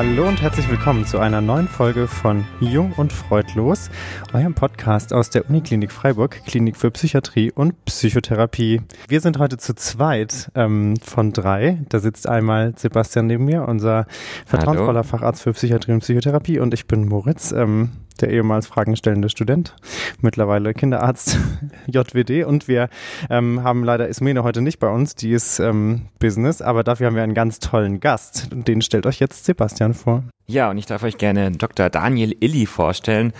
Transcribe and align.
Hallo 0.00 0.26
und 0.26 0.40
herzlich 0.40 0.66
willkommen 0.70 1.04
zu 1.04 1.18
einer 1.18 1.42
neuen 1.42 1.68
Folge 1.68 2.08
von 2.08 2.46
Jung 2.58 2.94
und 2.96 3.12
Freudlos, 3.12 3.90
eurem 4.32 4.54
Podcast 4.54 5.12
aus 5.12 5.28
der 5.28 5.50
Uniklinik 5.50 5.92
Freiburg, 5.92 6.40
Klinik 6.46 6.78
für 6.78 6.90
Psychiatrie 6.90 7.52
und 7.52 7.84
Psychotherapie. 7.84 8.80
Wir 9.08 9.20
sind 9.20 9.38
heute 9.38 9.58
zu 9.58 9.74
zweit 9.74 10.50
ähm, 10.54 10.96
von 11.02 11.34
drei. 11.34 11.82
Da 11.90 11.98
sitzt 11.98 12.26
einmal 12.26 12.72
Sebastian 12.78 13.26
neben 13.26 13.44
mir, 13.44 13.68
unser 13.68 14.06
vertrauensvoller 14.46 15.04
Facharzt 15.04 15.42
für 15.42 15.52
Psychiatrie 15.52 15.92
und 15.92 16.00
Psychotherapie 16.00 16.60
und 16.60 16.72
ich 16.72 16.86
bin 16.86 17.06
Moritz. 17.06 17.52
Ähm, 17.52 17.90
der 18.20 18.30
ehemals 18.30 18.66
fragenstellende 18.66 19.28
Student, 19.28 19.76
mittlerweile 20.20 20.74
Kinderarzt 20.74 21.38
JWD. 21.86 22.44
Und 22.44 22.68
wir 22.68 22.88
ähm, 23.28 23.62
haben 23.62 23.84
leider 23.84 24.08
Ismene 24.08 24.42
heute 24.42 24.62
nicht 24.62 24.78
bei 24.78 24.88
uns, 24.88 25.14
die 25.14 25.32
ist 25.32 25.60
ähm, 25.60 26.08
Business, 26.18 26.62
aber 26.62 26.84
dafür 26.84 27.06
haben 27.06 27.16
wir 27.16 27.22
einen 27.22 27.34
ganz 27.34 27.58
tollen 27.58 28.00
Gast. 28.00 28.48
Den 28.52 28.82
stellt 28.82 29.06
euch 29.06 29.20
jetzt 29.20 29.44
Sebastian 29.44 29.94
vor. 29.94 30.24
Ja, 30.50 30.68
und 30.68 30.78
ich 30.78 30.86
darf 30.86 31.04
euch 31.04 31.16
gerne 31.16 31.52
Dr. 31.52 31.90
Daniel 31.90 32.34
Illy 32.40 32.66
vorstellen. 32.66 33.32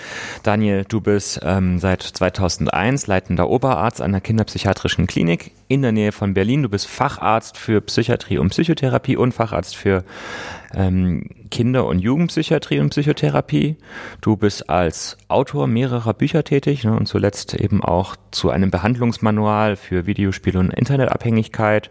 Daniel, 0.45 0.85
du 0.89 1.01
bist 1.01 1.41
ähm, 1.43 1.81
seit 1.81 2.03
2001 2.03 3.09
leitender 3.09 3.49
Oberarzt 3.49 4.01
einer 4.01 4.21
kinderpsychiatrischen 4.21 5.09
Klinik 5.09 5.51
in 5.67 5.83
der 5.83 5.91
Nähe 5.91 6.13
von 6.13 6.35
Berlin. 6.35 6.63
Du 6.63 6.69
bist 6.69 6.87
Facharzt 6.87 7.59
für 7.59 7.81
Psychiatrie 7.81 8.39
und 8.39 8.51
Psychotherapie 8.51 9.17
und 9.17 9.33
Facharzt 9.35 9.75
für 9.75 10.05
ähm, 10.73 11.29
Kinder- 11.51 11.87
und 11.87 11.99
Jugendpsychiatrie 11.99 12.79
und 12.79 12.91
Psychotherapie. 12.91 13.75
Du 14.21 14.37
bist 14.37 14.71
als 14.71 15.19
Autor 15.27 15.67
mehrerer 15.67 16.15
Bücher 16.15 16.45
tätig 16.45 16.85
ne, 16.85 16.95
und 16.97 17.07
zuletzt 17.07 17.55
eben 17.55 17.83
auch 17.83 18.15
zu 18.31 18.51
einem 18.51 18.71
Behandlungsmanual 18.71 19.75
für 19.75 20.07
Videospiele 20.07 20.61
und 20.61 20.73
Internetabhängigkeit 20.73 21.91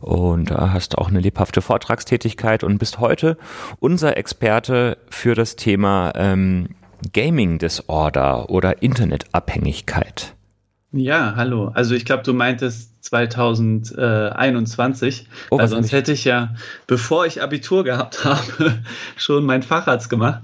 und 0.00 0.50
hast 0.50 0.98
auch 0.98 1.08
eine 1.08 1.20
lebhafte 1.20 1.62
Vortragstätigkeit 1.62 2.64
und 2.64 2.78
bist 2.78 2.98
heute 2.98 3.36
unser 3.80 4.16
Experte 4.16 4.98
für 5.10 5.34
das 5.34 5.56
Thema 5.56 6.12
ähm, 6.14 6.68
Gaming 7.12 7.58
Disorder 7.58 8.50
oder 8.50 8.82
Internetabhängigkeit. 8.82 10.34
Ja, 10.92 11.34
hallo. 11.36 11.70
Also 11.74 11.94
ich 11.94 12.04
glaube, 12.04 12.22
du 12.22 12.32
meintest 12.32 12.95
2021. 13.06 15.28
Oh, 15.50 15.58
weil 15.58 15.68
sonst 15.68 15.92
hätte 15.92 16.12
ich 16.12 16.24
ja, 16.24 16.54
bevor 16.86 17.26
ich 17.26 17.42
Abitur 17.42 17.84
gehabt 17.84 18.24
habe, 18.24 18.78
schon 19.16 19.44
meinen 19.44 19.62
Facharzt 19.62 20.08
gemacht. 20.10 20.42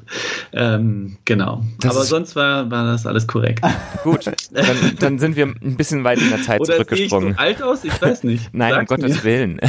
Ähm, 0.52 1.16
genau. 1.24 1.64
Das 1.80 1.96
Aber 1.96 2.04
sonst 2.04 2.36
war, 2.36 2.70
war 2.70 2.84
das 2.86 3.06
alles 3.06 3.26
korrekt. 3.26 3.64
Gut, 4.04 4.26
dann, 4.52 4.66
dann, 4.98 5.18
sind 5.18 5.36
wir 5.36 5.46
ein 5.46 5.76
bisschen 5.76 6.04
weit 6.04 6.20
in 6.20 6.28
der 6.30 6.42
Zeit 6.42 6.60
Oder 6.60 6.74
zurückgesprungen. 6.74 7.36
Sehe 7.36 7.50
ich 7.50 7.58
so 7.58 7.62
alt 7.62 7.62
aus? 7.62 7.84
Ich 7.84 8.00
weiß 8.00 8.24
nicht. 8.24 8.54
Nein, 8.54 8.72
Sag's 8.72 8.90
um 8.90 8.96
Gottes 8.96 9.16
mir. 9.18 9.24
Willen. 9.24 9.60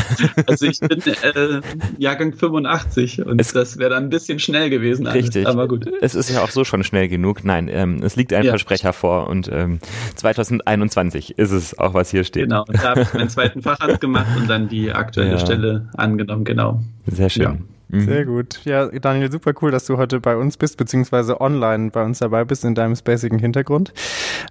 Also 0.47 0.65
ich 0.65 0.79
bin 0.79 1.01
äh, 1.01 1.61
Jahrgang 1.97 2.33
85 2.33 3.25
und 3.25 3.41
es, 3.41 3.53
das 3.53 3.77
wäre 3.77 3.91
dann 3.91 4.05
ein 4.05 4.09
bisschen 4.09 4.39
schnell 4.39 4.69
gewesen. 4.69 5.07
Alles. 5.07 5.23
Richtig. 5.23 5.47
Aber 5.47 5.67
gut. 5.67 5.85
Es 6.01 6.15
ist 6.15 6.29
ja 6.29 6.43
auch 6.43 6.49
so 6.49 6.63
schon 6.63 6.83
schnell 6.83 7.07
genug. 7.07 7.43
Nein, 7.43 7.69
ähm, 7.71 8.01
es 8.03 8.15
liegt 8.15 8.33
ein 8.33 8.43
ja. 8.43 8.51
Versprecher 8.51 8.93
vor 8.93 9.27
und 9.27 9.49
ähm, 9.51 9.79
2021 10.15 11.37
ist 11.37 11.51
es 11.51 11.77
auch, 11.77 11.93
was 11.93 12.11
hier 12.11 12.23
steht. 12.23 12.43
Genau 12.43 12.65
da 12.83 12.89
habe 12.91 13.01
ich 13.01 13.13
meinen 13.13 13.29
zweiten 13.29 13.61
Facharzt 13.61 14.01
gemacht 14.01 14.27
und 14.37 14.49
dann 14.49 14.67
die 14.67 14.91
aktuelle 14.91 15.31
ja. 15.31 15.39
Stelle 15.39 15.89
angenommen, 15.95 16.43
genau. 16.43 16.81
Sehr 17.07 17.29
schön. 17.29 17.43
Ja. 17.43 17.57
Mhm. 17.93 18.05
Sehr 18.05 18.25
gut. 18.25 18.59
Ja, 18.65 18.87
Daniel, 18.87 19.31
super 19.31 19.53
cool, 19.61 19.69
dass 19.69 19.85
du 19.85 19.97
heute 19.97 20.19
bei 20.19 20.35
uns 20.35 20.57
bist, 20.57 20.77
beziehungsweise 20.77 21.39
online 21.39 21.91
bei 21.91 22.03
uns 22.03 22.17
dabei 22.17 22.43
bist 22.43 22.65
in 22.65 22.73
deinem 22.73 22.95
spacigen 22.95 23.37
Hintergrund. 23.37 23.93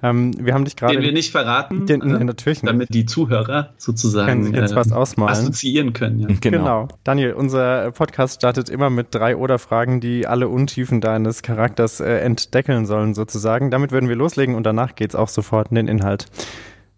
Ähm, 0.01 0.33
wir 0.39 0.55
haben 0.55 0.65
dich 0.65 0.77
gerade. 0.77 0.95
Den 0.95 1.03
wir 1.03 1.13
nicht 1.13 1.33
verraten. 1.33 1.87
Den, 1.87 2.03
äh, 2.03 2.23
natürlich 2.23 2.63
nicht. 2.63 2.73
Damit 2.73 2.95
die 2.95 3.05
Zuhörer 3.05 3.71
sozusagen 3.79 4.29
können 4.29 4.45
sich 4.45 4.55
jetzt 4.55 4.73
äh, 4.73 4.77
was 4.77 4.93
ausmalen. 4.93 5.33
assoziieren 5.33 5.93
können. 5.93 6.21
Ja. 6.21 6.29
Genau. 6.29 6.59
genau. 6.59 6.89
Daniel, 7.03 7.33
unser 7.33 7.91
Podcast 7.91 8.37
startet 8.37 8.69
immer 8.69 8.91
mit 8.91 9.09
drei 9.11 9.37
oder 9.37 9.59
Fragen, 9.59 10.01
die 10.01 10.29
alle 10.29 10.49
Untiefen 10.49 11.01
deines 11.01 11.43
Charakters 11.43 11.99
äh, 11.99 12.19
entdeckeln 12.19 12.87
sollen, 12.87 13.15
sozusagen. 13.15 13.73
Damit 13.73 13.91
würden 13.91 14.09
wir 14.09 14.17
loslegen 14.17 14.55
und 14.55 14.65
danach 14.65 14.95
geht's 14.95 15.17
auch 15.17 15.29
sofort 15.29 15.71
in 15.71 15.75
den 15.75 15.89
Inhalt. 15.89 16.27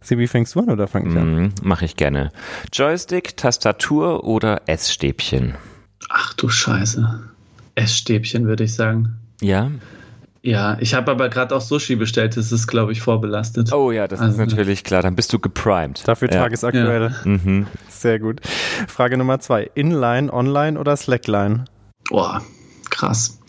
Sibi, 0.05 0.29
fängst 0.29 0.55
du 0.55 0.61
an 0.61 0.69
oder 0.69 0.87
fang 0.87 1.11
ich 1.11 1.17
an? 1.17 1.47
Mm, 1.47 1.53
mach 1.63 1.81
ich 1.81 1.97
gerne. 1.97 2.31
Joystick, 2.71 3.39
Tastatur 3.39 4.25
oder 4.25 4.63
Essstäbchen? 4.67 5.55
Ach 6.11 6.35
du 6.35 6.51
Scheiße. 6.51 7.21
Essstäbchen 7.75 8.47
würde 8.47 8.65
ich 8.65 8.75
sagen. 8.75 9.17
Ja? 9.41 9.71
Ja, 10.43 10.77
ich 10.79 10.93
habe 10.93 11.11
aber 11.11 11.31
gerade 11.31 11.57
auch 11.57 11.63
Sushi 11.63 11.97
bestellt, 11.97 12.37
das 12.37 12.53
ist, 12.53 12.67
glaube 12.67 12.93
ich, 12.93 13.01
vorbelastet. 13.01 13.73
Oh 13.73 13.91
ja, 13.93 14.07
das 14.07 14.21
also, 14.21 14.43
ist 14.43 14.51
natürlich 14.51 14.85
klar, 14.85 15.01
dann 15.01 15.17
bist 15.17 15.33
du 15.33 15.39
geprimed. 15.39 16.07
Dafür 16.07 16.31
ja. 16.31 16.43
tagesaktuell. 16.43 17.15
Ja. 17.25 17.31
Mhm. 17.31 17.67
Sehr 17.89 18.19
gut. 18.19 18.43
Frage 18.87 19.17
Nummer 19.17 19.41
zwei. 19.41 19.71
Inline, 19.75 20.31
Online 20.31 20.79
oder 20.79 20.99
Slackline? 20.99 21.65
Boah, 22.11 22.43
krass. 22.91 23.41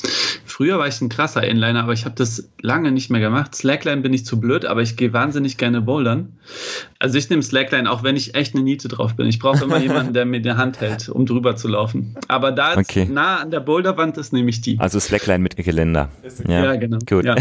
Früher 0.55 0.79
war 0.79 0.87
ich 0.87 1.01
ein 1.01 1.09
krasser 1.09 1.43
Inliner, 1.43 1.83
aber 1.83 1.91
ich 1.91 2.05
habe 2.05 2.15
das 2.15 2.49
lange 2.61 2.93
nicht 2.93 3.09
mehr 3.09 3.19
gemacht. 3.19 3.53
Slackline 3.53 3.99
bin 3.99 4.13
ich 4.13 4.25
zu 4.25 4.39
blöd, 4.39 4.63
aber 4.63 4.81
ich 4.81 4.95
gehe 4.95 5.11
wahnsinnig 5.11 5.57
gerne 5.57 5.81
bouldern. 5.81 6.39
Also 6.97 7.17
ich 7.17 7.29
nehme 7.29 7.43
Slackline, 7.43 7.91
auch 7.91 8.03
wenn 8.03 8.15
ich 8.15 8.35
echt 8.35 8.55
eine 8.55 8.63
Niete 8.63 8.87
drauf 8.87 9.17
bin. 9.17 9.27
Ich 9.27 9.39
brauche 9.39 9.65
immer 9.65 9.77
jemanden, 9.81 10.13
der 10.13 10.23
mir 10.23 10.39
die 10.39 10.53
Hand 10.53 10.79
hält, 10.79 11.09
um 11.09 11.25
drüber 11.25 11.57
zu 11.57 11.67
laufen. 11.67 12.15
Aber 12.29 12.53
da 12.53 12.77
okay. 12.77 13.03
nah 13.03 13.39
an 13.41 13.51
der 13.51 13.59
Boulderwand 13.59 14.17
ist, 14.17 14.31
nehme 14.31 14.49
ich 14.49 14.61
die. 14.61 14.79
Also 14.79 14.97
Slackline 14.97 15.39
mit 15.39 15.57
Geländer. 15.57 16.07
Ja, 16.47 16.63
ja 16.63 16.75
genau. 16.77 16.99
Gut. 17.05 17.25
Ja. 17.25 17.35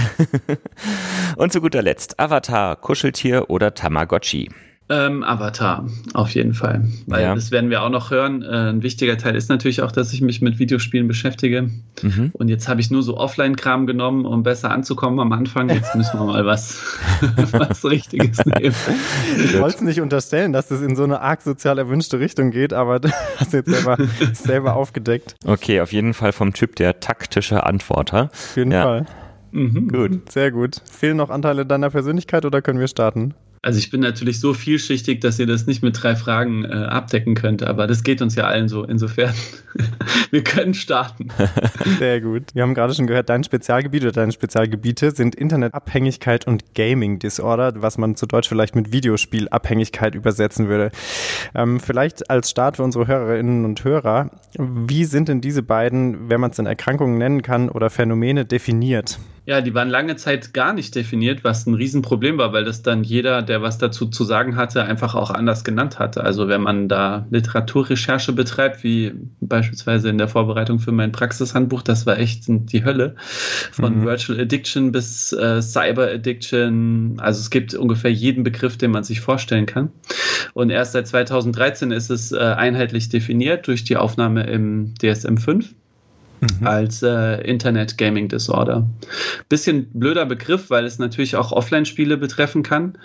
Und 1.37 1.53
zu 1.53 1.61
guter 1.61 1.83
Letzt, 1.83 2.19
Avatar, 2.19 2.75
Kuscheltier 2.75 3.49
oder 3.49 3.75
Tamagotchi? 3.75 4.51
Ähm, 4.91 5.25
Avatar, 5.25 5.87
auf 6.13 6.35
jeden 6.35 6.53
Fall. 6.53 6.87
Weil 7.07 7.23
ja. 7.23 7.35
das 7.35 7.51
werden 7.51 7.71
wir 7.71 7.83
auch 7.83 7.89
noch 7.89 8.11
hören. 8.11 8.43
Äh, 8.43 8.71
ein 8.71 8.83
wichtiger 8.83 9.17
Teil 9.17 9.35
ist 9.35 9.49
natürlich 9.49 9.81
auch, 9.81 9.91
dass 9.91 10.13
ich 10.13 10.21
mich 10.21 10.43
mit 10.43 10.59
Videospielen 10.59 11.09
beschäftige. 11.09 11.71
Mhm. 12.03 12.33
Und 12.35 12.49
jetzt 12.49 12.69
habe 12.69 12.83
ich 12.83 12.91
nur 12.91 13.03
so 13.03 13.17
Offline-Kram 13.17 13.87
genommen, 13.87 14.27
um 14.27 14.43
besser 14.43 14.71
anzukommen 14.71 15.21
am 15.21 15.33
Anfang. 15.33 15.71
Jetzt 15.71 15.95
müssen 15.95 16.19
wir 16.21 16.27
mal 16.27 16.45
was, 16.45 16.99
was 17.53 17.83
Richtiges 17.87 18.45
nehmen. 18.45 18.75
Ich 19.39 19.59
wollte 19.59 19.77
es 19.77 19.83
nicht 19.83 20.03
unterstellen, 20.03 20.53
dass 20.53 20.69
das 20.69 20.83
in 20.83 20.97
so 20.97 21.05
eine 21.05 21.23
arg 21.23 21.41
sozial 21.41 21.79
erwünschte 21.79 22.21
Richtung 22.21 22.51
geht, 22.51 22.75
aber 22.75 23.01
das 23.01 23.13
hast 23.39 23.55
du 23.55 23.57
jetzt 23.59 23.71
selber, 23.71 23.97
selber 24.35 24.77
aufgedeckt. 24.77 25.35
Okay, 25.47 25.81
auf 25.81 25.95
jeden 25.95 26.13
Fall 26.13 26.33
vom 26.33 26.53
Typ 26.53 26.77
der 26.77 27.01
taktische 27.01 27.65
Antworter. 27.65 28.25
Auf 28.25 28.57
jeden 28.57 28.73
ja. 28.73 28.83
Fall. 28.83 29.07
Mhm. 29.53 29.89
Gut, 29.89 30.31
sehr 30.31 30.51
gut. 30.51 30.83
Fehlen 30.91 31.17
noch 31.17 31.31
Anteile 31.31 31.65
deiner 31.65 31.89
Persönlichkeit 31.89 32.45
oder 32.45 32.61
können 32.61 32.81
wir 32.81 32.89
starten? 32.89 33.35
Also 33.65 33.79
ich 33.79 33.89
bin 33.89 34.03
natürlich 34.03 34.41
so 34.41 34.53
vielschichtig, 34.53 35.23
dass 35.23 35.39
ihr 35.39 35.47
das 35.47 35.67
nicht 35.67 35.83
mit 35.83 36.03
drei 36.03 36.17
Fragen 36.17 36.67
äh, 36.67 36.69
abdecken 36.69 37.35
könnt, 37.35 37.63
aber 37.63 37.87
das 37.87 38.03
geht 38.03 38.21
uns 38.21 38.35
ja 38.35 38.45
allen 38.45 38.69
so. 38.69 38.85
Insofern, 38.85 39.33
wir 40.31 40.45
können 40.45 40.75
starten. 40.75 41.29
Sehr 41.99 42.21
gut. 42.21 42.43
Wir 42.53 42.63
haben 42.63 42.75
gerade 42.75 42.93
schon 42.93 43.07
gehört, 43.07 43.31
dein 43.31 43.43
Spezialgebiet 43.43 44.03
oder 44.03 44.13
deine 44.13 44.33
Spezialgebiete 44.33 45.13
sind 45.13 45.35
Internetabhängigkeit 45.35 46.47
und 46.47 46.75
Gaming 46.75 47.19
Disorder, 47.19 47.73
was 47.77 47.97
man 47.97 48.17
zu 48.17 48.27
Deutsch 48.27 48.51
vielleicht 48.51 48.77
mit 48.77 48.93
Videospielabhängigkeit 48.93 50.15
übersetzen 50.15 50.69
würde. 50.69 50.91
Ähm, 51.55 51.81
vielleicht 51.81 52.29
als 52.29 52.51
Start 52.51 52.77
für 52.77 52.83
unsere 52.83 53.07
Hörerinnen 53.07 53.65
und 53.65 53.83
Hörer, 53.83 54.31
wie 54.59 55.07
sind 55.07 55.31
denn 55.31 55.41
diese 55.41 55.63
beiden, 55.63 56.29
wenn 56.29 56.39
man 56.39 56.51
es 56.51 56.59
in 56.59 56.67
Erkrankungen 56.67 57.17
nennen 57.17 57.41
kann, 57.41 57.71
oder 57.71 57.89
Phänomene 57.89 58.45
definiert? 58.45 59.19
Ja, 59.47 59.61
die 59.61 59.75
waren 59.75 59.91
lange 59.91 60.17
Zeit 60.17 60.55
gar 60.55 60.73
nicht 60.73 60.95
definiert, 60.95 61.45
was 61.45 61.67
ein 61.67 61.75
Riesenproblem 61.75 62.39
war, 62.39 62.55
weil 62.55 62.65
das 62.65 62.81
dann 62.81 63.05
jeder, 63.05 63.43
der 63.43 63.61
was 63.61 63.77
dazu 63.77 64.07
zu 64.07 64.25
sagen 64.25 64.57
hatte, 64.57 64.85
einfach 64.85 65.15
auch 65.15 65.31
anders 65.31 65.65
genannt 65.65 65.99
hatte. 65.99 66.25
Also 66.25 66.49
wenn 66.49 66.63
man 66.63 66.89
da 66.89 67.27
Literaturrecherche 67.31 68.33
betreibt, 68.33 68.83
wie 68.85 69.13
beispielsweise 69.41 70.09
in 70.09 70.17
der 70.17 70.29
Vorbereitung 70.29 70.79
für 70.79 70.93
mein 70.93 71.13
Praxishandbuch, 71.13 71.83
das 71.83 72.07
war 72.07 72.19
echt 72.19 72.45
die 72.47 72.85
Hölle. 72.87 73.17
Von 73.71 74.01
mhm. 74.01 74.07
Virtual 74.07 74.41
Addiction 74.41 74.93
bis 74.93 75.33
äh, 75.35 75.61
Cyber 75.61 76.11
Addiction. 76.11 77.17
Also 77.19 77.41
es 77.41 77.51
gibt 77.51 77.75
ungefähr 77.75 78.13
jeden 78.13 78.45
Begriff, 78.45 78.79
den 78.79 78.93
man 78.93 79.05
sich 79.05 79.21
vorstellen 79.21 79.67
kann. 79.67 79.91
Und 80.55 80.71
erst 80.71 80.93
seit 80.93 81.07
2013 81.07 81.91
ist 81.91 82.09
es 82.09 82.33
äh, 82.33 82.39
einheitlich 82.39 83.11
definiert 83.11 83.67
durch 83.67 83.85
die 83.85 83.99
Aufnahme 83.99 84.45
im 84.45 84.95
DSM 84.95 85.37
5 85.37 85.75
mhm. 86.61 86.67
als 86.67 87.03
äh, 87.03 87.41
Internet 87.43 87.99
Gaming 87.99 88.29
Disorder. 88.29 88.87
Bisschen 89.49 89.91
blöder 89.93 90.27
Begriff, 90.27 90.71
weil 90.71 90.85
es 90.85 90.99
natürlich 90.99 91.37
auch 91.37 91.53
Offline-Spiele 91.53 92.17
betreffen 92.17 92.63
kann. 92.63 92.99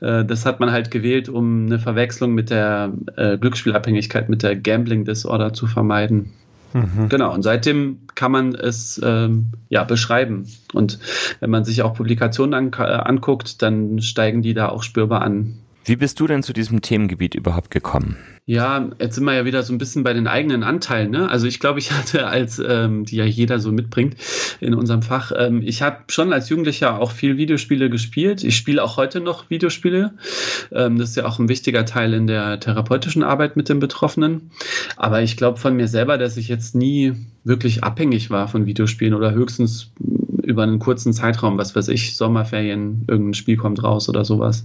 Äh, 0.00 0.24
das 0.24 0.46
hat 0.46 0.60
man 0.60 0.70
halt 0.72 0.90
gewählt, 0.90 1.28
um 1.28 1.66
eine 1.66 1.78
Verwechslung 1.78 2.34
mit 2.34 2.50
der 2.50 2.92
äh, 3.16 3.38
Glücksspielabhängigkeit, 3.38 4.28
mit 4.28 4.42
der 4.42 4.56
Gambling 4.56 5.04
Disorder 5.04 5.52
zu 5.52 5.66
vermeiden. 5.66 6.32
Mhm. 6.72 7.08
Genau, 7.08 7.32
und 7.32 7.42
seitdem 7.42 8.00
kann 8.14 8.32
man 8.32 8.54
es 8.54 9.00
ähm, 9.02 9.46
ja 9.68 9.84
beschreiben. 9.84 10.46
Und 10.72 10.98
wenn 11.40 11.50
man 11.50 11.64
sich 11.64 11.82
auch 11.82 11.94
Publikationen 11.94 12.54
an, 12.54 12.74
anguckt, 12.74 13.62
dann 13.62 14.00
steigen 14.00 14.42
die 14.42 14.54
da 14.54 14.68
auch 14.68 14.82
spürbar 14.82 15.22
an. 15.22 15.58
Wie 15.88 15.94
bist 15.94 16.18
du 16.18 16.26
denn 16.26 16.42
zu 16.42 16.52
diesem 16.52 16.82
Themengebiet 16.82 17.36
überhaupt 17.36 17.70
gekommen? 17.70 18.16
Ja, 18.44 18.90
jetzt 18.98 19.14
sind 19.14 19.22
wir 19.24 19.34
ja 19.34 19.44
wieder 19.44 19.62
so 19.62 19.72
ein 19.72 19.78
bisschen 19.78 20.02
bei 20.02 20.12
den 20.12 20.26
eigenen 20.26 20.64
Anteilen. 20.64 21.12
Ne? 21.12 21.30
Also 21.30 21.46
ich 21.46 21.60
glaube, 21.60 21.78
ich 21.78 21.92
hatte 21.96 22.26
als, 22.26 22.58
ähm, 22.58 23.04
die 23.04 23.14
ja 23.14 23.24
jeder 23.24 23.60
so 23.60 23.70
mitbringt 23.70 24.16
in 24.58 24.74
unserem 24.74 25.02
Fach, 25.02 25.30
ähm, 25.36 25.62
ich 25.64 25.82
habe 25.82 25.98
schon 26.08 26.32
als 26.32 26.48
Jugendlicher 26.48 26.98
auch 26.98 27.12
viel 27.12 27.36
Videospiele 27.36 27.88
gespielt. 27.88 28.42
Ich 28.42 28.56
spiele 28.56 28.82
auch 28.82 28.96
heute 28.96 29.20
noch 29.20 29.48
Videospiele. 29.48 30.14
Ähm, 30.72 30.98
das 30.98 31.10
ist 31.10 31.16
ja 31.16 31.24
auch 31.24 31.38
ein 31.38 31.48
wichtiger 31.48 31.86
Teil 31.86 32.14
in 32.14 32.26
der 32.26 32.58
therapeutischen 32.58 33.22
Arbeit 33.22 33.54
mit 33.54 33.68
den 33.68 33.78
Betroffenen. 33.78 34.50
Aber 34.96 35.22
ich 35.22 35.36
glaube 35.36 35.60
von 35.60 35.76
mir 35.76 35.86
selber, 35.86 36.18
dass 36.18 36.36
ich 36.36 36.48
jetzt 36.48 36.74
nie 36.74 37.14
wirklich 37.44 37.84
abhängig 37.84 38.30
war 38.30 38.48
von 38.48 38.66
Videospielen 38.66 39.14
oder 39.14 39.30
höchstens 39.30 39.92
über 40.46 40.62
einen 40.62 40.78
kurzen 40.78 41.12
Zeitraum, 41.12 41.58
was 41.58 41.74
weiß 41.74 41.88
ich, 41.88 42.16
Sommerferien, 42.16 43.04
irgendein 43.08 43.34
Spiel 43.34 43.56
kommt 43.56 43.82
raus 43.82 44.08
oder 44.08 44.24
sowas. 44.24 44.64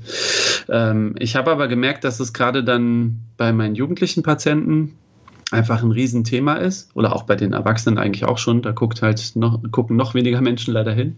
Ähm, 0.69 1.15
ich 1.19 1.35
habe 1.35 1.51
aber 1.51 1.67
gemerkt, 1.67 2.03
dass 2.03 2.19
es 2.19 2.33
gerade 2.33 2.63
dann 2.63 3.21
bei 3.37 3.51
meinen 3.51 3.75
jugendlichen 3.75 4.23
Patienten 4.23 4.95
einfach 5.51 5.83
ein 5.83 5.91
Riesenthema 5.91 6.55
ist 6.55 6.89
oder 6.95 7.13
auch 7.15 7.23
bei 7.23 7.35
den 7.35 7.53
Erwachsenen 7.53 7.97
eigentlich 7.97 8.25
auch 8.25 8.37
schon. 8.37 8.61
Da 8.61 8.71
guckt 8.71 9.01
halt 9.01 9.33
noch, 9.35 9.59
gucken 9.71 9.97
noch 9.97 10.13
weniger 10.13 10.41
Menschen 10.41 10.73
leider 10.73 10.93
hin. 10.93 11.17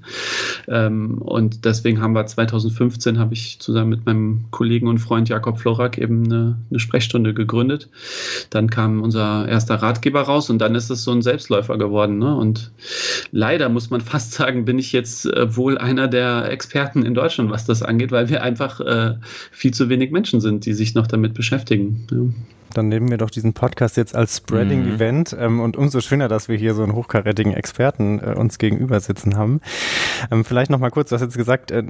Ähm, 0.67 1.19
und 1.19 1.65
deswegen 1.65 2.01
haben 2.01 2.13
wir 2.13 2.25
2015 2.25 3.19
habe 3.19 3.33
ich 3.33 3.59
zusammen 3.59 3.91
mit 3.91 4.05
meinem 4.05 4.45
Kollegen 4.49 4.87
und 4.87 4.97
Freund 4.97 5.29
Jakob 5.29 5.59
Florak 5.59 5.97
eben 5.97 6.25
eine, 6.25 6.57
eine, 6.69 6.79
Sprechstunde 6.79 7.33
gegründet. 7.33 7.89
Dann 8.49 8.69
kam 8.69 9.01
unser 9.01 9.47
erster 9.47 9.75
Ratgeber 9.75 10.21
raus 10.21 10.49
und 10.49 10.59
dann 10.59 10.73
ist 10.73 10.89
es 10.89 11.03
so 11.03 11.11
ein 11.11 11.21
Selbstläufer 11.21 11.77
geworden. 11.77 12.17
Ne? 12.17 12.35
Und 12.35 12.71
leider 13.31 13.69
muss 13.69 13.91
man 13.91 14.01
fast 14.01 14.33
sagen, 14.33 14.65
bin 14.65 14.79
ich 14.79 14.91
jetzt 14.91 15.27
äh, 15.27 15.55
wohl 15.55 15.77
einer 15.77 16.07
der 16.07 16.49
Experten 16.49 17.05
in 17.05 17.13
Deutschland, 17.13 17.51
was 17.51 17.65
das 17.65 17.83
angeht, 17.83 18.11
weil 18.11 18.29
wir 18.29 18.41
einfach 18.41 18.79
äh, 18.79 19.15
viel 19.51 19.73
zu 19.73 19.89
wenig 19.89 20.11
Menschen 20.11 20.41
sind, 20.41 20.65
die 20.65 20.73
sich 20.73 20.95
noch 20.95 21.05
damit 21.05 21.35
beschäftigen. 21.35 22.07
Ja. 22.11 22.17
Dann 22.73 22.87
nehmen 22.87 23.09
wir 23.09 23.17
doch 23.17 23.29
diesen 23.29 23.53
Podcast 23.53 23.97
jetzt 23.97 24.15
als 24.15 24.37
Spreading-Event 24.37 25.33
mhm. 25.33 25.39
ähm, 25.39 25.59
und 25.59 25.77
umso 25.77 26.01
schöner, 26.01 26.27
dass 26.27 26.47
wir 26.49 26.57
hier 26.57 26.73
so 26.73 26.83
einen 26.83 26.93
hochkarätigen 26.93 27.53
Experten 27.53 28.19
äh, 28.19 28.33
uns 28.33 28.57
gegenüber 28.57 28.99
sitzen 28.99 29.37
haben. 29.37 29.61
Ähm, 30.31 30.45
vielleicht 30.45 30.71
noch 30.71 30.79
mal 30.79 30.89
kurz, 30.89 31.09
du 31.09 31.15
hast 31.15 31.21
jetzt 31.21 31.37
gesagt, 31.37 31.71
äh, 31.71 31.83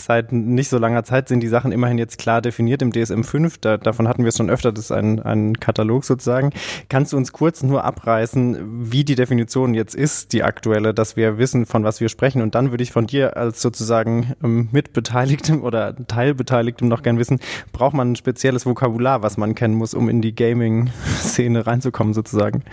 seit 0.00 0.32
nicht 0.32 0.68
so 0.68 0.78
langer 0.78 1.04
Zeit 1.04 1.28
sind 1.28 1.40
die 1.40 1.48
Sachen 1.48 1.72
immerhin 1.72 1.98
jetzt 1.98 2.18
klar 2.18 2.42
definiert 2.42 2.82
im 2.82 2.92
DSM 2.92 3.22
5. 3.22 3.58
Da, 3.58 3.76
davon 3.76 4.08
hatten 4.08 4.24
wir 4.24 4.28
es 4.28 4.36
schon 4.36 4.50
öfter, 4.50 4.72
das 4.72 4.86
ist 4.86 4.92
ein, 4.92 5.20
ein 5.20 5.58
Katalog 5.60 6.04
sozusagen. 6.04 6.50
Kannst 6.88 7.12
du 7.12 7.16
uns 7.16 7.32
kurz 7.32 7.62
nur 7.62 7.84
abreißen, 7.84 8.90
wie 8.90 9.04
die 9.04 9.14
Definition 9.14 9.74
jetzt 9.74 9.94
ist, 9.94 10.32
die 10.32 10.42
aktuelle, 10.42 10.94
dass 10.94 11.16
wir 11.16 11.38
wissen, 11.38 11.66
von 11.66 11.84
was 11.84 12.00
wir 12.00 12.08
sprechen? 12.08 12.42
Und 12.42 12.54
dann 12.54 12.70
würde 12.70 12.82
ich 12.82 12.92
von 12.92 13.06
dir 13.06 13.36
als 13.36 13.62
sozusagen 13.62 14.34
ähm, 14.42 14.68
Mitbeteiligtem 14.72 15.62
oder 15.62 15.94
Teilbeteiligtem 15.94 16.88
noch 16.88 17.02
gern 17.02 17.18
wissen, 17.18 17.40
braucht 17.72 17.94
man 17.94 18.12
ein 18.12 18.16
spezielles 18.16 18.66
Vokabular, 18.66 19.22
was 19.22 19.36
man 19.36 19.54
kennen 19.54 19.74
muss, 19.74 19.94
um 19.94 20.08
in 20.08 20.20
die 20.24 20.34
Gaming-Szene 20.34 21.66
reinzukommen 21.66 22.14
sozusagen. 22.14 22.64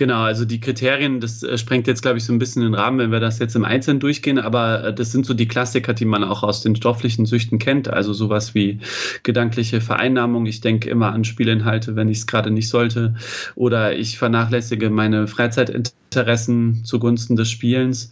Genau, 0.00 0.22
also 0.22 0.46
die 0.46 0.60
Kriterien, 0.60 1.20
das 1.20 1.42
äh, 1.42 1.58
sprengt 1.58 1.86
jetzt, 1.86 2.00
glaube 2.00 2.16
ich, 2.16 2.24
so 2.24 2.32
ein 2.32 2.38
bisschen 2.38 2.62
den 2.62 2.72
Rahmen, 2.72 2.98
wenn 2.98 3.12
wir 3.12 3.20
das 3.20 3.38
jetzt 3.38 3.54
im 3.54 3.66
Einzelnen 3.66 4.00
durchgehen, 4.00 4.38
aber 4.38 4.82
äh, 4.82 4.94
das 4.94 5.12
sind 5.12 5.26
so 5.26 5.34
die 5.34 5.46
Klassiker, 5.46 5.92
die 5.92 6.06
man 6.06 6.24
auch 6.24 6.42
aus 6.42 6.62
den 6.62 6.74
stofflichen 6.74 7.26
Süchten 7.26 7.58
kennt, 7.58 7.86
also 7.86 8.14
sowas 8.14 8.54
wie 8.54 8.78
gedankliche 9.24 9.82
Vereinnahmung. 9.82 10.46
Ich 10.46 10.62
denke 10.62 10.88
immer 10.88 11.12
an 11.12 11.24
Spielinhalte, 11.24 11.96
wenn 11.96 12.08
ich 12.08 12.16
es 12.16 12.26
gerade 12.26 12.50
nicht 12.50 12.70
sollte, 12.70 13.14
oder 13.56 13.94
ich 13.94 14.16
vernachlässige 14.16 14.88
meine 14.88 15.26
Freizeitinteressen 15.26 16.82
zugunsten 16.86 17.36
des 17.36 17.50
Spielens, 17.50 18.10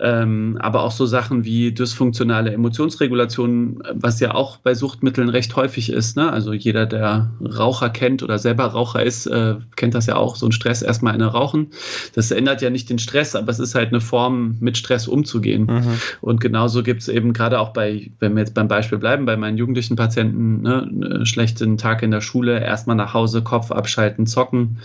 ähm, 0.00 0.56
aber 0.62 0.82
auch 0.82 0.92
so 0.92 1.04
Sachen 1.04 1.44
wie 1.44 1.72
dysfunktionale 1.72 2.54
Emotionsregulation, 2.54 3.82
was 3.92 4.18
ja 4.20 4.32
auch 4.32 4.56
bei 4.56 4.72
Suchtmitteln 4.72 5.28
recht 5.28 5.54
häufig 5.56 5.92
ist. 5.92 6.16
Ne? 6.16 6.32
Also 6.32 6.54
jeder, 6.54 6.86
der 6.86 7.32
Raucher 7.42 7.90
kennt 7.90 8.22
oder 8.22 8.38
selber 8.38 8.64
Raucher 8.64 9.02
ist, 9.02 9.26
äh, 9.26 9.56
kennt 9.76 9.94
das 9.94 10.06
ja 10.06 10.16
auch, 10.16 10.34
so 10.34 10.46
ein 10.46 10.52
Stress 10.52 10.80
erstmal 10.80 11.17
eine 11.20 11.30
rauchen. 11.30 11.68
Das 12.14 12.30
ändert 12.30 12.62
ja 12.62 12.70
nicht 12.70 12.90
den 12.90 12.98
Stress, 12.98 13.34
aber 13.34 13.50
es 13.50 13.58
ist 13.58 13.74
halt 13.74 13.88
eine 13.88 14.00
Form, 14.00 14.56
mit 14.60 14.76
Stress 14.76 15.08
umzugehen. 15.08 15.66
Mhm. 15.66 16.00
Und 16.20 16.40
genauso 16.40 16.82
gibt 16.82 17.02
es 17.02 17.08
eben 17.08 17.32
gerade 17.32 17.60
auch 17.60 17.72
bei, 17.72 18.10
wenn 18.20 18.34
wir 18.34 18.40
jetzt 18.40 18.54
beim 18.54 18.68
Beispiel 18.68 18.98
bleiben, 18.98 19.26
bei 19.26 19.36
meinen 19.36 19.58
jugendlichen 19.58 19.96
Patienten, 19.96 20.62
ne, 20.62 20.82
einen 20.82 21.26
schlechten 21.26 21.78
Tag 21.78 22.02
in 22.02 22.10
der 22.10 22.20
Schule, 22.20 22.60
erstmal 22.60 22.96
nach 22.96 23.14
Hause, 23.14 23.42
Kopf 23.42 23.70
abschalten, 23.70 24.26
zocken. 24.26 24.78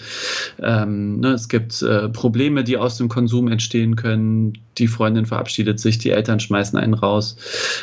Ähm, 0.62 1.20
ne, 1.20 1.30
es 1.30 1.50
gibt 1.50 1.82
äh, 1.82 2.10
Probleme, 2.10 2.64
die 2.64 2.78
aus 2.78 2.98
dem 2.98 3.10
Konsum 3.10 3.48
entstehen 3.48 3.96
können. 3.96 4.54
Die 4.78 4.88
Freundin 4.88 5.26
verabschiedet 5.26 5.80
sich, 5.80 5.98
die 5.98 6.12
Eltern 6.12 6.40
schmeißen 6.40 6.78
einen 6.80 6.94
raus. 6.94 7.38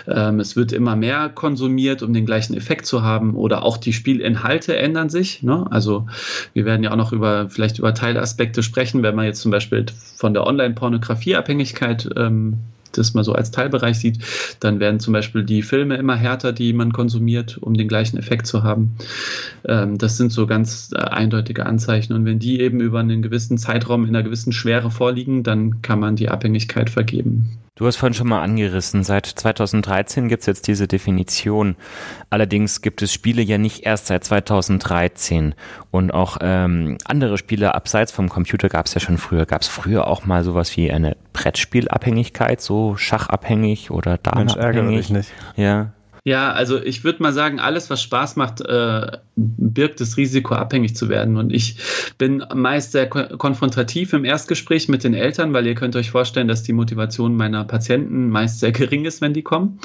Ähm, 0.07 0.41
es 0.41 0.57
wird 0.57 0.73
immer 0.73 0.97
mehr 0.97 1.29
konsumiert, 1.29 2.03
um 2.03 2.13
den 2.13 2.27
gleichen 2.27 2.57
Effekt 2.57 2.87
zu 2.87 3.03
haben. 3.03 3.35
Oder 3.35 3.65
auch 3.65 3.77
die 3.77 3.93
Spielinhalte 3.93 4.77
ändern 4.77 5.09
sich. 5.09 5.43
Ne? 5.43 5.67
Also 5.71 6.07
wir 6.53 6.65
werden 6.65 6.83
ja 6.83 6.93
auch 6.93 6.97
noch 6.97 7.13
über 7.13 7.49
vielleicht 7.49 7.79
über 7.79 7.95
Teilaspekte 7.95 8.41
Aspekte 8.41 8.63
sprechen, 8.63 9.03
wenn 9.03 9.15
man 9.15 9.27
jetzt 9.27 9.43
zum 9.43 9.51
Beispiel 9.51 9.87
von 10.17 10.35
der 10.35 10.47
Online-Pornografieabhängigkeit 10.47 12.09
ähm, 12.17 12.59
das 12.93 13.15
mal 13.15 13.25
so 13.25 13.33
als 13.33 13.51
Teilbereich 13.51 13.99
sieht, 13.99 14.19
dann 14.61 14.81
werden 14.81 15.01
zum 15.01 15.13
Beispiel 15.13 15.45
die 15.45 15.63
Filme 15.63 15.97
immer 15.97 16.17
härter, 16.17 16.53
die 16.53 16.73
man 16.73 16.93
konsumiert, 16.93 17.59
um 17.59 17.75
den 17.75 17.89
gleichen 17.89 18.19
Effekt 18.19 18.47
zu 18.47 18.63
haben. 18.63 18.97
Ähm, 19.65 19.99
das 19.99 20.17
sind 20.17 20.33
so 20.33 20.47
ganz 20.47 20.91
äh, 20.95 20.99
eindeutige 20.99 21.67
Anzeichen. 21.67 22.13
Und 22.13 22.25
wenn 22.25 22.39
die 22.39 22.61
eben 22.61 22.81
über 22.81 23.01
einen 23.01 23.23
gewissen 23.23 23.59
Zeitraum 23.59 24.05
in 24.05 24.11
einer 24.11 24.23
gewissen 24.23 24.53
Schwere 24.53 24.91
vorliegen, 24.91 25.43
dann 25.43 25.83
kann 25.83 26.01
man 26.01 26.17
die 26.17 26.29
Abhängigkeit 26.29 26.91
vergeben. 26.91 27.59
Du 27.77 27.87
hast 27.87 27.97
vorhin 27.97 28.15
schon 28.15 28.29
mal 28.29 28.43
angerissen, 28.43 29.05
seit 29.05 29.27
2013 29.27 30.29
gibt 30.29 30.41
es 30.43 30.47
jetzt 30.47 30.67
diese 30.67 30.87
Definition. 30.87 31.77
Allerdings 32.29 32.83
gibt 32.83 33.01
es 33.01 33.13
Spiele 33.13 33.41
ja 33.41 33.57
nicht 33.57 33.87
erst 33.87 34.09
seit 34.09 34.25
2013. 34.25 35.55
Und 35.91 36.13
auch 36.13 36.39
ähm, 36.43 36.99
andere 37.07 37.39
Spiele 37.39 37.75
abseits 37.75 38.13
vom 38.13 38.29
Computer 38.29 38.69
gab 38.69 38.87
es 38.87 38.95
ja 38.95 39.01
schon 39.01 39.17
früher. 39.17 39.47
Gab 39.47 39.63
es 39.63 39.69
früher 39.69 40.09
auch 40.09 40.27
mal 40.27 40.45
sowas 40.45 40.77
wie 40.77 40.91
eine 40.93 41.17
Brettspielabhängigkeit, 41.33 42.61
so 42.61 42.97
schachabhängig 42.97 43.91
oder 43.91 44.19
Damenabhängig? 44.19 44.57
Mensch, 44.57 45.11
ärgere 45.11 45.17
nicht. 45.17 45.33
Ja. 45.57 45.93
Ja, 46.25 46.53
also 46.53 46.83
ich 46.83 47.03
würde 47.03 47.23
mal 47.23 47.33
sagen, 47.33 47.61
alles, 47.61 47.89
was 47.89 48.03
Spaß 48.03 48.37
macht, 48.37 48.61
äh, 48.61 49.19
birgt 49.37 50.01
das 50.01 50.17
Risiko, 50.17 50.55
abhängig 50.55 50.95
zu 50.95 51.09
werden. 51.09 51.37
Und 51.37 51.53
ich 51.53 51.77
bin 52.19 52.45
meist 52.55 52.93
sehr 52.93 53.09
konfrontativ 53.09 54.13
im 54.13 54.25
Erstgespräch 54.25 54.89
mit 54.89 55.03
den 55.03 55.15
Eltern, 55.15 55.53
weil 55.55 55.67
ihr 55.67 55.75
könnt 55.75 55.97
euch 55.97 56.11
vorstellen, 56.11 56.49
dass 56.49 56.63
die 56.63 56.73
Motivation 56.73 57.37
meiner 57.37 57.65
Patienten 57.65 58.29
meist 58.29 58.61
sehr 58.61 58.73
gering 58.73 59.05
ist, 59.07 59.21
wenn 59.21 59.33
die 59.33 59.43
kommen. 59.43 59.81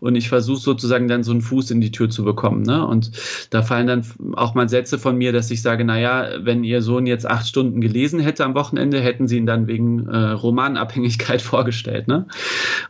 Und 0.00 0.14
ich 0.14 0.28
versuche 0.28 0.60
sozusagen 0.60 1.08
dann 1.08 1.22
so 1.22 1.32
einen 1.32 1.40
Fuß 1.40 1.70
in 1.70 1.80
die 1.80 1.90
Tür 1.90 2.10
zu 2.10 2.24
bekommen. 2.24 2.62
Ne? 2.62 2.86
Und 2.86 3.12
da 3.50 3.62
fallen 3.62 3.86
dann 3.86 4.04
auch 4.34 4.54
mal 4.54 4.68
Sätze 4.68 4.98
von 4.98 5.16
mir, 5.16 5.32
dass 5.32 5.50
ich 5.50 5.62
sage, 5.62 5.84
naja, 5.84 6.28
wenn 6.40 6.64
ihr 6.64 6.82
Sohn 6.82 7.06
jetzt 7.06 7.26
acht 7.26 7.48
Stunden 7.48 7.80
gelesen 7.80 8.20
hätte 8.20 8.44
am 8.44 8.54
Wochenende, 8.54 9.00
hätten 9.00 9.26
sie 9.26 9.38
ihn 9.38 9.46
dann 9.46 9.66
wegen 9.66 10.06
äh, 10.06 10.16
Romanabhängigkeit 10.16 11.40
vorgestellt. 11.42 12.08
Ne? 12.08 12.26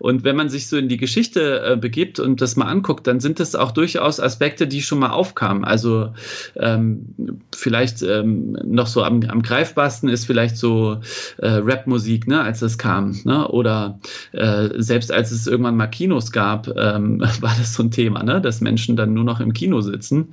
Und 0.00 0.25
wenn 0.25 0.37
man 0.37 0.49
sich 0.49 0.66
so 0.66 0.76
in 0.76 0.88
die 0.88 0.96
Geschichte 0.96 1.62
äh, 1.62 1.76
begibt 1.76 2.18
und 2.18 2.40
das 2.40 2.56
mal 2.56 2.66
anguckt, 2.66 2.88
dann 2.97 3.21
sind 3.21 3.40
das 3.40 3.54
auch 3.54 3.73
durchaus 3.73 4.21
Aspekte, 4.21 4.66
die 4.66 4.83
schon 4.83 4.99
mal 4.99 5.11
aufkamen. 5.11 5.64
Also 5.64 6.12
ähm, 6.57 7.14
vielleicht 7.54 8.02
ähm, 8.02 8.57
noch 8.64 8.87
so 8.87 9.02
am, 9.02 9.23
am 9.28 9.42
greifbarsten 9.42 10.09
ist 10.09 10.26
vielleicht 10.26 10.57
so 10.57 11.00
äh, 11.38 11.49
Rap-Musik, 11.49 12.26
ne, 12.26 12.40
als 12.40 12.61
das 12.61 12.78
kam. 12.78 13.16
Ne? 13.25 13.49
Oder 13.49 14.00
äh, 14.33 14.71
selbst 14.76 15.12
als 15.12 15.30
es 15.30 15.47
irgendwann 15.47 15.76
mal 15.76 15.87
Kinos 15.87 16.33
gab, 16.33 16.68
ähm, 16.68 17.21
war 17.40 17.54
das 17.59 17.75
so 17.75 17.83
ein 17.83 17.90
Thema, 17.90 18.23
ne? 18.23 18.40
dass 18.40 18.61
Menschen 18.61 18.97
dann 18.97 19.14
nur 19.14 19.25
noch 19.25 19.40
im 19.40 19.52
Kino 19.52 19.80
sitzen. 19.80 20.28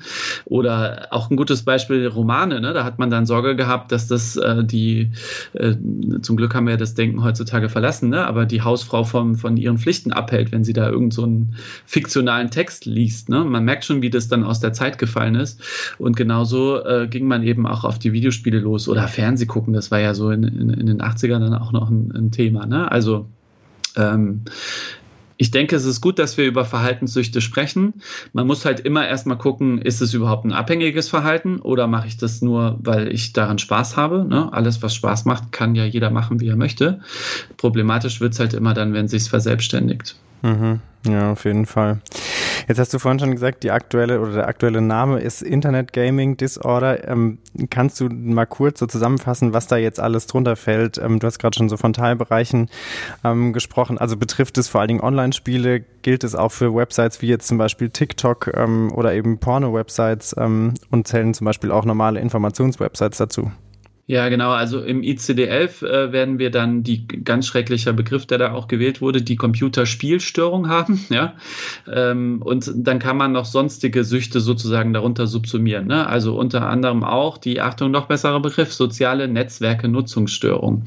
Oder 0.45 1.07
auch 1.11 1.29
ein 1.29 1.35
gutes 1.35 1.63
Beispiel 1.63 2.07
Romane, 2.07 2.61
ne? 2.61 2.73
da 2.73 2.83
hat 2.83 2.99
man 2.99 3.09
dann 3.09 3.25
Sorge 3.25 3.55
gehabt, 3.55 3.91
dass 3.91 4.07
das 4.07 4.37
äh, 4.37 4.63
die, 4.63 5.11
äh, 5.53 5.75
zum 6.21 6.37
Glück 6.37 6.55
haben 6.55 6.67
wir 6.67 6.77
das 6.77 6.93
Denken 6.93 7.23
heutzutage 7.23 7.69
verlassen, 7.69 8.09
ne? 8.09 8.25
aber 8.25 8.45
die 8.45 8.61
Hausfrau 8.61 9.03
vom, 9.03 9.35
von 9.35 9.57
ihren 9.57 9.77
Pflichten 9.77 10.11
abhält, 10.11 10.51
wenn 10.51 10.63
sie 10.63 10.73
da 10.73 10.89
irgendeinen 10.89 11.11
so 11.11 11.25
fiktionalen 11.85 12.44
Text 12.51 12.85
liest. 12.85 13.29
Ne? 13.29 13.43
Man 13.43 13.65
merkt 13.65 13.85
schon, 13.85 14.01
wie 14.01 14.09
das 14.09 14.27
dann 14.27 14.43
aus 14.43 14.59
der 14.59 14.73
Zeit 14.73 14.97
gefallen 14.97 15.35
ist. 15.35 15.61
Und 15.97 16.15
genauso 16.15 16.83
äh, 16.83 17.07
ging 17.07 17.27
man 17.27 17.43
eben 17.43 17.65
auch 17.67 17.83
auf 17.83 17.99
die 17.99 18.13
Videospiele 18.13 18.59
los 18.59 18.87
oder 18.87 19.07
Fernseh 19.07 19.45
gucken. 19.45 19.73
Das 19.73 19.91
war 19.91 19.99
ja 19.99 20.13
so 20.13 20.31
in, 20.31 20.43
in, 20.43 20.69
in 20.69 20.85
den 20.85 21.01
80ern 21.01 21.39
dann 21.39 21.55
auch 21.55 21.71
noch 21.71 21.89
ein, 21.89 22.11
ein 22.15 22.31
Thema. 22.31 22.65
Ne? 22.65 22.91
Also 22.91 23.27
ähm, 23.95 24.41
ich 25.37 25.51
denke, 25.51 25.75
es 25.75 25.85
ist 25.85 25.99
gut, 25.99 26.17
dass 26.17 26.37
wir 26.37 26.45
über 26.45 26.63
Verhaltenssüchte 26.63 27.41
sprechen. 27.41 27.95
Man 28.31 28.47
muss 28.47 28.63
halt 28.63 28.79
immer 28.79 29.05
erstmal 29.05 29.37
gucken, 29.37 29.81
ist 29.81 30.01
es 30.01 30.13
überhaupt 30.13 30.45
ein 30.45 30.53
abhängiges 30.53 31.09
Verhalten 31.09 31.59
oder 31.59 31.87
mache 31.87 32.07
ich 32.07 32.17
das 32.17 32.41
nur, 32.41 32.79
weil 32.81 33.11
ich 33.11 33.33
daran 33.33 33.57
Spaß 33.57 33.97
habe? 33.97 34.25
Ne? 34.25 34.51
Alles, 34.53 34.81
was 34.81 34.95
Spaß 34.95 35.25
macht, 35.25 35.51
kann 35.51 35.75
ja 35.75 35.83
jeder 35.83 36.09
machen, 36.09 36.39
wie 36.39 36.47
er 36.47 36.55
möchte. 36.55 37.01
Problematisch 37.57 38.21
wird 38.21 38.33
es 38.33 38.39
halt 38.39 38.53
immer 38.53 38.73
dann, 38.73 38.93
wenn 38.93 39.07
sich 39.07 39.23
verselbstständigt. 39.23 40.15
Mhm. 40.41 40.79
Ja, 41.07 41.31
auf 41.31 41.43
jeden 41.45 41.65
Fall. 41.65 41.99
Jetzt 42.67 42.79
hast 42.79 42.93
du 42.93 42.99
vorhin 42.99 43.19
schon 43.19 43.31
gesagt, 43.31 43.63
die 43.63 43.71
aktuelle 43.71 44.19
oder 44.19 44.33
der 44.33 44.47
aktuelle 44.47 44.81
Name 44.81 45.19
ist 45.19 45.41
Internet 45.41 45.93
Gaming 45.93 46.37
Disorder. 46.37 47.07
Ähm, 47.07 47.37
kannst 47.69 47.99
du 47.99 48.09
mal 48.09 48.45
kurz 48.45 48.79
so 48.79 48.87
zusammenfassen, 48.87 49.53
was 49.53 49.67
da 49.67 49.77
jetzt 49.77 49.99
alles 49.99 50.27
drunter 50.27 50.55
fällt? 50.55 50.97
Ähm, 50.97 51.19
du 51.19 51.27
hast 51.27 51.39
gerade 51.39 51.55
schon 51.55 51.69
so 51.69 51.77
von 51.77 51.93
Teilbereichen 51.93 52.69
ähm, 53.23 53.53
gesprochen. 53.53 53.97
Also 53.97 54.17
betrifft 54.17 54.57
es 54.57 54.67
vor 54.67 54.81
allen 54.81 54.87
Dingen 54.87 55.01
Online-Spiele? 55.01 55.81
Gilt 56.01 56.23
es 56.23 56.35
auch 56.35 56.51
für 56.51 56.73
Websites 56.75 57.21
wie 57.21 57.27
jetzt 57.27 57.47
zum 57.47 57.57
Beispiel 57.57 57.89
TikTok 57.89 58.51
ähm, 58.55 58.91
oder 58.93 59.13
eben 59.13 59.37
Porno-Websites 59.37 60.35
ähm, 60.37 60.73
und 60.89 61.07
zählen 61.07 61.33
zum 61.33 61.45
Beispiel 61.45 61.71
auch 61.71 61.85
normale 61.85 62.19
Informationswebsites 62.19 63.17
dazu? 63.17 63.51
Ja, 64.07 64.29
genau. 64.29 64.51
Also 64.51 64.81
im 64.81 65.01
ICD-11 65.01 65.83
äh, 65.83 66.11
werden 66.11 66.37
wir 66.37 66.51
dann 66.51 66.83
die 66.83 67.07
ganz 67.07 67.47
schrecklicher 67.47 67.91
Begriff, 67.91 68.27
der 68.27 68.37
da 68.37 68.51
auch 68.51 68.67
gewählt 68.67 69.01
wurde, 69.01 69.23
die 69.23 69.35
Computerspielstörung 69.35 70.69
haben. 70.69 71.03
Ja, 71.09 71.33
ähm, 71.91 72.43
und 72.43 72.71
dann 72.75 72.99
kann 72.99 73.17
man 73.17 73.31
noch 73.31 73.45
sonstige 73.45 74.03
Süchte 74.03 74.41
sozusagen 74.41 74.93
darunter 74.93 75.25
subsumieren. 75.25 75.87
Ne? 75.87 76.05
Also 76.05 76.37
unter 76.37 76.69
anderem 76.69 77.03
auch 77.03 77.39
die 77.39 77.61
Achtung 77.61 77.89
noch 77.89 78.05
besserer 78.05 78.39
Begriff 78.39 78.73
soziale 78.73 79.27
Netzwerke 79.27 79.87
Nutzungsstörung. 79.87 80.83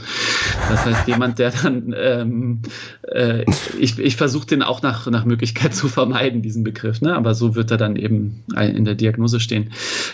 Das 0.68 0.86
heißt 0.86 1.08
jemand, 1.08 1.40
der 1.40 1.50
dann 1.50 1.92
ähm, 1.98 2.62
äh, 3.02 3.44
ich, 3.80 3.98
ich 3.98 4.16
versuche 4.16 4.46
den 4.46 4.62
auch 4.62 4.80
nach 4.82 5.10
nach 5.10 5.24
Möglichkeit 5.24 5.74
zu 5.74 5.88
vermeiden 5.88 6.42
diesen 6.42 6.62
Begriff. 6.62 7.00
Ne? 7.00 7.16
Aber 7.16 7.34
so 7.34 7.56
wird 7.56 7.72
er 7.72 7.78
dann 7.78 7.96
eben 7.96 8.44
in 8.56 8.84
der 8.84 8.94
Diagnose 8.94 9.40
stehen. 9.40 9.70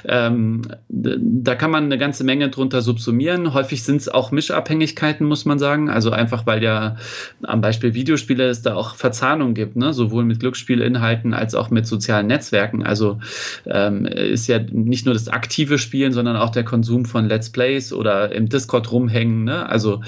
Ähm, 0.07 0.63
da 0.89 1.55
kann 1.55 1.71
man 1.71 1.85
eine 1.85 1.99
ganze 1.99 2.25
Menge 2.25 2.49
drunter 2.49 2.81
subsumieren 2.81 2.94
subsumieren. 2.95 3.53
Häufig 3.53 3.83
sind 3.83 3.97
es 3.97 4.09
auch 4.09 4.31
Mischabhängigkeiten, 4.31 5.27
muss 5.27 5.45
man 5.45 5.59
sagen. 5.59 5.91
Also 5.91 6.11
einfach, 6.11 6.47
weil 6.47 6.63
ja 6.63 6.97
am 7.43 7.61
Beispiel 7.61 7.95
Videospiele 7.95 8.45
es 8.49 8.63
da 8.63 8.75
auch 8.75 8.95
Verzahnung 8.95 9.55
gibt, 9.55 9.77
ne? 9.77 9.93
sowohl 9.93 10.25
mit 10.25 10.41
Glücksspielinhalten 10.41 11.35
als 11.35 11.55
auch 11.55 11.71
mit 11.71 11.87
sozialen 11.87 12.29
Netzwerken. 12.29 12.85
Also 12.85 13.19
ähm, 13.67 14.07
ist 14.07 14.47
ja 14.47 14.61
nicht 14.61 15.07
nur 15.07 15.15
das 15.15 15.29
aktive 15.29 15.79
Spielen, 15.79 16.13
sondern 16.13 16.37
auch 16.37 16.51
der 16.51 16.65
Konsum 16.65 17.05
von 17.05 17.27
Let's 17.27 17.51
Plays 17.51 17.93
oder 17.93 18.33
im 18.33 18.49
Discord 18.49 18.93
rumhängen. 18.93 19.45
Ne? 19.45 19.69
Also 19.69 20.03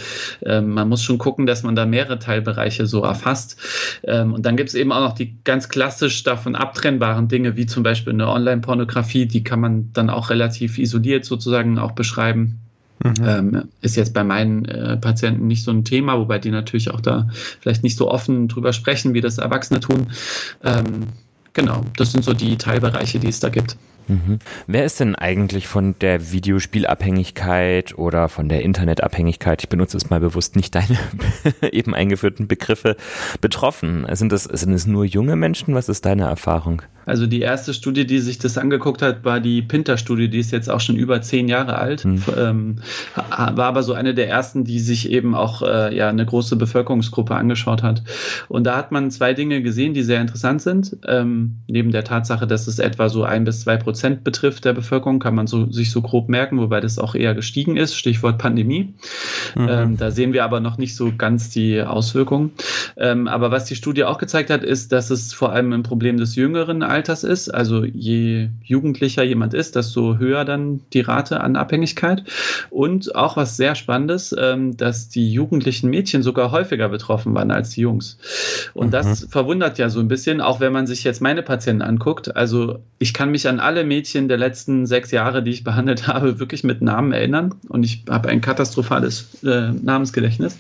ähm, 0.45 0.71
man 0.71 0.89
muss 0.89 1.03
schon 1.03 1.19
gucken, 1.19 1.47
dass 1.47 1.65
man 1.65 1.75
da 1.75 1.87
mehrere 1.87 2.19
Teilbereiche 2.19 2.87
so 2.87 3.03
erfasst. 3.03 3.59
Ähm, 4.05 4.33
und 4.33 4.47
dann 4.47 4.57
gibt 4.57 4.69
es 4.69 4.75
eben 4.77 4.93
auch 4.93 5.01
noch 5.01 5.15
die 5.15 5.37
ganz 5.43 5.69
klassisch 5.69 6.23
davon 6.23 6.55
abtrennbaren 6.55 7.27
Dinge, 7.27 7.57
wie 7.57 7.67
zum 7.67 7.83
Beispiel 7.83 8.13
eine 8.13 8.29
Online-Pornografie, 8.29 9.27
die 9.27 9.43
kann 9.43 9.61
man 9.61 9.93
dann 9.93 10.09
auch 10.09 10.31
relativ 10.31 10.79
isoliert 10.79 11.25
sozusagen 11.25 11.79
auch 11.79 11.93
beschreiben. 11.93 12.61
Mhm. 13.07 13.25
Ähm, 13.27 13.69
ist 13.81 13.97
jetzt 13.97 14.15
bei 14.15 14.25
meinen 14.25 14.65
äh, 14.65 14.97
Patienten 14.97 15.47
nicht 15.47 15.65
so 15.65 15.71
ein 15.71 15.85
Thema, 15.85 16.19
wobei 16.19 16.39
die 16.39 16.51
natürlich 16.51 16.91
auch 16.91 17.01
da 17.01 17.29
vielleicht 17.61 17.83
nicht 17.83 17.97
so 17.97 18.11
offen 18.11 18.49
drüber 18.49 18.73
sprechen, 18.73 19.15
wie 19.15 19.21
das 19.21 19.39
Erwachsene 19.39 19.81
tun. 19.81 20.09
Ähm, 20.63 21.09
genau, 21.53 21.83
das 21.97 22.13
sind 22.13 22.25
so 22.25 22.33
die 22.33 22.57
Teilbereiche, 22.57 23.19
die 23.19 23.29
es 23.29 23.41
da 23.41 23.49
gibt. 23.49 23.77
Mhm. 24.09 24.39
Wer 24.67 24.85
ist 24.85 25.01
denn 25.01 25.17
eigentlich 25.17 25.67
von 25.67 25.99
der 26.01 26.31
Videospielabhängigkeit 26.31 27.99
oder 27.99 28.29
von 28.29 28.49
der 28.49 28.63
Internetabhängigkeit, 28.63 29.63
ich 29.63 29.69
benutze 29.69 29.97
es 29.97 30.11
mal 30.11 30.21
bewusst 30.21 30.57
nicht 30.57 30.75
deine 30.75 30.99
eben 31.73 31.95
eingeführten 31.95 32.47
Begriffe, 32.47 32.97
betroffen? 33.41 34.07
Sind 34.13 34.33
es, 34.33 34.45
sind 34.45 34.73
es 34.73 34.87
nur 34.87 35.05
junge 35.05 35.37
Menschen? 35.37 35.75
Was 35.75 35.89
ist 35.89 36.05
deine 36.05 36.25
Erfahrung? 36.25 36.83
Also 37.07 37.27
die 37.27 37.41
erste 37.41 37.73
Studie, 37.73 38.05
die 38.05 38.19
sich 38.19 38.39
das 38.39 38.59
angeguckt 38.59 39.01
hat, 39.01 39.25
war 39.25 39.39
die 39.39 39.63
Pinter-Studie, 39.63 40.29
die 40.29 40.41
ist 40.41 40.51
jetzt 40.51 40.69
auch 40.69 40.81
schon 40.81 40.97
über 40.97 41.23
zehn 41.23 41.49
Jahre 41.49 41.79
alt, 41.79 42.05
mhm. 42.05 42.23
ähm, 42.37 42.77
war 43.15 43.67
aber 43.67 43.85
so 43.85 43.93
eine 43.93 44.13
der 44.13 44.29
ersten, 44.29 44.65
die 44.65 44.81
sich 44.81 45.11
eben 45.11 45.37
auch 45.37 45.63
äh, 45.63 45.97
ja 45.97 46.09
eine 46.09 46.27
große 46.27 46.57
Bevölkerungsgruppe 46.57 47.37
angeschaut 47.37 47.85
hat. 47.85 48.03
Und 48.49 48.65
da 48.65 48.77
hat 48.77 48.91
man 48.91 49.13
zwei 49.13 49.35
Dinge 49.35 49.63
gesehen, 49.63 49.95
die 49.95 50.03
sehr 50.03 50.21
interessant 50.21 50.63
sind. 50.63 50.97
Ähm, 51.07 51.59
neben 51.69 51.93
der 51.93 52.03
Tatsache, 52.03 52.49
dass 52.49 52.67
es 52.67 52.81
etwa 52.81 53.09
so 53.09 53.23
ein 53.23 53.45
bis 53.45 53.61
zwei 53.61 53.77
Prozent 53.77 54.25
betrifft 54.25 54.65
der 54.65 54.73
Bevölkerung, 54.73 55.21
kann 55.21 55.37
man 55.37 55.47
so, 55.47 55.71
sich 55.71 55.93
so 55.93 56.03
grob 56.03 56.29
merken, 56.29 56.59
wobei 56.59 56.81
das 56.81 56.99
auch 56.99 57.15
eher 57.15 57.35
gestiegen 57.35 57.77
ist. 57.77 57.95
Stichwort 57.95 58.39
Pandemie. 58.39 58.95
Mhm. 59.55 59.69
Ähm, 59.71 59.97
da 59.97 60.11
sehen 60.11 60.33
wir 60.33 60.43
aber 60.43 60.59
noch 60.59 60.77
nicht 60.77 60.97
so 60.97 61.13
ganz 61.17 61.51
die 61.51 61.81
Auswirkungen. 61.83 62.51
Ähm, 62.97 63.29
aber 63.29 63.53
was 63.53 63.67
die 63.67 63.77
Studie 63.77 64.03
auch 64.03 64.19
gezeigt 64.19 64.51
hat, 64.51 64.65
ist, 64.65 64.91
dass 64.91 65.11
es 65.11 65.33
vor 65.33 65.53
allem 65.53 65.73
ein 65.73 65.85
Problem 65.85 66.17
des 66.17 66.35
jüngeren 66.35 66.83
Alters 66.83 66.96
ist. 67.25 67.49
Also 67.49 67.85
je 67.85 68.49
jugendlicher 68.63 69.23
jemand 69.23 69.55
ist, 69.55 69.77
desto 69.77 70.19
höher 70.19 70.45
dann 70.45 70.81
die 70.93 71.01
Rate 71.01 71.41
an 71.41 71.57
Abhängigkeit. 71.57 72.25
Und 72.71 73.15
auch 73.15 73.37
was 73.37 73.57
sehr 73.57 73.75
Spannendes, 73.75 74.35
ähm, 74.39 74.77
dass 74.77 75.09
die 75.09 75.33
jugendlichen 75.33 75.91
Mädchen 75.91 76.23
sogar 76.23 76.51
häufiger 76.51 76.89
betroffen 76.89 77.35
waren 77.35 77.51
als 77.51 77.71
die 77.71 77.83
Jungs. 77.83 78.19
Und 78.75 78.89
mhm. 78.89 78.91
das 78.93 79.27
verwundert 79.31 79.79
ja 79.79 79.89
so 79.89 80.01
ein 80.01 80.09
bisschen, 80.09 80.41
auch 80.41 80.61
wenn 80.61 80.73
man 80.73 80.87
sich 80.87 81.05
jetzt 81.05 81.21
meine 81.21 81.43
Patienten 81.43 81.83
anguckt. 81.83 82.37
Also 82.37 82.79
ich 82.99 83.13
kann 83.13 83.31
mich 83.31 83.49
an 83.49 83.61
alle 83.61 83.85
Mädchen 83.85 84.29
der 84.29 84.39
letzten 84.39 84.87
sechs 84.87 85.11
Jahre, 85.11 85.43
die 85.43 85.51
ich 85.51 85.65
behandelt 85.65 86.07
habe, 86.07 86.39
wirklich 86.39 86.65
mit 86.65 86.83
Namen 86.83 87.13
erinnern. 87.13 87.55
Und 87.69 87.85
ich 87.85 88.05
habe 88.09 88.29
ein 88.29 88.41
katastrophales 88.41 89.43
äh, 89.45 89.71
Namensgedächtnis, 89.71 90.59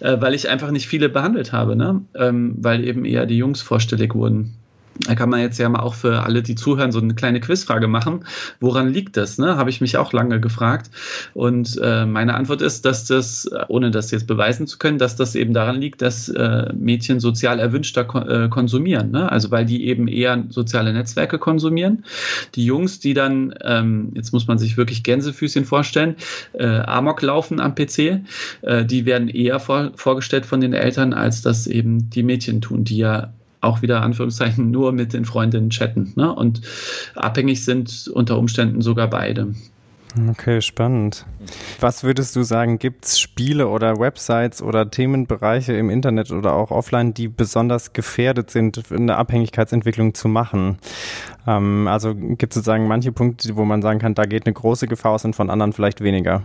äh, 0.00 0.20
weil 0.20 0.34
ich 0.34 0.48
einfach 0.48 0.70
nicht 0.70 0.88
viele 0.88 1.08
behandelt 1.08 1.52
habe, 1.52 1.76
ne? 1.76 2.02
Ähm, 2.14 2.54
weil 2.58 2.84
eben 2.84 3.04
eher 3.04 3.26
die 3.26 3.36
Jungs 3.36 3.60
vorstellig 3.60 4.14
wurden. 4.14 4.54
Da 5.00 5.14
kann 5.14 5.30
man 5.30 5.40
jetzt 5.40 5.58
ja 5.58 5.68
mal 5.68 5.80
auch 5.80 5.94
für 5.94 6.22
alle, 6.22 6.42
die 6.42 6.54
zuhören, 6.54 6.92
so 6.92 7.00
eine 7.00 7.14
kleine 7.14 7.40
Quizfrage 7.40 7.88
machen. 7.88 8.24
Woran 8.60 8.92
liegt 8.92 9.16
das? 9.16 9.38
Ne? 9.38 9.56
Habe 9.56 9.70
ich 9.70 9.80
mich 9.80 9.96
auch 9.96 10.12
lange 10.12 10.40
gefragt. 10.40 10.90
Und 11.34 11.78
äh, 11.82 12.06
meine 12.06 12.34
Antwort 12.34 12.62
ist, 12.62 12.84
dass 12.84 13.04
das, 13.04 13.48
ohne 13.68 13.90
das 13.90 14.10
jetzt 14.10 14.26
beweisen 14.26 14.66
zu 14.66 14.78
können, 14.78 14.98
dass 14.98 15.16
das 15.16 15.34
eben 15.34 15.52
daran 15.52 15.80
liegt, 15.80 16.02
dass 16.02 16.28
äh, 16.28 16.72
Mädchen 16.74 17.20
sozial 17.20 17.58
erwünschter 17.58 18.04
ko 18.04 18.20
äh, 18.20 18.48
konsumieren. 18.48 19.10
Ne? 19.10 19.30
Also 19.30 19.50
weil 19.50 19.66
die 19.66 19.86
eben 19.86 20.08
eher 20.08 20.44
soziale 20.48 20.92
Netzwerke 20.92 21.38
konsumieren. 21.38 22.04
Die 22.54 22.64
Jungs, 22.64 23.00
die 23.00 23.14
dann, 23.14 23.54
ähm, 23.62 24.12
jetzt 24.14 24.32
muss 24.32 24.46
man 24.46 24.58
sich 24.58 24.76
wirklich 24.76 25.02
Gänsefüßchen 25.02 25.64
vorstellen, 25.64 26.16
äh, 26.52 26.66
Amok 26.66 27.22
laufen 27.22 27.60
am 27.60 27.74
PC, 27.74 28.22
äh, 28.62 28.84
die 28.84 29.04
werden 29.06 29.28
eher 29.28 29.60
vor 29.60 29.92
vorgestellt 29.96 30.46
von 30.46 30.60
den 30.60 30.72
Eltern, 30.72 31.12
als 31.12 31.42
das 31.42 31.66
eben 31.66 32.10
die 32.10 32.22
Mädchen 32.22 32.60
tun, 32.60 32.84
die 32.84 32.98
ja 32.98 33.32
auch 33.60 33.82
wieder 33.82 34.02
Anführungszeichen 34.02 34.70
nur 34.70 34.92
mit 34.92 35.12
den 35.12 35.24
Freundinnen 35.24 35.70
chatten. 35.70 36.12
Ne? 36.16 36.32
Und 36.32 36.62
abhängig 37.14 37.64
sind 37.64 38.08
unter 38.08 38.38
Umständen 38.38 38.82
sogar 38.82 39.08
beide. 39.08 39.54
Okay, 40.30 40.62
spannend. 40.62 41.26
Was 41.78 42.02
würdest 42.02 42.34
du 42.36 42.42
sagen, 42.42 42.78
gibt 42.78 43.04
es 43.04 43.20
Spiele 43.20 43.68
oder 43.68 43.98
Websites 43.98 44.62
oder 44.62 44.90
Themenbereiche 44.90 45.74
im 45.74 45.90
Internet 45.90 46.30
oder 46.30 46.54
auch 46.54 46.70
offline, 46.70 47.12
die 47.12 47.28
besonders 47.28 47.92
gefährdet 47.92 48.50
sind, 48.50 48.90
eine 48.90 49.16
Abhängigkeitsentwicklung 49.16 50.14
zu 50.14 50.28
machen? 50.28 50.78
Ähm, 51.46 51.86
also 51.86 52.14
gibt 52.14 52.52
es 52.52 52.54
sozusagen 52.54 52.88
manche 52.88 53.12
Punkte, 53.12 53.56
wo 53.56 53.64
man 53.64 53.82
sagen 53.82 53.98
kann, 53.98 54.14
da 54.14 54.24
geht 54.24 54.46
eine 54.46 54.54
große 54.54 54.86
Gefahr 54.86 55.12
aus 55.12 55.24
und 55.24 55.36
von 55.36 55.50
anderen 55.50 55.74
vielleicht 55.74 56.00
weniger? 56.00 56.42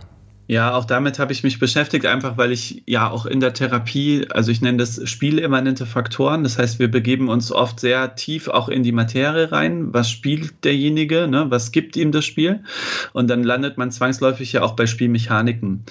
Ja, 0.48 0.74
auch 0.74 0.84
damit 0.84 1.20
habe 1.20 1.32
ich 1.32 1.44
mich 1.44 1.60
beschäftigt, 1.60 2.04
einfach 2.04 2.36
weil 2.36 2.50
ich 2.50 2.82
ja 2.84 3.08
auch 3.08 3.26
in 3.26 3.38
der 3.38 3.54
Therapie, 3.54 4.26
also 4.28 4.50
ich 4.50 4.60
nenne 4.60 4.78
das 4.78 5.00
spielimmanente 5.08 5.86
Faktoren. 5.86 6.42
Das 6.42 6.58
heißt, 6.58 6.80
wir 6.80 6.90
begeben 6.90 7.28
uns 7.28 7.52
oft 7.52 7.78
sehr 7.78 8.16
tief 8.16 8.48
auch 8.48 8.68
in 8.68 8.82
die 8.82 8.90
Materie 8.90 9.52
rein. 9.52 9.94
Was 9.94 10.10
spielt 10.10 10.64
derjenige? 10.64 11.28
Ne? 11.28 11.46
Was 11.48 11.70
gibt 11.70 11.96
ihm 11.96 12.10
das 12.10 12.24
Spiel? 12.24 12.64
Und 13.12 13.30
dann 13.30 13.44
landet 13.44 13.78
man 13.78 13.92
zwangsläufig 13.92 14.52
ja 14.52 14.62
auch 14.62 14.72
bei 14.72 14.86
Spielmechaniken. 14.86 15.84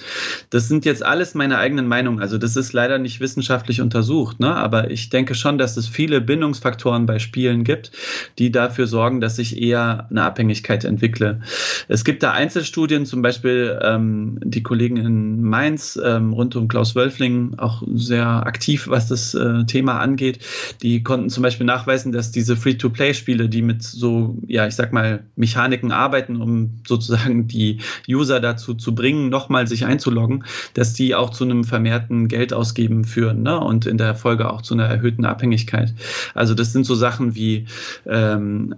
Das 0.50 0.68
sind 0.68 0.84
jetzt 0.84 1.04
alles 1.04 1.34
meine 1.34 1.56
eigenen 1.56 1.88
Meinungen. 1.88 2.20
Also 2.20 2.36
das 2.36 2.54
ist 2.54 2.74
leider 2.74 2.98
nicht 2.98 3.20
wissenschaftlich 3.20 3.80
untersucht, 3.80 4.38
ne? 4.38 4.54
aber 4.54 4.90
ich 4.90 5.08
denke 5.08 5.34
schon, 5.34 5.56
dass 5.56 5.78
es 5.78 5.88
viele 5.88 6.20
Bindungsfaktoren 6.20 7.06
bei 7.06 7.18
Spielen 7.18 7.64
gibt, 7.64 7.90
die 8.38 8.52
dafür 8.52 8.86
sorgen, 8.86 9.22
dass 9.22 9.38
ich 9.38 9.60
eher 9.60 10.08
eine 10.10 10.24
Abhängigkeit 10.24 10.84
entwickle. 10.84 11.40
Es 11.88 12.04
gibt 12.04 12.22
da 12.22 12.32
Einzelstudien, 12.32 13.06
zum 13.06 13.22
Beispiel 13.22 13.80
ähm, 13.82 14.38
die 14.44 14.62
Kollegen 14.62 14.96
in 14.96 15.42
Mainz 15.42 15.98
ähm, 16.02 16.32
rund 16.32 16.56
um 16.56 16.68
Klaus 16.68 16.94
Wölfling 16.94 17.58
auch 17.58 17.82
sehr 17.94 18.46
aktiv, 18.46 18.88
was 18.88 19.08
das 19.08 19.34
äh, 19.34 19.64
Thema 19.64 19.98
angeht. 20.00 20.40
Die 20.82 21.02
konnten 21.02 21.30
zum 21.30 21.42
Beispiel 21.42 21.66
nachweisen, 21.66 22.12
dass 22.12 22.30
diese 22.30 22.56
Free-to-Play-Spiele, 22.56 23.48
die 23.48 23.62
mit 23.62 23.82
so, 23.82 24.36
ja, 24.46 24.66
ich 24.66 24.74
sag 24.74 24.92
mal, 24.92 25.24
Mechaniken 25.36 25.92
arbeiten, 25.92 26.36
um 26.40 26.80
sozusagen 26.86 27.46
die 27.48 27.78
User 28.08 28.40
dazu 28.40 28.74
zu 28.74 28.94
bringen, 28.94 29.28
nochmal 29.28 29.66
sich 29.66 29.84
einzuloggen, 29.84 30.44
dass 30.74 30.94
die 30.94 31.14
auch 31.14 31.30
zu 31.30 31.44
einem 31.44 31.64
vermehrten 31.64 32.28
Geldausgeben 32.28 33.04
führen 33.04 33.42
ne? 33.42 33.58
und 33.60 33.86
in 33.86 33.98
der 33.98 34.14
Folge 34.14 34.50
auch 34.50 34.62
zu 34.62 34.74
einer 34.74 34.86
erhöhten 34.86 35.24
Abhängigkeit. 35.24 35.94
Also 36.34 36.54
das 36.54 36.72
sind 36.72 36.84
so 36.84 36.94
Sachen 36.94 37.34
wie 37.34 37.66
ähm, 38.06 38.74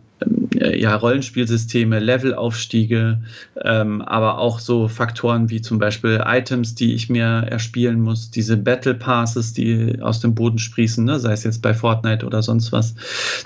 ja, 0.54 0.94
Rollenspielsysteme, 0.94 1.99
Levelaufstiege, 1.99 3.23
ähm, 3.62 4.02
aber 4.02 4.38
auch 4.38 4.59
so 4.59 4.88
Faktoren 4.88 5.50
wie 5.50 5.54
wie 5.54 5.61
zum 5.61 5.78
Beispiel 5.78 6.21
Items, 6.26 6.75
die 6.75 6.94
ich 6.94 7.09
mir 7.09 7.25
erspielen 7.25 8.00
muss, 8.00 8.28
diese 8.28 8.56
Battle 8.56 8.94
Passes, 8.94 9.52
die 9.52 10.00
aus 10.00 10.18
dem 10.18 10.35
Boden 10.35 10.59
sprießen, 10.59 11.04
ne? 11.04 11.21
sei 11.21 11.33
es 11.33 11.44
jetzt 11.44 11.62
bei 11.62 11.75
Fortnite 11.75 12.26
oder 12.26 12.42
sonst 12.42 12.73
was. 12.73 12.97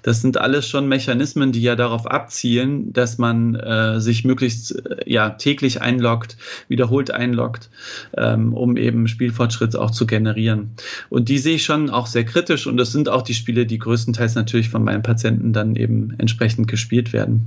Das 0.03 0.23
sind 0.23 0.39
alles 0.39 0.67
schon 0.67 0.89
Mechanismen, 0.89 1.53
die 1.53 1.61
ja 1.61 1.77
darauf 1.77 2.07
abzielen, 2.07 2.95
dass 2.95 3.19
man 3.19 3.57
äh, 3.57 4.01
sich 4.01 4.25
möglichst 4.25 4.75
äh, 4.87 4.97
ja 5.05 5.29
täglich 5.29 5.83
einloggt, 5.83 6.39
wiederholt 6.69 7.11
einloggt, 7.11 7.69
ähm, 8.17 8.55
um 8.55 8.79
eben 8.79 9.07
Spielfortschritt 9.07 9.77
auch 9.77 9.91
zu 9.91 10.07
generieren. 10.07 10.71
Und 11.11 11.29
die 11.29 11.37
sehe 11.37 11.57
ich 11.57 11.65
schon 11.65 11.91
auch 11.91 12.07
sehr 12.07 12.25
kritisch 12.25 12.67
und 12.67 12.79
das 12.79 12.91
sind 12.91 13.11
auch 13.11 13.21
die 13.21 13.35
Spiele, 13.35 13.67
die 13.67 13.79
größtenteils 13.79 14.35
natürlich 14.35 14.71
von 14.71 14.83
meinen 14.83 15.03
Patienten 15.03 15.53
dann 15.53 15.77
eben 15.77 16.15
entsprechend 16.17 16.58
gespielt 16.67 17.12
werden. 17.12 17.47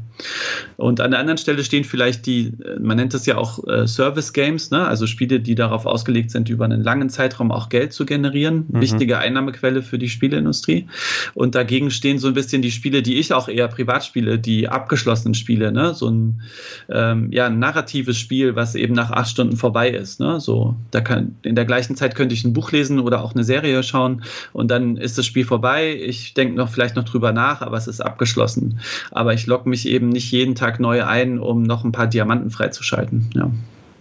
Und 0.77 1.01
an 1.01 1.11
der 1.11 1.19
anderen 1.19 1.37
Stelle 1.37 1.63
stehen 1.63 1.83
vielleicht 1.83 2.25
die, 2.25 2.53
man 2.79 2.97
nennt 2.97 3.13
das 3.13 3.25
ja 3.25 3.37
auch 3.37 3.67
äh, 3.67 3.87
Service 3.87 4.33
Games, 4.33 4.71
ne? 4.71 4.85
also 4.87 5.07
Spiele, 5.07 5.39
die 5.39 5.55
darauf 5.55 5.85
ausgelegt 5.85 6.31
sind, 6.31 6.49
über 6.49 6.65
einen 6.65 6.83
langen 6.83 7.09
Zeitraum 7.09 7.51
auch 7.51 7.69
Geld 7.69 7.93
zu 7.93 8.05
generieren. 8.05 8.65
Mhm. 8.69 8.81
Wichtige 8.81 9.17
Einnahmequelle 9.17 9.81
für 9.81 9.97
die 9.97 10.09
Spieleindustrie. 10.09 10.87
Und 11.33 11.55
dagegen 11.55 11.91
stehen 11.91 12.19
so 12.19 12.27
ein 12.27 12.33
bisschen 12.33 12.61
die 12.61 12.71
Spiele, 12.71 13.01
die 13.01 13.17
ich 13.17 13.33
auch 13.33 13.47
eher 13.47 13.67
privat 13.67 14.05
spiele, 14.05 14.39
die 14.39 14.67
abgeschlossenen 14.67 15.33
Spiele, 15.33 15.71
ne? 15.71 15.93
so 15.93 16.09
ein, 16.09 16.41
ähm, 16.89 17.31
ja, 17.31 17.47
ein 17.47 17.59
narratives 17.59 18.17
Spiel, 18.17 18.55
was 18.55 18.75
eben 18.75 18.93
nach 18.93 19.11
acht 19.11 19.29
Stunden 19.29 19.57
vorbei 19.57 19.89
ist. 19.89 20.19
Ne? 20.19 20.39
So, 20.39 20.75
da 20.91 21.01
kann, 21.01 21.35
in 21.41 21.55
der 21.55 21.65
gleichen 21.65 21.95
Zeit 21.95 22.15
könnte 22.15 22.33
ich 22.33 22.43
ein 22.43 22.53
Buch 22.53 22.71
lesen 22.71 22.99
oder 22.99 23.23
auch 23.23 23.33
eine 23.33 23.43
Serie 23.43 23.83
schauen 23.83 24.23
und 24.53 24.69
dann 24.69 24.97
ist 24.97 25.17
das 25.17 25.25
Spiel 25.25 25.45
vorbei. 25.45 25.95
Ich 25.95 26.33
denke 26.33 26.55
noch 26.55 26.69
vielleicht 26.69 26.95
noch 26.95 27.03
drüber 27.03 27.31
nach, 27.31 27.61
aber 27.61 27.77
es 27.77 27.87
ist 27.87 28.01
abgeschlossen. 28.01 28.79
Aber 29.11 29.33
ich 29.33 29.47
logge 29.47 29.69
mich 29.69 29.87
eben 29.87 30.09
nicht 30.09 30.31
jeden 30.31 30.55
Tag 30.55 30.79
neu 30.79 31.03
ein, 31.03 31.39
um 31.39 31.63
noch 31.63 31.83
ein 31.83 31.91
paar 31.91 32.07
Diamanten 32.07 32.51
freizuschalten. 32.51 33.29
Ja. 33.33 33.51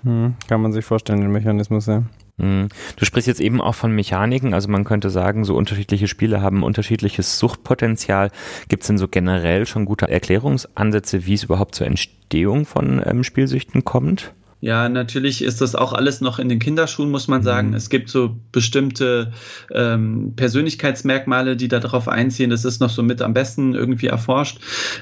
Hm, 0.02 0.34
kann 0.48 0.62
man 0.62 0.72
sich 0.72 0.84
vorstellen, 0.84 1.20
den 1.20 1.32
Mechanismus, 1.32 1.86
ja. 1.86 2.02
Hm. 2.38 2.68
Du 2.96 3.04
sprichst 3.04 3.28
jetzt 3.28 3.40
eben 3.40 3.60
auch 3.60 3.74
von 3.74 3.92
Mechaniken, 3.94 4.54
also 4.54 4.68
man 4.68 4.84
könnte 4.84 5.10
sagen, 5.10 5.44
so 5.44 5.54
unterschiedliche 5.56 6.08
Spiele 6.08 6.40
haben 6.40 6.62
unterschiedliches 6.62 7.38
Suchtpotenzial. 7.38 8.30
Gibt 8.68 8.82
es 8.82 8.86
denn 8.86 8.98
so 8.98 9.08
generell 9.08 9.66
schon 9.66 9.84
gute 9.84 10.08
Erklärungsansätze, 10.08 11.26
wie 11.26 11.34
es 11.34 11.44
überhaupt 11.44 11.74
zur 11.74 11.86
Entstehung 11.86 12.64
von 12.64 13.02
ähm, 13.04 13.24
Spielsüchten 13.24 13.84
kommt? 13.84 14.32
Ja, 14.62 14.90
natürlich 14.90 15.42
ist 15.42 15.62
das 15.62 15.74
auch 15.74 15.94
alles 15.94 16.20
noch 16.20 16.38
in 16.38 16.50
den 16.50 16.58
Kinderschuhen, 16.58 17.10
muss 17.10 17.28
man 17.28 17.42
sagen. 17.42 17.68
Mhm. 17.68 17.74
Es 17.74 17.88
gibt 17.88 18.10
so 18.10 18.36
bestimmte 18.52 19.32
ähm, 19.72 20.34
Persönlichkeitsmerkmale, 20.36 21.56
die 21.56 21.68
darauf 21.68 22.08
einziehen. 22.08 22.50
Das 22.50 22.66
ist 22.66 22.78
noch 22.80 22.90
so 22.90 23.02
mit 23.02 23.22
am 23.22 23.32
besten 23.32 23.74
irgendwie 23.74 24.08
erforscht. 24.08 24.58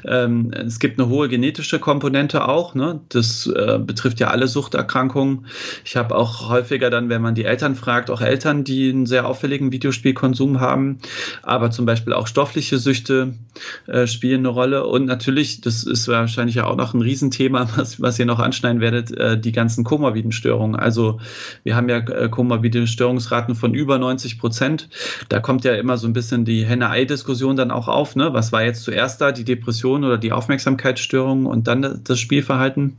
Ähm, 0.06 0.52
es 0.52 0.78
gibt 0.78 1.00
eine 1.00 1.08
hohe 1.08 1.28
genetische 1.28 1.80
Komponente 1.80 2.46
auch. 2.46 2.76
Ne? 2.76 3.00
Das 3.08 3.48
äh, 3.48 3.80
betrifft 3.84 4.20
ja 4.20 4.28
alle 4.28 4.46
Suchterkrankungen. 4.46 5.46
Ich 5.84 5.96
habe 5.96 6.14
auch 6.14 6.48
häufiger 6.48 6.88
dann, 6.88 7.08
wenn 7.08 7.20
man 7.20 7.34
die 7.34 7.44
Eltern 7.44 7.74
fragt, 7.74 8.10
auch 8.10 8.20
Eltern, 8.20 8.62
die 8.62 8.90
einen 8.90 9.06
sehr 9.06 9.26
auffälligen 9.26 9.72
Videospielkonsum 9.72 10.60
haben. 10.60 10.98
Aber 11.42 11.72
zum 11.72 11.84
Beispiel 11.84 12.12
auch 12.12 12.28
stoffliche 12.28 12.78
Süchte 12.78 13.34
äh, 13.88 14.06
spielen 14.06 14.40
eine 14.40 14.48
Rolle. 14.48 14.86
Und 14.86 15.06
natürlich, 15.06 15.62
das 15.62 15.82
ist 15.82 16.06
wahrscheinlich 16.06 16.54
ja 16.54 16.66
auch 16.66 16.76
noch 16.76 16.94
ein 16.94 17.02
Riesenthema, 17.02 17.68
was, 17.76 18.00
was 18.00 18.20
ihr 18.20 18.26
noch 18.26 18.38
anschneiden 18.38 18.80
werdet, 18.80 19.10
äh, 19.10 19.36
die 19.38 19.47
ganzen 19.52 19.84
komorbiden 19.84 20.32
Störungen. 20.32 20.76
Also 20.76 21.20
wir 21.64 21.76
haben 21.76 21.88
ja 21.88 21.98
äh, 21.98 22.28
komorbide 22.28 22.86
Störungsraten 22.86 23.54
von 23.54 23.74
über 23.74 23.98
90 23.98 24.38
Prozent. 24.38 24.88
Da 25.28 25.40
kommt 25.40 25.64
ja 25.64 25.74
immer 25.74 25.96
so 25.98 26.06
ein 26.06 26.12
bisschen 26.12 26.44
die 26.44 26.64
Henne-Ei-Diskussion 26.64 27.56
dann 27.56 27.70
auch 27.70 27.88
auf. 27.88 28.16
Ne? 28.16 28.32
Was 28.32 28.52
war 28.52 28.62
jetzt 28.62 28.82
zuerst 28.82 29.20
da, 29.20 29.32
die 29.32 29.44
Depression 29.44 30.04
oder 30.04 30.18
die 30.18 30.32
Aufmerksamkeitsstörung 30.32 31.46
und 31.46 31.68
dann 31.68 32.00
das 32.04 32.18
Spielverhalten? 32.18 32.96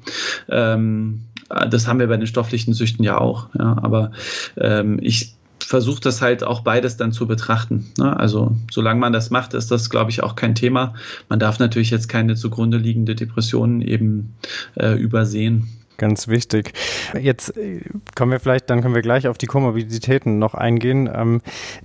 Ähm, 0.49 1.21
das 1.69 1.87
haben 1.87 1.99
wir 1.99 2.07
bei 2.07 2.17
den 2.17 2.27
stofflichen 2.27 2.73
Süchten 2.73 3.03
ja 3.03 3.17
auch. 3.17 3.49
Ja? 3.57 3.77
Aber 3.81 4.11
ähm, 4.57 4.99
ich 5.01 5.35
versuche 5.69 6.01
das 6.01 6.21
halt 6.21 6.43
auch 6.43 6.61
beides 6.61 6.97
dann 6.97 7.11
zu 7.11 7.27
betrachten. 7.27 7.91
Ne? 7.97 8.17
Also 8.17 8.55
solange 8.71 8.99
man 8.99 9.13
das 9.13 9.29
macht, 9.29 9.53
ist 9.53 9.69
das, 9.71 9.89
glaube 9.89 10.09
ich, 10.11 10.23
auch 10.23 10.35
kein 10.35 10.55
Thema. 10.55 10.95
Man 11.27 11.39
darf 11.39 11.59
natürlich 11.59 11.91
jetzt 11.91 12.09
keine 12.09 12.35
zugrunde 12.35 12.77
liegende 12.77 13.15
Depression 13.15 13.81
eben 13.81 14.35
äh, 14.75 14.93
übersehen. 14.93 15.67
Ganz 15.99 16.29
wichtig. 16.29 16.71
Jetzt 17.19 17.57
äh, 17.57 17.81
kommen 18.15 18.31
wir 18.31 18.39
vielleicht, 18.39 18.69
dann 18.69 18.81
können 18.81 18.95
wir 18.95 19.01
gleich 19.01 19.27
auf 19.27 19.37
die 19.37 19.47
Komorbiditäten 19.47 20.39
noch 20.39 20.53
eingehen. 20.53 21.09
Ähm, 21.13 21.41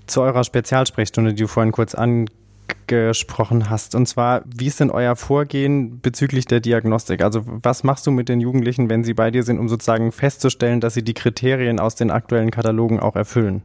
zu 0.07 0.23
eurer 0.23 0.45
Spezialsprechstunde, 0.45 1.35
die 1.35 1.43
du 1.43 1.49
vorhin 1.49 1.73
kurz 1.73 1.97
angesprochen 1.97 3.69
hast. 3.71 3.97
Und 3.97 4.07
zwar, 4.07 4.43
wie 4.47 4.69
ist 4.69 4.79
denn 4.79 4.91
euer 4.91 5.17
Vorgehen 5.17 6.01
bezüglich 6.01 6.47
der 6.47 6.61
Diagnostik? 6.61 7.23
Also 7.23 7.43
was 7.45 7.83
machst 7.83 8.07
du 8.07 8.13
mit 8.13 8.29
den 8.29 8.41
Jugendlichen, 8.41 8.89
wenn 8.89 9.03
sie 9.03 9.15
bei 9.15 9.33
dir 9.33 9.43
sind, 9.43 9.59
um 9.59 9.69
sozusagen 9.69 10.13
festzustellen, 10.13 10.81
dass 10.81 10.95
sie 10.95 11.03
die 11.03 11.15
Kriterien 11.15 11.81
aus 11.81 11.97
den 11.97 12.13
aktuellen 12.13 12.53
Katalogen 12.53 13.01
auch 13.01 13.17
erfüllen? 13.17 13.63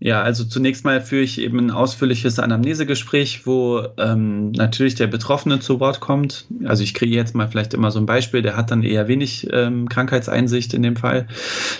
Ja, 0.00 0.22
also 0.22 0.44
zunächst 0.44 0.84
mal 0.84 1.00
führe 1.00 1.24
ich 1.24 1.40
eben 1.40 1.58
ein 1.58 1.70
ausführliches 1.72 2.38
Anamnesegespräch, 2.38 3.46
wo 3.46 3.82
ähm, 3.96 4.52
natürlich 4.52 4.94
der 4.94 5.08
Betroffene 5.08 5.58
zu 5.58 5.80
Wort 5.80 5.98
kommt. 5.98 6.46
Also 6.64 6.84
ich 6.84 6.94
kriege 6.94 7.16
jetzt 7.16 7.34
mal 7.34 7.48
vielleicht 7.48 7.74
immer 7.74 7.90
so 7.90 7.98
ein 7.98 8.06
Beispiel, 8.06 8.40
der 8.40 8.56
hat 8.56 8.70
dann 8.70 8.84
eher 8.84 9.08
wenig 9.08 9.48
ähm, 9.52 9.88
Krankheitseinsicht 9.88 10.72
in 10.72 10.82
dem 10.82 10.94
Fall. 10.94 11.26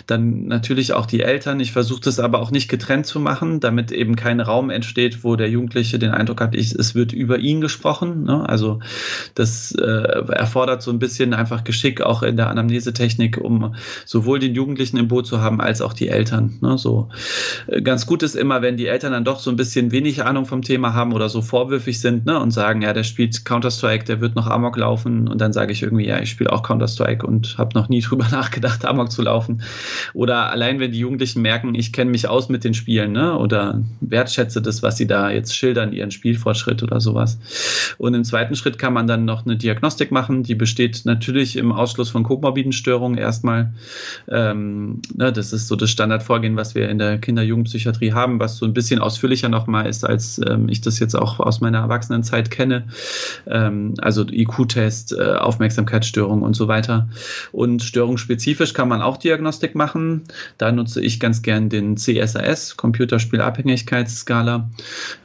Dann 0.09 0.47
natürlich 0.47 0.95
auch 0.95 1.07
die 1.07 1.21
Eltern. 1.21 1.61
Ich 1.61 1.71
versuche 1.71 2.01
das 2.01 2.19
aber 2.19 2.41
auch 2.41 2.51
nicht 2.51 2.69
getrennt 2.69 3.07
zu 3.07 3.21
machen, 3.21 3.61
damit 3.61 3.93
eben 3.93 4.17
kein 4.17 4.41
Raum 4.41 4.71
entsteht, 4.71 5.23
wo 5.23 5.37
der 5.37 5.49
Jugendliche 5.49 6.01
den 6.01 6.11
Eindruck 6.11 6.41
hat, 6.41 6.57
ich, 6.57 6.75
es 6.75 6.97
wird 6.97 7.13
über 7.13 7.39
ihn 7.39 7.61
gesprochen. 7.61 8.25
Ne? 8.25 8.49
Also 8.49 8.81
das 9.37 9.71
äh, 9.77 9.83
erfordert 9.83 10.83
so 10.83 10.91
ein 10.91 10.99
bisschen 10.99 11.35
einfach 11.35 11.63
Geschick 11.63 12.01
auch 12.01 12.25
in 12.25 12.37
der 12.37 12.51
Anamnesetechnik, 12.51 13.39
um 13.39 13.77
sowohl 14.05 14.41
den 14.41 14.57
Jugendlichen 14.57 14.97
im 14.97 15.07
Boot 15.07 15.29
zu 15.29 15.41
haben, 15.41 15.61
als 15.61 15.81
auch 15.81 15.93
die 15.93 16.09
Eltern. 16.09 16.59
Ne? 16.61 16.79
So 16.79 17.11
äh, 17.69 17.81
ganz 17.81 18.08
gut 18.09 18.23
ist 18.23 18.35
immer, 18.35 18.63
wenn 18.63 18.77
die 18.77 18.87
Eltern 18.87 19.13
dann 19.13 19.25
doch 19.25 19.39
so 19.39 19.51
ein 19.51 19.57
bisschen 19.57 19.93
wenig 19.93 20.25
Ahnung 20.25 20.47
vom 20.47 20.63
Thema 20.63 20.95
haben 20.95 21.13
oder 21.13 21.29
so 21.29 21.43
vorwürfig 21.43 22.01
sind 22.01 22.25
ne, 22.25 22.41
und 22.41 22.51
sagen, 22.51 22.81
ja, 22.81 22.93
der 22.95 23.05
spielt 23.05 23.45
Counter-Strike, 23.45 24.05
der 24.07 24.21
wird 24.21 24.35
noch 24.35 24.47
Amok 24.47 24.79
laufen. 24.79 25.29
Und 25.29 25.41
dann 25.41 25.53
sage 25.53 25.73
ich 25.73 25.83
irgendwie, 25.83 26.07
ja, 26.07 26.19
ich 26.19 26.31
spiele 26.31 26.51
auch 26.51 26.63
Counter-Strike 26.63 27.25
und 27.25 27.57
habe 27.59 27.75
noch 27.75 27.89
nie 27.89 28.01
drüber 28.09 28.27
nachgedacht, 28.31 28.85
Amok 28.87 29.13
zu 29.13 29.23
laufen. 29.23 29.63
Oder 30.15 30.51
allein, 30.51 30.81
wenn 30.81 30.91
die 30.91 30.99
Jugendlichen 30.99 31.43
merken, 31.43 31.75
ich 31.75 31.93
kenne 31.93 32.11
mich 32.11 32.27
aus 32.27 32.49
mit 32.49 32.65
den 32.65 32.73
Spielen 32.73 33.13
ne, 33.13 33.39
oder 33.39 33.83
wertschätze 34.01 34.63
das, 34.63 34.83
was 34.83 34.97
sie 34.97 35.07
da 35.07 35.31
jetzt 35.31 35.55
schildern, 35.55 35.93
ihren 35.93 36.11
Spielfortschritt 36.11 36.83
oder 36.83 37.01
sowas. 37.01 37.39
Und 37.99 38.15
im 38.15 38.25
zweiten 38.25 38.57
Schritt 38.57 38.79
kann 38.79 38.95
man 38.95 39.07
dann 39.07 39.27
noch 39.27 39.45
eine 39.45 39.57
Diagnostik 39.57 40.11
machen. 40.11 40.45
Die 40.45 40.55
besteht 40.55 41.03
natürlich 41.05 41.57
im 41.57 41.73
Ausschluss 41.73 42.09
von 42.09 42.23
komorbiden 42.23 42.73
Störungen 42.73 43.19
erstmal. 43.19 43.75
Ähm, 44.29 45.03
ne, 45.15 45.31
das 45.31 45.53
ist 45.53 45.69
so 45.69 45.77
das 45.77 45.91
Standardvorgehen, 45.91 46.57
was 46.57 46.75
wir 46.75 46.89
in 46.89 46.99
der 46.99 47.19
Kinder-Jugendpsychiatrie 47.19 47.98
Psychiatrie 47.99 48.13
haben, 48.13 48.41
was 48.41 48.59
so 48.59 48.67
ein 48.67 48.73
bisschen 48.73 49.01
ausführlicher 49.01 49.49
nochmal 49.49 49.87
ist, 49.87 50.05
als 50.05 50.41
ähm, 50.47 50.69
ich 50.69 50.81
das 50.81 50.99
jetzt 50.99 51.15
auch 51.15 51.41
aus 51.41 51.61
meiner 51.61 51.79
Erwachsenenzeit 51.79 52.51
kenne. 52.51 52.85
Ähm, 53.47 53.95
also 53.99 54.25
IQ-Test, 54.27 55.13
äh, 55.13 55.35
Aufmerksamkeitsstörung 55.35 56.43
und 56.43 56.55
so 56.55 56.69
weiter. 56.69 57.09
Und 57.53 57.83
störungsspezifisch 57.83 58.73
kann 58.73 58.89
man 58.89 59.03
auch 59.03 59.17
Diagnostik 59.17 59.75
machen. 59.75 60.25
Da 60.59 60.73
nutze 60.73 61.01
ich 61.01 61.21
ganz 61.21 61.43
gern 61.43 61.69
den 61.69 61.97
CSAS, 61.97 62.77
Computerspielabhängigkeitsskala. 62.77 64.71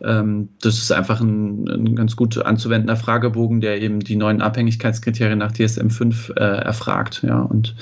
Ähm, 0.02 0.50
das 0.62 0.78
ist 0.78 0.92
einfach 0.92 1.22
ein, 1.22 1.68
ein, 1.68 1.96
ganz 1.96 2.16
gut 2.16 2.38
anzuwendender 2.38 2.96
Fragebogen, 2.96 3.62
der 3.62 3.82
eben 3.82 4.00
die 4.00 4.16
neuen 4.16 4.42
Abhängigkeitskriterien 4.42 5.40
nach 5.40 5.52
DSM-5 5.52 6.36
äh, 6.36 6.64
erfragt. 6.64 7.22
Ja. 7.24 7.42
Und 7.42 7.76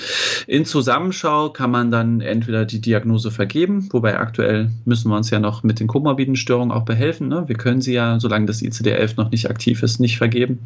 in 0.47 0.65
Zusammenschau 0.65 1.49
kann 1.49 1.71
man 1.71 1.91
dann 1.91 2.21
entweder 2.21 2.65
die 2.65 2.81
Diagnose 2.81 3.31
vergeben, 3.31 3.87
wobei 3.91 4.17
aktuell 4.19 4.69
müssen 4.85 5.09
wir 5.09 5.17
uns 5.17 5.29
ja 5.29 5.39
noch 5.39 5.63
mit 5.63 5.79
den 5.79 5.87
komorbiden 5.87 6.35
Störungen 6.35 6.71
auch 6.71 6.83
behelfen. 6.83 7.27
Ne? 7.27 7.43
Wir 7.47 7.55
können 7.55 7.81
sie 7.81 7.93
ja, 7.93 8.19
solange 8.19 8.45
das 8.45 8.61
ICD-11 8.61 9.15
noch 9.17 9.31
nicht 9.31 9.49
aktiv 9.49 9.83
ist, 9.83 9.99
nicht 9.99 10.17
vergeben 10.17 10.59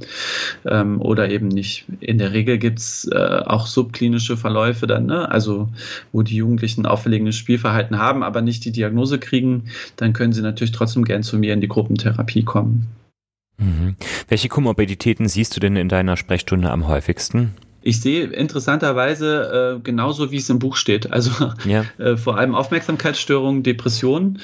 ähm, 0.66 1.02
oder 1.02 1.30
eben 1.30 1.48
nicht. 1.48 1.86
In 2.00 2.18
der 2.18 2.34
Regel 2.34 2.58
gibt 2.58 2.80
es 2.80 3.10
äh, 3.12 3.42
auch 3.46 3.68
subklinische 3.68 4.38
Verläufe 4.38 4.88
dann, 4.88 5.06
ne? 5.06 5.30
also 5.30 5.70
wo 6.12 6.22
die 6.22 6.36
Jugendlichen 6.36 6.86
auffälliges 6.86 7.36
Spielverhalten 7.36 7.98
haben, 7.98 8.24
aber 8.24 8.42
nicht 8.42 8.66
die 8.66 8.72
Diagnose 8.72 9.20
kriegen, 9.20 9.66
dann 9.96 10.14
können 10.14 10.34
sie 10.34 10.42
natürlich 10.42 10.72
trotzdem 10.72 11.06
gern 11.06 11.24
zu 11.24 11.38
mir 11.38 11.54
in 11.54 11.62
die 11.62 11.68
Gruppentherapie 11.68 12.44
kommen. 12.44 12.88
Mhm. 13.58 13.96
Welche 14.28 14.50
Komorbiditäten 14.50 15.28
siehst 15.28 15.56
du 15.56 15.60
denn 15.60 15.76
in 15.76 15.90
deiner 15.90 16.18
Sprechstunde 16.18 16.70
am 16.70 16.88
häufigsten? 16.88 17.54
Ich 17.86 18.02
sehe 18.02 18.26
interessanterweise 18.26 19.76
äh, 19.78 19.80
genauso, 19.80 20.32
wie 20.32 20.38
es 20.38 20.50
im 20.50 20.58
Buch 20.58 20.76
steht. 20.76 21.14
Also 21.14 21.52
ja. 21.66 21.86
äh, 22.00 22.18
vor 22.18 22.36
allem 22.36 22.56
Aufmerksamkeitsstörungen, 22.56 23.62
Depressionen, 23.62 24.40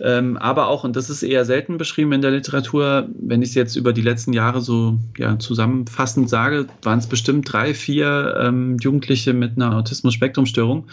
ähm, 0.00 0.38
aber 0.38 0.68
auch, 0.68 0.82
und 0.82 0.96
das 0.96 1.10
ist 1.10 1.22
eher 1.22 1.44
selten 1.44 1.76
beschrieben 1.76 2.12
in 2.12 2.22
der 2.22 2.30
Literatur, 2.30 3.06
wenn 3.18 3.42
ich 3.42 3.50
es 3.50 3.54
jetzt 3.54 3.76
über 3.76 3.92
die 3.92 4.00
letzten 4.00 4.32
Jahre 4.32 4.62
so 4.62 4.96
ja, 5.18 5.38
zusammenfassend 5.38 6.30
sage, 6.30 6.68
waren 6.82 6.98
es 6.98 7.06
bestimmt 7.06 7.52
drei, 7.52 7.74
vier 7.74 8.34
ähm, 8.40 8.78
Jugendliche 8.80 9.34
mit 9.34 9.56
einer 9.56 9.76
Autismus-Spektrum-Störung, 9.76 10.86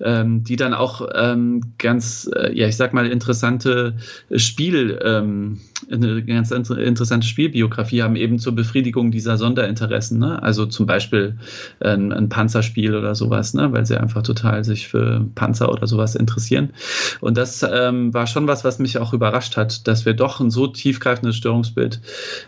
ähm, 0.00 0.42
die 0.44 0.56
dann 0.56 0.72
auch 0.72 1.06
ähm, 1.14 1.74
ganz, 1.76 2.30
äh, 2.34 2.56
ja, 2.58 2.68
ich 2.68 2.76
sag 2.78 2.94
mal, 2.94 3.06
interessante 3.06 3.96
Spiel, 4.34 4.98
ähm, 5.04 5.60
eine 5.90 6.24
ganz 6.24 6.52
interessante 6.52 7.26
Spielbiografie 7.26 8.02
haben, 8.02 8.16
eben 8.16 8.38
zur 8.38 8.54
Befriedigung 8.54 9.10
dieser 9.10 9.36
Sonderinteressen. 9.36 10.18
Ne? 10.18 10.42
Also 10.42 10.64
zum 10.64 10.86
Beispiel 10.86 11.36
ein, 11.80 12.12
ein 12.12 12.28
Panzerspiel 12.28 12.94
oder 12.94 13.14
sowas, 13.14 13.54
ne? 13.54 13.72
weil 13.72 13.86
sie 13.86 13.98
einfach 13.98 14.22
total 14.22 14.64
sich 14.64 14.88
für 14.88 15.26
Panzer 15.34 15.70
oder 15.70 15.86
sowas 15.86 16.14
interessieren. 16.14 16.70
Und 17.20 17.36
das 17.36 17.66
ähm, 17.68 18.12
war 18.14 18.26
schon 18.26 18.46
was, 18.46 18.64
was 18.64 18.78
mich 18.78 18.98
auch 18.98 19.12
überrascht 19.12 19.56
hat, 19.56 19.86
dass 19.86 20.06
wir 20.06 20.14
doch 20.14 20.40
ein 20.40 20.50
so 20.50 20.66
tiefgreifendes 20.66 21.36
Störungsbild, 21.36 22.00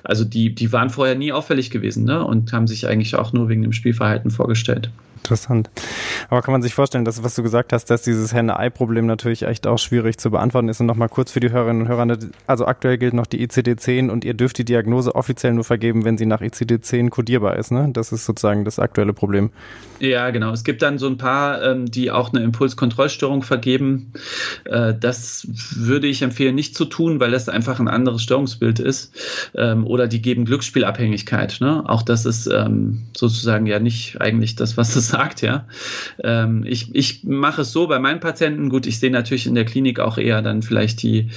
also 0.04 0.24
die, 0.24 0.54
die 0.54 0.72
waren 0.72 0.90
vorher 0.90 1.14
nie 1.14 1.32
auffällig 1.32 1.70
gewesen 1.70 2.04
ne? 2.04 2.24
und 2.24 2.52
haben 2.52 2.66
sich 2.66 2.86
eigentlich 2.86 3.16
auch 3.16 3.32
nur 3.32 3.48
wegen 3.48 3.62
dem 3.62 3.72
Spielverhalten 3.72 4.30
vorgestellt. 4.30 4.90
Interessant. 5.22 5.70
Aber 6.30 6.42
kann 6.42 6.50
man 6.50 6.62
sich 6.62 6.74
vorstellen, 6.74 7.04
dass, 7.04 7.22
was 7.22 7.37
du 7.37 7.44
gesagt 7.44 7.72
hast, 7.72 7.85
dass 7.90 8.02
dieses 8.02 8.35
Henne-Ei-Problem 8.35 9.06
natürlich 9.06 9.42
echt 9.42 9.68
auch 9.68 9.78
schwierig 9.78 10.18
zu 10.18 10.32
beantworten 10.32 10.68
ist. 10.68 10.80
Und 10.80 10.87
nochmal 10.87 11.08
kurz 11.08 11.30
für 11.30 11.38
die 11.38 11.52
Hörerinnen 11.52 11.82
und 11.82 11.88
Hörer, 11.88 12.06
ne, 12.06 12.18
also 12.48 12.66
aktuell 12.66 12.98
gilt 12.98 13.14
noch 13.14 13.26
die 13.26 13.46
ICD-10 13.46 14.11
und 14.11 14.24
ihr 14.24 14.35
dürft 14.35 14.58
die 14.58 14.64
Diagnose 14.64 15.14
offiziell 15.14 15.52
nur 15.52 15.62
vergeben, 15.62 16.04
wenn 16.04 16.18
sie 16.18 16.26
nach 16.26 16.40
ICD-10 16.40 17.11
kodierbar 17.11 17.56
ist. 17.56 17.70
Ne? 17.70 17.90
Das 17.92 18.11
ist 18.11 18.24
sozusagen 18.24 18.64
das 18.64 18.80
aktuelle 18.80 19.12
Problem. 19.12 19.50
Ja, 20.00 20.30
genau. 20.30 20.52
Es 20.52 20.64
gibt 20.64 20.82
dann 20.82 20.98
so 20.98 21.06
ein 21.06 21.18
paar, 21.18 21.62
ähm, 21.62 21.88
die 21.88 22.11
auch 22.11 22.32
eine 22.32 22.42
Impulskontrollstörung 22.42 23.44
vergeben. 23.44 24.12
Äh, 24.64 24.94
das 24.98 25.46
würde 25.76 26.08
ich 26.08 26.22
empfehlen, 26.22 26.56
nicht 26.56 26.76
zu 26.76 26.85
tun, 26.85 27.20
weil 27.20 27.30
das 27.30 27.48
einfach 27.48 27.78
ein 27.78 27.87
anderes 27.87 28.22
Störungsbild 28.24 28.80
ist. 28.80 29.14
Ähm, 29.54 29.87
oder 29.87 30.08
die 30.08 30.20
geben 30.20 30.46
Glücksspielabhängigkeit. 30.46 31.58
Ne? 31.61 31.85
Auch 31.87 32.02
das 32.02 32.26
ist 32.26 32.48
ähm, 32.48 33.02
sozusagen 33.16 33.66
ja 33.66 33.78
nicht 33.78 34.20
eigentlich 34.20 34.56
das, 34.56 34.76
was 34.76 34.96
es 34.96 35.12
sagt, 35.12 35.42
ja. 35.42 35.66
Ähm, 36.22 36.64
ich, 36.66 36.94
ich 36.94 37.25
mache 37.25 37.62
es 37.62 37.72
so 37.72 37.87
bei 37.87 37.98
meinen 37.98 38.20
Patienten, 38.20 38.68
gut, 38.68 38.87
ich 38.87 38.98
sehe 38.98 39.11
natürlich 39.11 39.46
in 39.46 39.55
der 39.55 39.64
Klinik 39.64 40.01
auch 40.01 40.18
eher 40.18 40.42
dann 40.42 40.62
vielleicht 40.62 41.03
die 41.03 41.29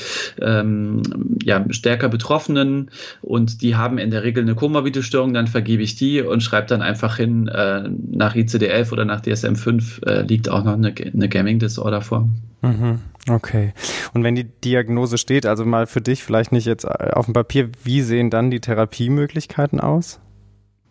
ähm, 0.42 1.02
ja, 1.44 1.66
stärker 1.70 2.10
Betroffenen 2.10 2.90
und 3.22 3.62
die 3.62 3.76
haben 3.76 3.98
in 3.98 4.12
der 4.12 4.24
Regel 4.24 4.44
eine 4.44 4.56
komorbide 4.56 5.04
Störung, 5.04 5.34
dann 5.34 5.48
vergebe 5.48 5.84
ich 5.84 5.96
die 5.96 6.22
und 6.22 6.42
schreibe 6.42 6.68
dann 6.68 6.82
einfach 6.82 7.18
hin, 7.18 7.48
äh, 7.48 7.90
nach 8.12 8.36
ICD-11 8.36 8.92
oder 8.92 9.06
nach 9.06 9.22
DSM-5 9.22 10.06
äh, 10.06 10.22
liegt 10.22 10.50
auch 10.50 10.64
noch 10.64 10.74
eine, 10.74 10.94
eine 10.96 11.30
Gaming-Disorder 11.30 12.02
vor. 12.02 12.28
Mhm. 12.62 13.00
Okay. 13.30 13.74
Und 14.14 14.24
wenn 14.24 14.36
die 14.36 14.44
Diagnose 14.44 15.18
steht, 15.18 15.46
also 15.46 15.66
mal 15.66 15.88
für 15.88 16.02
dich 16.02 16.24
vielleicht 16.24 16.52
nicht 16.52 16.66
jetzt 16.66 16.86
auf 16.88 17.26
dem 17.26 17.34
Papier, 17.34 17.70
wie 17.84 18.02
sehen 18.02 18.30
dann 18.30 18.52
die 18.52 18.60
Therapiemöglichkeiten 18.60 19.80
aus? 19.80 20.20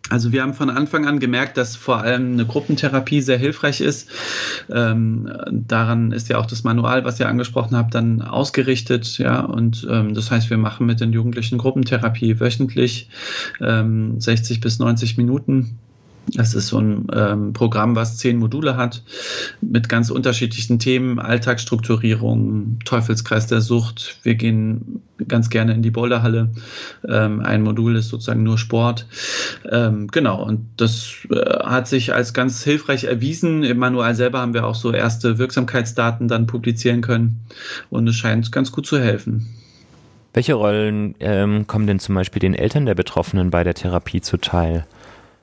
Also 0.09 0.31
wir 0.31 0.43
haben 0.43 0.53
von 0.53 0.69
Anfang 0.69 1.07
an 1.07 1.19
gemerkt, 1.19 1.57
dass 1.57 1.75
vor 1.75 2.01
allem 2.01 2.33
eine 2.33 2.45
Gruppentherapie 2.45 3.21
sehr 3.21 3.39
hilfreich 3.39 3.81
ist. 3.81 4.09
Ähm, 4.69 5.31
daran 5.51 6.11
ist 6.11 6.29
ja 6.29 6.37
auch 6.37 6.45
das 6.45 6.63
Manual, 6.63 7.05
was 7.05 7.19
ihr 7.19 7.27
angesprochen 7.27 7.75
habt, 7.75 7.95
dann 7.95 8.21
ausgerichtet. 8.21 9.17
Ja, 9.17 9.39
und 9.41 9.87
ähm, 9.89 10.13
das 10.13 10.29
heißt, 10.29 10.49
wir 10.51 10.57
machen 10.57 10.85
mit 10.85 10.99
den 10.99 11.11
Jugendlichen 11.11 11.57
Gruppentherapie 11.57 12.39
wöchentlich 12.39 13.09
ähm, 13.61 14.19
60 14.19 14.61
bis 14.61 14.77
90 14.77 15.17
Minuten 15.17 15.79
das 16.35 16.53
ist 16.53 16.67
so 16.67 16.79
ein 16.79 17.07
ähm, 17.13 17.53
Programm, 17.53 17.95
was 17.95 18.17
zehn 18.17 18.37
Module 18.37 18.75
hat, 18.75 19.03
mit 19.61 19.87
ganz 19.89 20.09
unterschiedlichen 20.09 20.79
Themen, 20.79 21.19
Alltagsstrukturierung, 21.19 22.79
Teufelskreis 22.83 23.47
der 23.47 23.61
Sucht. 23.61 24.19
Wir 24.23 24.35
gehen 24.35 25.01
ganz 25.27 25.49
gerne 25.49 25.73
in 25.73 25.81
die 25.81 25.91
Boulderhalle. 25.91 26.49
Ähm, 27.07 27.39
ein 27.39 27.61
Modul 27.63 27.95
ist 27.95 28.09
sozusagen 28.09 28.43
nur 28.43 28.57
Sport. 28.57 29.07
Ähm, 29.71 30.07
genau, 30.07 30.43
und 30.43 30.67
das 30.77 31.25
äh, 31.31 31.35
hat 31.63 31.87
sich 31.87 32.13
als 32.13 32.33
ganz 32.33 32.63
hilfreich 32.63 33.05
erwiesen. 33.05 33.63
Im 33.63 33.77
Manual 33.77 34.13
selber 34.15 34.39
haben 34.39 34.53
wir 34.53 34.65
auch 34.65 34.75
so 34.75 34.91
erste 34.91 35.37
Wirksamkeitsdaten 35.37 36.27
dann 36.27 36.47
publizieren 36.47 37.01
können 37.01 37.39
und 37.89 38.07
es 38.07 38.15
scheint 38.15 38.51
ganz 38.51 38.71
gut 38.71 38.85
zu 38.85 38.99
helfen. 38.99 39.47
Welche 40.33 40.55
Rollen 40.55 41.15
ähm, 41.21 41.65
kommen 41.65 41.87
denn 41.87 41.99
zum 41.99 42.13
Beispiel 42.13 42.41
den 42.41 42.55
Eltern 42.55 42.85
der 42.85 42.95
Betroffenen 42.95 43.51
bei 43.51 43.63
der 43.63 43.73
Therapie 43.73 44.19
zuteil? 44.19 44.85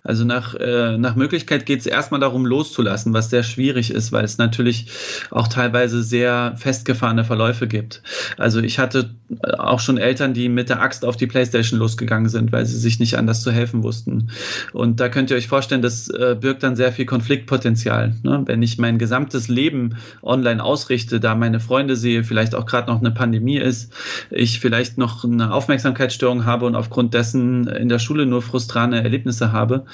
Also 0.05 0.25
nach, 0.25 0.55
äh, 0.55 0.99
nach 0.99 1.15
Möglichkeit 1.15 1.65
geht 1.65 1.81
es 1.81 1.87
erstmal 1.87 2.21
darum, 2.21 2.45
loszulassen, 2.45 3.13
was 3.13 3.31
sehr 3.31 3.45
schwierig 3.45 3.93
ist, 3.93 4.11
weil 4.11 4.25
es 4.25 4.37
natürlich 4.37 4.87
auch 5.31 5.47
teilweise 5.47 6.03
sehr 6.03 6.55
festgefahrene 6.57 7.25
Verläufe 7.25 7.69
gibt. 7.69 8.03
Also 8.37 8.61
ich 8.61 8.81
hatte 8.81 9.15
äh, 9.31 9.53
auch 9.53 9.79
schon 9.79 9.99
Eltern, 9.99 10.35
die 10.35 10.49
mit 10.49 10.71
der 10.71 10.83
Axt 10.83 11.05
auf 11.05 11.17
die 11.17 11.29
Playstation 11.29 11.79
losgegangen 11.79 12.29
sind, 12.29 12.51
weil 12.51 12.67
sie 12.67 12.79
sich 12.79 12.99
nicht 12.99 13.17
anders 13.17 13.43
zu 13.43 13.53
helfen 13.53 13.85
wussten. 13.85 14.31
Und 14.73 14.99
da 14.99 15.09
könnt 15.09 15.31
ihr 15.31 15.37
euch 15.37 15.47
vorstellen, 15.47 15.83
das 15.83 16.09
äh, 16.09 16.37
birgt 16.39 16.65
dann 16.65 16.75
sehr 16.75 16.91
viel 16.91 17.07
Konfliktpotenzial. 17.07 18.17
Ne? 18.25 18.43
Wenn 18.47 18.61
ich 18.61 18.79
mein 18.79 18.99
gesamtes 18.99 19.47
Leben 19.47 19.97
online 20.23 20.65
ausrichte, 20.65 21.21
da 21.21 21.37
meine 21.37 21.61
Freunde 21.61 21.95
sehe, 21.95 22.25
vielleicht 22.25 22.57
auch 22.57 22.67
gerade 22.67 22.91
noch 22.91 22.99
eine 22.99 23.13
Pandemie 23.13 23.59
ist, 23.59 23.93
ich 24.31 24.59
vielleicht 24.59 24.99
noch 24.99 25.23
eine 25.23 25.53
Aufmerksamkeitsstörung 25.53 26.45
habe 26.45 26.67
und 26.67 26.75
aufgrund 26.75 27.15
dessen 27.15 27.69
in 27.69 27.89
der 27.89 28.01
Schule 28.01 28.27
nur 28.27 28.43
frustrane 28.43 29.01
Erlebnisse 29.01 29.53
habe, 29.53 29.85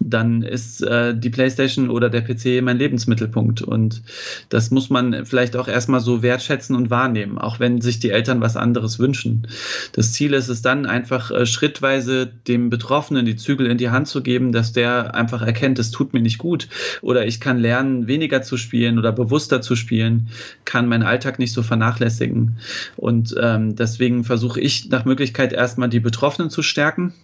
dann 0.00 0.42
ist 0.42 0.82
äh, 0.82 1.16
die 1.16 1.30
PlayStation 1.30 1.90
oder 1.90 2.10
der 2.10 2.22
PC 2.22 2.62
mein 2.62 2.78
Lebensmittelpunkt. 2.78 3.62
Und 3.62 4.02
das 4.48 4.70
muss 4.70 4.90
man 4.90 5.24
vielleicht 5.24 5.56
auch 5.56 5.68
erstmal 5.68 6.00
so 6.00 6.22
wertschätzen 6.22 6.76
und 6.76 6.90
wahrnehmen, 6.90 7.38
auch 7.38 7.60
wenn 7.60 7.80
sich 7.80 7.98
die 8.00 8.10
Eltern 8.10 8.40
was 8.40 8.56
anderes 8.56 8.98
wünschen. 8.98 9.46
Das 9.92 10.12
Ziel 10.12 10.34
ist 10.34 10.48
es 10.48 10.62
dann 10.62 10.86
einfach 10.86 11.30
äh, 11.30 11.46
schrittweise 11.46 12.26
dem 12.26 12.70
Betroffenen 12.70 13.26
die 13.26 13.36
Zügel 13.36 13.66
in 13.66 13.78
die 13.78 13.90
Hand 13.90 14.08
zu 14.08 14.22
geben, 14.22 14.52
dass 14.52 14.72
der 14.72 15.14
einfach 15.14 15.42
erkennt, 15.42 15.78
es 15.78 15.90
tut 15.90 16.12
mir 16.12 16.20
nicht 16.20 16.38
gut 16.38 16.68
oder 17.02 17.26
ich 17.26 17.40
kann 17.40 17.58
lernen, 17.58 18.06
weniger 18.06 18.42
zu 18.42 18.56
spielen 18.56 18.98
oder 18.98 19.12
bewusster 19.12 19.60
zu 19.60 19.76
spielen, 19.76 20.28
kann 20.64 20.88
meinen 20.88 21.02
Alltag 21.02 21.38
nicht 21.38 21.52
so 21.52 21.62
vernachlässigen. 21.62 22.58
Und 22.96 23.34
ähm, 23.40 23.76
deswegen 23.76 24.24
versuche 24.24 24.60
ich 24.60 24.88
nach 24.90 25.04
Möglichkeit 25.04 25.52
erstmal 25.52 25.88
die 25.88 26.00
Betroffenen 26.00 26.50
zu 26.50 26.62
stärken 26.62 27.14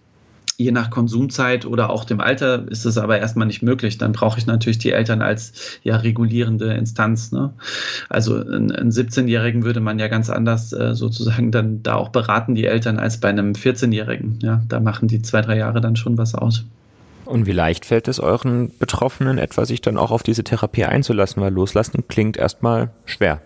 je 0.57 0.71
nach 0.71 0.89
Konsumzeit 0.89 1.65
oder 1.65 1.89
auch 1.89 2.05
dem 2.05 2.21
Alter 2.21 2.65
ist 2.69 2.85
es 2.85 2.97
aber 2.97 3.19
erstmal 3.19 3.47
nicht 3.47 3.61
möglich. 3.61 3.97
Dann 3.97 4.13
brauche 4.13 4.39
ich 4.39 4.45
natürlich 4.45 4.77
die 4.77 4.91
Eltern 4.91 5.21
als 5.21 5.79
ja 5.83 5.97
regulierende 5.97 6.73
Instanz. 6.73 7.31
Ne? 7.31 7.53
Also 8.09 8.35
einen, 8.35 8.71
17-Jährigen 8.91 9.63
würde 9.63 9.81
man 9.81 9.99
ja 9.99 10.07
ganz 10.07 10.29
anders 10.29 10.71
äh, 10.73 10.95
sozusagen 10.95 11.51
dann 11.51 11.83
da 11.83 11.95
auch 11.95 12.09
beraten, 12.09 12.55
die 12.55 12.65
Eltern, 12.65 12.99
als 12.99 13.19
bei 13.19 13.29
einem 13.29 13.53
14-Jährigen. 13.53 14.39
Ja, 14.41 14.61
da 14.69 14.79
machen 14.79 15.07
die 15.07 15.21
zwei, 15.21 15.41
drei 15.41 15.57
Jahre 15.57 15.81
dann 15.81 15.95
schon 15.95 16.17
was 16.17 16.35
aus. 16.35 16.65
Und 17.25 17.47
wie 17.47 17.51
leicht 17.51 17.85
fällt 17.85 18.07
es 18.07 18.19
euren 18.19 18.71
Betroffenen 18.77 19.39
etwa, 19.39 19.65
sich 19.65 19.81
dann 19.81 19.97
auch 19.97 20.11
auf 20.11 20.23
diese 20.23 20.43
Therapie 20.43 20.85
einzulassen? 20.85 21.41
Weil 21.41 21.51
loslassen 21.51 22.03
klingt 22.07 22.37
erstmal 22.37 22.91
schwer. 23.05 23.41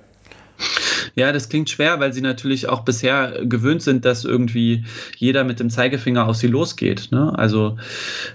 Ja, 1.16 1.32
das 1.32 1.50
klingt 1.50 1.70
schwer, 1.70 2.00
weil 2.00 2.14
sie 2.14 2.22
natürlich 2.22 2.70
auch 2.70 2.82
bisher 2.82 3.40
gewöhnt 3.44 3.82
sind, 3.82 4.06
dass 4.06 4.26
irgendwie 4.26 4.86
jeder 5.18 5.44
mit 5.44 5.60
dem 5.60 5.70
Zeigefinger 5.70 6.28
auf 6.28 6.36
sie 6.36 6.48
losgeht. 6.48 7.10
Ne? 7.12 7.38
Also 7.38 7.78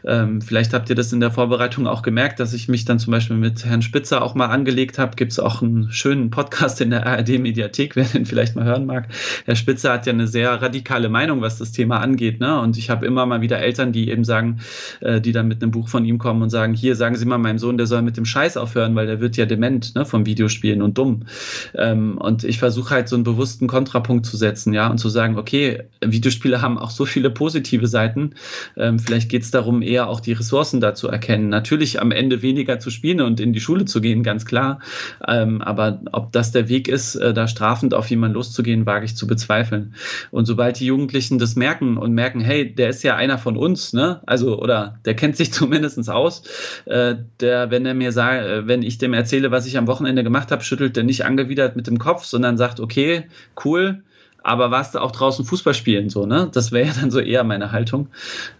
ähm, 0.04 0.40
vielleicht 0.40 0.74
habt 0.74 0.90
ihr 0.90 0.96
das 0.96 1.12
in 1.12 1.20
der 1.20 1.30
Vorbereitung 1.30 1.86
auch 1.86 2.02
gemerkt, 2.02 2.40
dass 2.40 2.52
ich 2.54 2.68
mich 2.68 2.84
dann 2.84 2.98
zum 2.98 3.10
Beispiel 3.10 3.36
mit 3.36 3.64
Herrn 3.64 3.82
Spitzer 3.82 4.22
auch 4.22 4.34
mal 4.34 4.46
angelegt 4.46 4.98
habe. 4.98 5.16
Gibt 5.16 5.32
es 5.32 5.38
auch 5.38 5.62
einen 5.62 5.90
schönen 5.90 6.30
Podcast 6.30 6.80
in 6.80 6.90
der 6.90 7.06
ARD-Mediathek, 7.06 7.96
wer 7.96 8.04
den 8.04 8.26
vielleicht 8.26 8.56
mal 8.56 8.64
hören 8.64 8.86
mag. 8.86 9.08
Herr 9.44 9.56
Spitzer 9.56 9.92
hat 9.92 10.06
ja 10.06 10.12
eine 10.12 10.26
sehr 10.26 10.50
radikale 10.62 11.08
Meinung, 11.08 11.40
was 11.40 11.58
das 11.58 11.72
Thema 11.72 12.00
angeht. 12.00 12.40
Ne? 12.40 12.60
Und 12.60 12.76
ich 12.76 12.90
habe 12.90 13.06
immer 13.06 13.26
mal 13.26 13.40
wieder 13.40 13.58
Eltern, 13.58 13.92
die 13.92 14.10
eben 14.10 14.24
sagen, 14.24 14.60
äh, 15.00 15.20
die 15.20 15.32
dann 15.32 15.48
mit 15.48 15.62
einem 15.62 15.70
Buch 15.70 15.88
von 15.88 16.04
ihm 16.04 16.18
kommen 16.18 16.42
und 16.42 16.50
sagen, 16.50 16.74
hier 16.74 16.96
sagen 16.96 17.16
Sie 17.16 17.26
mal 17.26 17.38
meinem 17.38 17.58
Sohn, 17.58 17.76
der 17.76 17.86
soll 17.86 18.02
mit 18.02 18.16
dem 18.16 18.24
Scheiß 18.24 18.56
aufhören, 18.56 18.94
weil 18.94 19.06
der 19.06 19.20
wird 19.20 19.36
ja 19.36 19.46
dement 19.46 19.94
ne, 19.94 20.04
vom 20.04 20.26
Videospielen 20.26 20.82
und 20.82 20.98
dumm. 20.98 21.26
Ähm, 21.74 22.18
und 22.18 22.44
ich 22.44 22.53
versuche 22.58 22.94
halt 22.94 23.08
so 23.08 23.16
einen 23.16 23.24
bewussten 23.24 23.66
Kontrapunkt 23.66 24.26
zu 24.26 24.36
setzen, 24.36 24.72
ja, 24.72 24.88
und 24.88 24.98
zu 24.98 25.08
sagen, 25.08 25.38
okay, 25.38 25.84
Videospiele 26.04 26.62
haben 26.62 26.78
auch 26.78 26.90
so 26.90 27.04
viele 27.04 27.30
positive 27.30 27.86
Seiten. 27.86 28.34
Ähm, 28.76 28.98
vielleicht 28.98 29.28
geht 29.28 29.42
es 29.42 29.50
darum, 29.50 29.82
eher 29.82 30.08
auch 30.08 30.20
die 30.20 30.32
Ressourcen 30.32 30.80
da 30.80 30.94
zu 30.94 31.08
erkennen. 31.08 31.48
Natürlich 31.48 32.00
am 32.00 32.10
Ende 32.10 32.42
weniger 32.42 32.78
zu 32.78 32.90
spielen 32.90 33.20
und 33.20 33.40
in 33.40 33.52
die 33.52 33.60
Schule 33.60 33.84
zu 33.84 34.00
gehen, 34.00 34.22
ganz 34.22 34.44
klar. 34.44 34.80
Ähm, 35.26 35.62
aber 35.62 36.00
ob 36.12 36.32
das 36.32 36.52
der 36.52 36.68
Weg 36.68 36.88
ist, 36.88 37.14
äh, 37.16 37.32
da 37.32 37.48
strafend 37.48 37.94
auf 37.94 38.08
jemanden 38.10 38.34
loszugehen, 38.34 38.86
wage 38.86 39.04
ich 39.04 39.16
zu 39.16 39.26
bezweifeln. 39.26 39.94
Und 40.30 40.46
sobald 40.46 40.80
die 40.80 40.86
Jugendlichen 40.86 41.38
das 41.38 41.56
merken 41.56 41.96
und 41.96 42.12
merken, 42.12 42.40
hey, 42.40 42.74
der 42.74 42.88
ist 42.88 43.02
ja 43.02 43.16
einer 43.16 43.38
von 43.38 43.56
uns, 43.56 43.92
ne? 43.92 44.20
Also, 44.26 44.60
oder 44.60 44.98
der 45.04 45.14
kennt 45.14 45.36
sich 45.36 45.52
zumindest 45.52 45.94
aus, 46.08 46.42
äh, 46.86 47.14
der, 47.40 47.70
wenn 47.70 47.86
er 47.86 47.94
mir 47.94 48.12
sagt, 48.12 48.44
äh, 48.44 48.66
wenn 48.66 48.82
ich 48.82 48.98
dem 48.98 49.14
erzähle, 49.14 49.50
was 49.50 49.66
ich 49.66 49.78
am 49.78 49.86
Wochenende 49.86 50.24
gemacht 50.24 50.50
habe, 50.50 50.64
schüttelt 50.64 50.96
der 50.96 51.04
nicht 51.04 51.24
angewidert 51.24 51.76
mit 51.76 51.86
dem 51.86 51.98
Kopf, 51.98 52.24
sondern 52.24 52.43
dann 52.44 52.56
sagt, 52.56 52.80
okay, 52.80 53.26
cool, 53.64 54.02
aber 54.44 54.70
warst 54.70 54.94
du 54.94 55.00
auch 55.00 55.10
draußen 55.10 55.44
Fußball 55.44 55.72
spielen, 55.72 56.10
so, 56.10 56.26
ne? 56.26 56.50
Das 56.52 56.70
wäre 56.70 56.88
ja 56.88 56.92
dann 57.00 57.10
so 57.10 57.18
eher 57.18 57.44
meine 57.44 57.72
Haltung. 57.72 58.08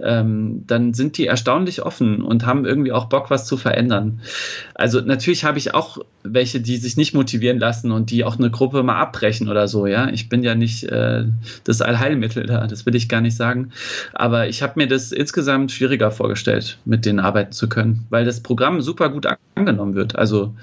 Ähm, 0.01 0.64
dann 0.66 0.94
sind 0.94 1.18
die 1.18 1.27
erstaunlich 1.27 1.83
offen 1.83 2.23
und 2.23 2.47
haben 2.47 2.64
irgendwie 2.64 2.90
auch 2.90 3.05
Bock, 3.05 3.31
was 3.31 3.47
zu 3.47 3.59
verändern. 3.59 4.20
Also 4.75 5.03
natürlich 5.03 5.44
habe 5.44 5.59
ich 5.59 5.75
auch 5.75 5.99
welche, 6.23 6.62
die 6.62 6.79
sich 6.79 6.97
nicht 6.97 7.12
motivieren 7.12 7.59
lassen 7.59 7.92
und 7.92 8.11
die 8.11 8.25
auch 8.25 8.38
eine 8.38 8.51
Gruppe 8.51 8.83
mal 8.83 8.97
abbrechen 8.99 9.51
oder 9.51 9.68
so, 9.68 9.87
ja. 9.87 10.09
Ich 10.09 10.31
bin 10.31 10.42
ja 10.42 10.55
nicht 10.55 10.85
äh, 10.85 11.27
das 11.64 11.83
Allheilmittel 11.83 12.47
da, 12.47 12.66
das 12.66 12.87
will 12.87 12.94
ich 12.94 13.11
gar 13.11 13.20
nicht 13.20 13.37
sagen. 13.37 13.70
Aber 14.14 14.49
ich 14.49 14.62
habe 14.62 14.73
mir 14.77 14.88
das 14.88 15.12
insgesamt 15.12 15.70
schwieriger 15.70 16.11
vorgestellt, 16.11 16.79
mit 16.87 17.05
denen 17.05 17.20
arbeiten 17.20 17.53
zu 17.53 17.68
können, 17.68 18.07
weil 18.09 18.25
das 18.25 18.40
Programm 18.40 18.81
super 18.81 19.11
gut 19.11 19.27
angenommen 19.55 19.94
wird. 19.94 20.16
Also 20.16 20.55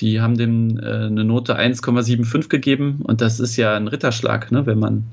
die 0.00 0.20
haben 0.20 0.36
dem 0.36 0.78
äh, 0.78 1.06
eine 1.06 1.22
Note 1.24 1.56
1,75 1.56 2.48
gegeben 2.48 3.00
und 3.04 3.20
das 3.20 3.38
ist 3.38 3.56
ja 3.56 3.76
ein 3.76 3.86
Ritterschlag, 3.86 4.50
ne? 4.50 4.63
Ne? 4.64 4.66
wenn 4.66 4.78
man 4.78 5.04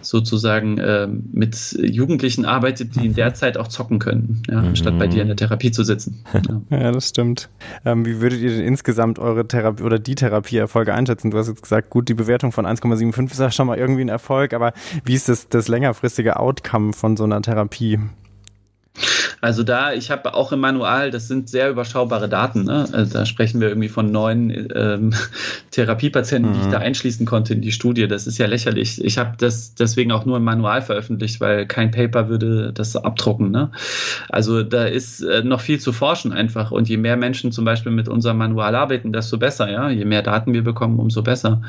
sozusagen 0.00 0.78
äh, 0.78 1.08
mit 1.32 1.76
Jugendlichen 1.78 2.44
arbeitet, 2.44 2.96
die 2.96 3.06
in 3.06 3.14
der 3.14 3.34
Zeit 3.34 3.56
auch 3.56 3.68
zocken 3.68 3.98
können, 3.98 4.42
ja, 4.48 4.58
anstatt 4.58 4.98
bei 4.98 5.06
dir 5.06 5.22
in 5.22 5.28
der 5.28 5.36
Therapie 5.36 5.70
zu 5.70 5.84
sitzen. 5.84 6.24
Ja, 6.32 6.40
ja 6.78 6.92
das 6.92 7.08
stimmt. 7.08 7.48
Ähm, 7.84 8.04
wie 8.06 8.20
würdet 8.20 8.40
ihr 8.40 8.50
denn 8.50 8.64
insgesamt 8.64 9.18
eure 9.18 9.46
Therapie 9.46 9.82
oder 9.82 9.98
die 9.98 10.14
Therapieerfolge 10.14 10.94
einschätzen? 10.94 11.30
Du 11.30 11.38
hast 11.38 11.48
jetzt 11.48 11.62
gesagt, 11.62 11.90
gut, 11.90 12.08
die 12.08 12.14
Bewertung 12.14 12.52
von 12.52 12.66
1,75 12.66 13.32
ist 13.32 13.40
ja 13.40 13.50
schon 13.50 13.66
mal 13.66 13.78
irgendwie 13.78 14.02
ein 14.02 14.08
Erfolg, 14.08 14.54
aber 14.54 14.72
wie 15.04 15.14
ist 15.14 15.28
das, 15.28 15.48
das 15.48 15.68
längerfristige 15.68 16.38
Outcome 16.38 16.92
von 16.92 17.16
so 17.16 17.24
einer 17.24 17.40
Therapie? 17.42 17.98
Also 19.42 19.64
da, 19.64 19.92
ich 19.92 20.12
habe 20.12 20.34
auch 20.34 20.52
im 20.52 20.60
Manual, 20.60 21.10
das 21.10 21.26
sind 21.26 21.48
sehr 21.48 21.68
überschaubare 21.68 22.28
Daten. 22.28 22.62
Ne? 22.62 22.86
Also 22.92 23.12
da 23.12 23.26
sprechen 23.26 23.60
wir 23.60 23.68
irgendwie 23.68 23.88
von 23.88 24.12
neun 24.12 24.68
ähm, 24.72 25.12
Therapiepatienten, 25.72 26.52
mhm. 26.52 26.54
die 26.54 26.60
ich 26.60 26.68
da 26.68 26.78
mhm. 26.78 26.84
einschließen 26.84 27.26
konnte 27.26 27.54
in 27.54 27.60
die 27.60 27.72
Studie. 27.72 28.06
Das 28.06 28.28
ist 28.28 28.38
ja 28.38 28.46
lächerlich. 28.46 29.04
Ich 29.04 29.18
habe 29.18 29.32
das 29.36 29.74
deswegen 29.74 30.12
auch 30.12 30.24
nur 30.26 30.36
im 30.36 30.44
Manual 30.44 30.80
veröffentlicht, 30.80 31.40
weil 31.40 31.66
kein 31.66 31.90
Paper 31.90 32.28
würde 32.28 32.72
das 32.72 32.94
abdrucken. 32.94 33.50
Ne? 33.50 33.72
Also 34.28 34.62
da 34.62 34.84
ist 34.84 35.22
äh, 35.22 35.42
noch 35.42 35.60
viel 35.60 35.80
zu 35.80 35.92
forschen 35.92 36.32
einfach. 36.32 36.70
Und 36.70 36.88
je 36.88 36.96
mehr 36.96 37.16
Menschen 37.16 37.50
zum 37.50 37.64
Beispiel 37.64 37.90
mit 37.90 38.08
unserem 38.08 38.38
Manual 38.38 38.76
arbeiten, 38.76 39.12
desto 39.12 39.38
besser. 39.38 39.68
Ja, 39.68 39.90
je 39.90 40.04
mehr 40.04 40.22
Daten 40.22 40.54
wir 40.54 40.62
bekommen, 40.62 41.00
umso 41.00 41.22
besser. 41.22 41.62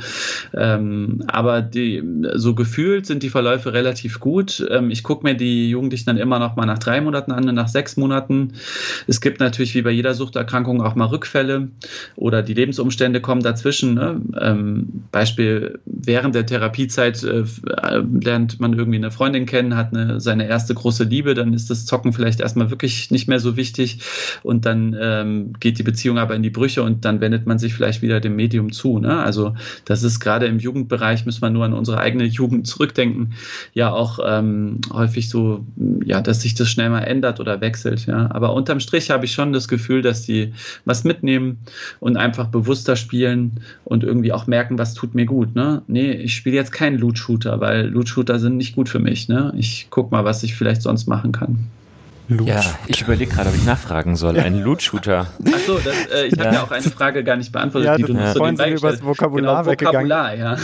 Ähm, 0.54 1.24
aber 1.26 1.64
die, 1.64 2.04
so 2.36 2.54
gefühlt 2.54 3.08
sind 3.08 3.24
die 3.24 3.32
Verläufe 3.32 3.74
relativ 3.74 4.20
gut. 4.20 4.64
Ähm, 4.70 4.92
ich 4.92 5.02
gucke 5.02 5.26
mir 5.26 5.34
die 5.34 5.72
Jugendlichen 5.72 6.06
dann 6.06 6.18
immer 6.18 6.38
noch 6.38 6.56
mal 6.56 6.68
nach 6.68 6.78
drei 6.78 7.02
Monaten 7.02 7.32
an, 7.32 7.46
nach 7.63 7.63
sechs 7.68 7.98
Monaten. 7.98 8.54
Es 9.08 9.22
gibt 9.22 9.40
natürlich 9.40 9.76
wie 9.76 9.82
bei 9.82 9.92
jeder 9.92 10.14
Suchterkrankung 10.14 10.82
auch 10.82 10.96
mal 10.96 11.06
Rückfälle 11.06 11.70
oder 12.16 12.42
die 12.42 12.54
Lebensumstände 12.54 13.22
kommen 13.22 13.42
dazwischen. 13.42 13.96
Ne? 13.96 14.22
Ähm, 14.40 15.04
Beispiel, 15.12 15.80
während 15.86 16.36
der 16.36 16.46
Therapiezeit 16.46 17.24
äh, 17.24 17.44
lernt 18.22 18.60
man 18.60 18.74
irgendwie 18.74 18.98
eine 18.98 19.12
Freundin 19.12 19.46
kennen, 19.46 19.76
hat 19.76 19.94
eine, 19.94 20.20
seine 20.20 20.48
erste 20.48 20.74
große 20.74 21.04
Liebe, 21.04 21.34
dann 21.34 21.54
ist 21.54 21.70
das 21.70 21.86
Zocken 21.86 22.14
vielleicht 22.14 22.40
erstmal 22.40 22.70
wirklich 22.70 23.12
nicht 23.12 23.28
mehr 23.28 23.40
so 23.40 23.58
wichtig 23.58 24.00
und 24.44 24.66
dann 24.66 24.96
ähm, 25.00 25.54
geht 25.60 25.80
die 25.80 25.84
Beziehung 25.84 26.18
aber 26.18 26.36
in 26.36 26.44
die 26.44 26.50
Brüche 26.50 26.84
und 26.84 27.06
dann 27.06 27.22
wendet 27.22 27.46
man 27.46 27.60
sich 27.60 27.74
vielleicht 27.74 28.02
wieder 28.02 28.20
dem 28.20 28.36
Medium 28.36 28.72
zu. 28.72 29.00
Ne? 29.00 29.20
Also 29.20 29.56
das 29.86 30.04
ist 30.04 30.20
gerade 30.20 30.46
im 30.46 30.60
Jugendbereich, 30.60 31.26
muss 31.26 31.42
man 31.42 31.54
nur 31.54 31.66
an 31.66 31.74
unsere 31.74 32.00
eigene 32.00 32.26
Jugend 32.26 32.68
zurückdenken, 32.68 33.34
ja 33.74 33.92
auch 33.92 34.20
ähm, 34.26 34.80
häufig 34.92 35.30
so, 35.30 35.66
ja, 36.06 36.22
dass 36.22 36.42
sich 36.42 36.56
das 36.56 36.70
schnell 36.70 36.90
mal 36.90 37.02
ändert 37.02 37.40
oder 37.40 37.53
wechselt. 37.62 38.06
Ja. 38.06 38.30
Aber 38.32 38.54
unterm 38.54 38.80
Strich 38.80 39.10
habe 39.10 39.26
ich 39.26 39.34
schon 39.34 39.54
das 39.54 39.68
Gefühl, 39.68 40.02
dass 40.02 40.24
die 40.24 40.54
was 40.86 41.04
mitnehmen 41.04 41.60
und 42.00 42.18
einfach 42.18 42.48
bewusster 42.48 42.96
spielen 42.96 43.60
und 43.84 44.04
irgendwie 44.04 44.32
auch 44.32 44.48
merken, 44.48 44.78
was 44.78 44.94
tut 44.94 45.16
mir 45.16 45.26
gut. 45.26 45.56
Ne? 45.56 45.82
Nee, 45.88 46.12
ich 46.12 46.36
spiele 46.36 46.56
jetzt 46.56 46.72
keinen 46.72 46.98
Loot-Shooter, 46.98 47.60
weil 47.60 47.88
Loot-Shooter 47.88 48.40
sind 48.40 48.58
nicht 48.58 48.76
gut 48.76 48.90
für 48.90 49.00
mich. 49.00 49.30
Ne? 49.30 49.54
Ich 49.58 49.90
gucke 49.90 50.12
mal, 50.14 50.26
was 50.26 50.44
ich 50.44 50.56
vielleicht 50.56 50.82
sonst 50.82 51.08
machen 51.08 51.32
kann. 51.32 51.68
Loot. 52.30 52.48
Ja, 52.48 52.62
ich 52.88 53.02
überlege 53.02 53.32
gerade, 53.32 53.50
ob 53.50 53.56
ich 53.56 53.66
nachfragen 53.66 54.16
soll. 54.16 54.40
Ein 54.40 54.64
Loot-Shooter. 54.64 55.28
Achso, 55.54 55.78
äh, 55.78 56.28
ich 56.28 56.36
ja. 56.36 56.46
habe 56.46 56.56
ja 56.56 56.64
auch 56.64 56.72
eine 56.72 56.84
Frage 56.84 57.24
gar 57.24 57.36
nicht 57.36 57.52
beantwortet, 57.52 57.88
ja, 57.88 57.98
die 57.98 58.04
du 58.04 58.14
ja. 58.14 58.34
so 58.34 58.44
nebenbei 58.44 58.72
über 58.72 58.92
das 58.92 59.04
Vokabular 59.04 59.64
genau, 59.64 59.72
Vokabular, 59.72 60.36
ja. 60.36 60.56
ja. 60.56 60.58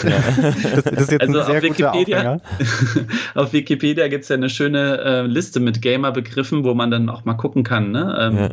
Das, 0.73 0.83
das, 0.83 1.01
ist 1.03 1.11
jetzt 1.11 1.21
also 1.21 1.39
ein 1.39 1.45
sehr 1.45 1.57
auf 1.57 1.63
Wikipedia, 1.63 2.41
auf 3.35 3.53
Wikipedia 3.53 4.07
gibt 4.07 4.23
es 4.23 4.29
ja 4.29 4.35
eine 4.35 4.49
schöne 4.49 4.99
äh, 4.99 5.21
Liste 5.23 5.59
mit 5.59 5.81
Gamer-Begriffen, 5.81 6.63
wo 6.63 6.73
man 6.73 6.91
dann 6.91 7.09
auch 7.09 7.25
mal 7.25 7.33
gucken 7.33 7.63
kann. 7.63 7.91
Ne? 7.91 8.17
Ähm, 8.19 8.37
ja. 8.37 8.49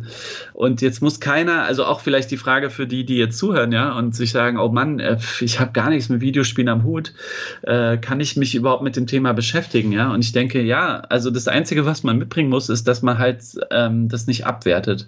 Und 0.53 0.81
jetzt 0.81 1.01
muss 1.01 1.19
keiner, 1.19 1.63
also 1.63 1.85
auch 1.85 2.01
vielleicht 2.01 2.29
die 2.31 2.37
Frage 2.37 2.69
für 2.69 2.87
die, 2.87 3.05
die 3.05 3.17
jetzt 3.17 3.37
zuhören, 3.37 3.71
ja, 3.71 3.93
und 3.93 4.15
sich 4.15 4.31
sagen, 4.31 4.59
oh 4.59 4.69
Mann, 4.69 4.99
äh, 4.99 5.17
ich 5.39 5.59
habe 5.59 5.71
gar 5.71 5.89
nichts 5.89 6.09
mit 6.09 6.21
Videospielen 6.21 6.69
am 6.69 6.83
Hut, 6.83 7.13
äh, 7.61 7.97
kann 7.97 8.19
ich 8.19 8.35
mich 8.35 8.53
überhaupt 8.53 8.83
mit 8.83 8.95
dem 8.95 9.07
Thema 9.07 9.33
beschäftigen, 9.33 9.91
ja? 9.91 10.11
Und 10.11 10.23
ich 10.23 10.33
denke, 10.33 10.61
ja, 10.61 10.99
also 11.09 11.31
das 11.31 11.47
Einzige, 11.47 11.85
was 11.85 12.03
man 12.03 12.17
mitbringen 12.17 12.49
muss, 12.49 12.69
ist, 12.69 12.87
dass 12.87 12.96
dass 12.97 13.03
man 13.03 13.19
halt 13.19 13.43
ähm, 13.69 14.09
das 14.09 14.25
nicht 14.25 14.47
abwertet. 14.47 15.07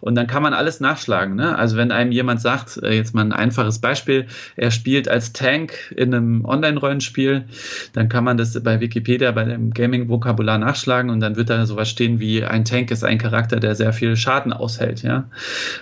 Und 0.00 0.16
dann 0.16 0.26
kann 0.26 0.42
man 0.42 0.54
alles 0.54 0.80
nachschlagen. 0.80 1.36
Ne? 1.36 1.56
Also 1.56 1.76
wenn 1.76 1.92
einem 1.92 2.10
jemand 2.10 2.40
sagt, 2.40 2.78
äh, 2.82 2.92
jetzt 2.92 3.14
mal 3.14 3.22
ein 3.22 3.32
einfaches 3.32 3.78
Beispiel, 3.78 4.26
er 4.56 4.72
spielt 4.72 5.08
als 5.08 5.32
Tank 5.32 5.94
in 5.94 6.12
einem 6.12 6.44
Online-Rollenspiel, 6.44 7.44
dann 7.92 8.08
kann 8.08 8.24
man 8.24 8.38
das 8.38 8.60
bei 8.60 8.80
Wikipedia 8.80 9.30
bei 9.30 9.44
dem 9.44 9.72
Gaming-Vokabular 9.72 10.58
nachschlagen 10.58 11.10
und 11.10 11.20
dann 11.20 11.36
wird 11.36 11.48
da 11.48 11.64
sowas 11.64 11.88
stehen 11.88 12.18
wie 12.18 12.42
ein 12.42 12.64
Tank 12.64 12.90
ist 12.90 13.04
ein 13.04 13.18
Charakter, 13.18 13.60
der 13.60 13.76
sehr 13.76 13.92
viel 13.92 14.16
Schaden 14.16 14.52
aushält. 14.52 15.04
Ja? 15.04 15.28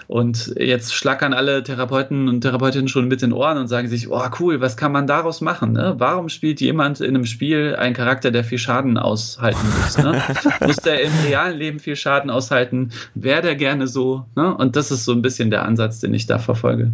Und 0.08 0.52
jetzt 0.58 0.94
schlackern 0.94 1.32
alle 1.32 1.62
Therapeuten 1.62 2.28
und 2.28 2.42
Therapeutinnen 2.42 2.88
schon 2.88 3.08
mit 3.08 3.22
den 3.22 3.32
Ohren 3.32 3.56
und 3.56 3.68
sagen 3.68 3.88
sich, 3.88 4.10
oh 4.10 4.28
cool, 4.40 4.60
was 4.60 4.76
kann 4.76 4.92
man 4.92 5.06
daraus 5.06 5.40
machen? 5.40 5.72
Ne? 5.72 5.94
Warum 5.96 6.28
spielt 6.28 6.60
jemand 6.60 7.00
in 7.00 7.14
einem 7.14 7.24
Spiel 7.24 7.76
einen 7.76 7.94
Charakter, 7.94 8.30
der 8.30 8.44
viel 8.44 8.58
Schaden 8.58 8.98
aushalten 8.98 9.66
muss? 9.80 9.96
Ne? 9.96 10.22
muss 10.66 10.76
der 10.76 11.02
im 11.02 11.12
realen 11.26 11.45
realen 11.46 11.58
Leben 11.58 11.78
viel 11.78 11.96
Schaden 11.96 12.30
aushalten, 12.30 12.90
wäre 13.14 13.42
der 13.42 13.54
gerne 13.54 13.86
so. 13.86 14.26
Ne? 14.34 14.54
Und 14.56 14.76
das 14.76 14.90
ist 14.90 15.04
so 15.04 15.12
ein 15.12 15.22
bisschen 15.22 15.50
der 15.50 15.64
Ansatz, 15.64 16.00
den 16.00 16.14
ich 16.14 16.26
da 16.26 16.38
verfolge. 16.38 16.92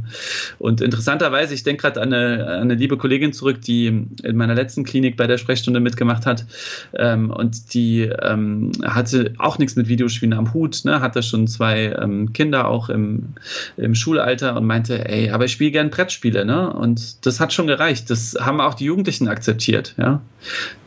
Und 0.59 0.81
interessanterweise, 0.81 1.55
ich 1.55 1.62
denke 1.62 1.83
gerade 1.83 2.01
an 2.01 2.12
eine, 2.12 2.47
an 2.47 2.62
eine 2.62 2.75
liebe 2.75 2.97
Kollegin 2.97 3.33
zurück, 3.33 3.61
die 3.62 3.87
in 3.87 4.37
meiner 4.37 4.55
letzten 4.55 4.85
Klinik 4.85 5.17
bei 5.17 5.27
der 5.27 5.38
Sprechstunde 5.38 5.81
mitgemacht 5.81 6.27
hat. 6.27 6.47
Ähm, 6.95 7.31
und 7.31 7.75
die 7.75 8.03
ähm, 8.03 8.73
hatte 8.85 9.35
auch 9.38 9.59
nichts 9.59 9.77
mit 9.77 9.88
Videospielen 9.88 10.35
am 10.35 10.53
Hut, 10.53 10.85
ne? 10.85 11.01
hatte 11.01 11.23
schon 11.23 11.47
zwei 11.47 11.97
ähm, 12.01 12.33
Kinder 12.33 12.69
auch 12.69 12.88
im, 12.88 13.35
im 13.77 13.95
Schulalter 13.95 14.57
und 14.57 14.67
meinte, 14.67 15.09
ey, 15.09 15.31
aber 15.31 15.47
ich 15.47 15.53
spiele 15.53 15.71
gern 15.71 15.91
Brettspiele. 15.91 16.45
Ne? 16.45 16.73
Und 16.73 17.27
das 17.27 17.41
hat 17.41 17.53
schon 17.53 17.67
gereicht. 17.67 18.11
Das 18.11 18.37
haben 18.41 18.61
auch 18.61 18.75
die 18.75 18.85
Jugendlichen 18.85 19.29
akzeptiert. 19.29 19.95
Ja? 19.99 20.21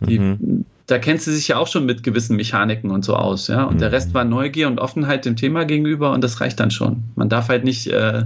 Die, 0.01 0.19
mhm 0.19 0.65
da 0.88 1.00
kennt 1.00 1.21
sie 1.21 1.34
sich 1.34 1.48
ja 1.48 1.58
auch 1.58 1.67
schon 1.67 1.86
mit 1.86 2.04
gewissen 2.04 2.36
Mechaniken 2.36 2.91
und 2.91 3.04
so 3.04 3.15
aus, 3.15 3.48
ja. 3.48 3.63
Und 3.63 3.76
mhm. 3.76 3.80
der 3.80 3.91
Rest 3.91 4.13
war 4.13 4.24
Neugier 4.24 4.67
und 4.67 4.80
Offenheit 4.80 5.26
dem 5.26 5.36
Thema 5.36 5.65
gegenüber 5.65 6.12
und 6.12 6.24
das 6.24 6.41
reicht 6.41 6.60
dann 6.60 6.71
schon. 6.71 7.04
Man 7.15 7.30
darf 7.30 7.50
halt 7.50 7.63
nicht 7.63 7.88
äh, 7.88 8.26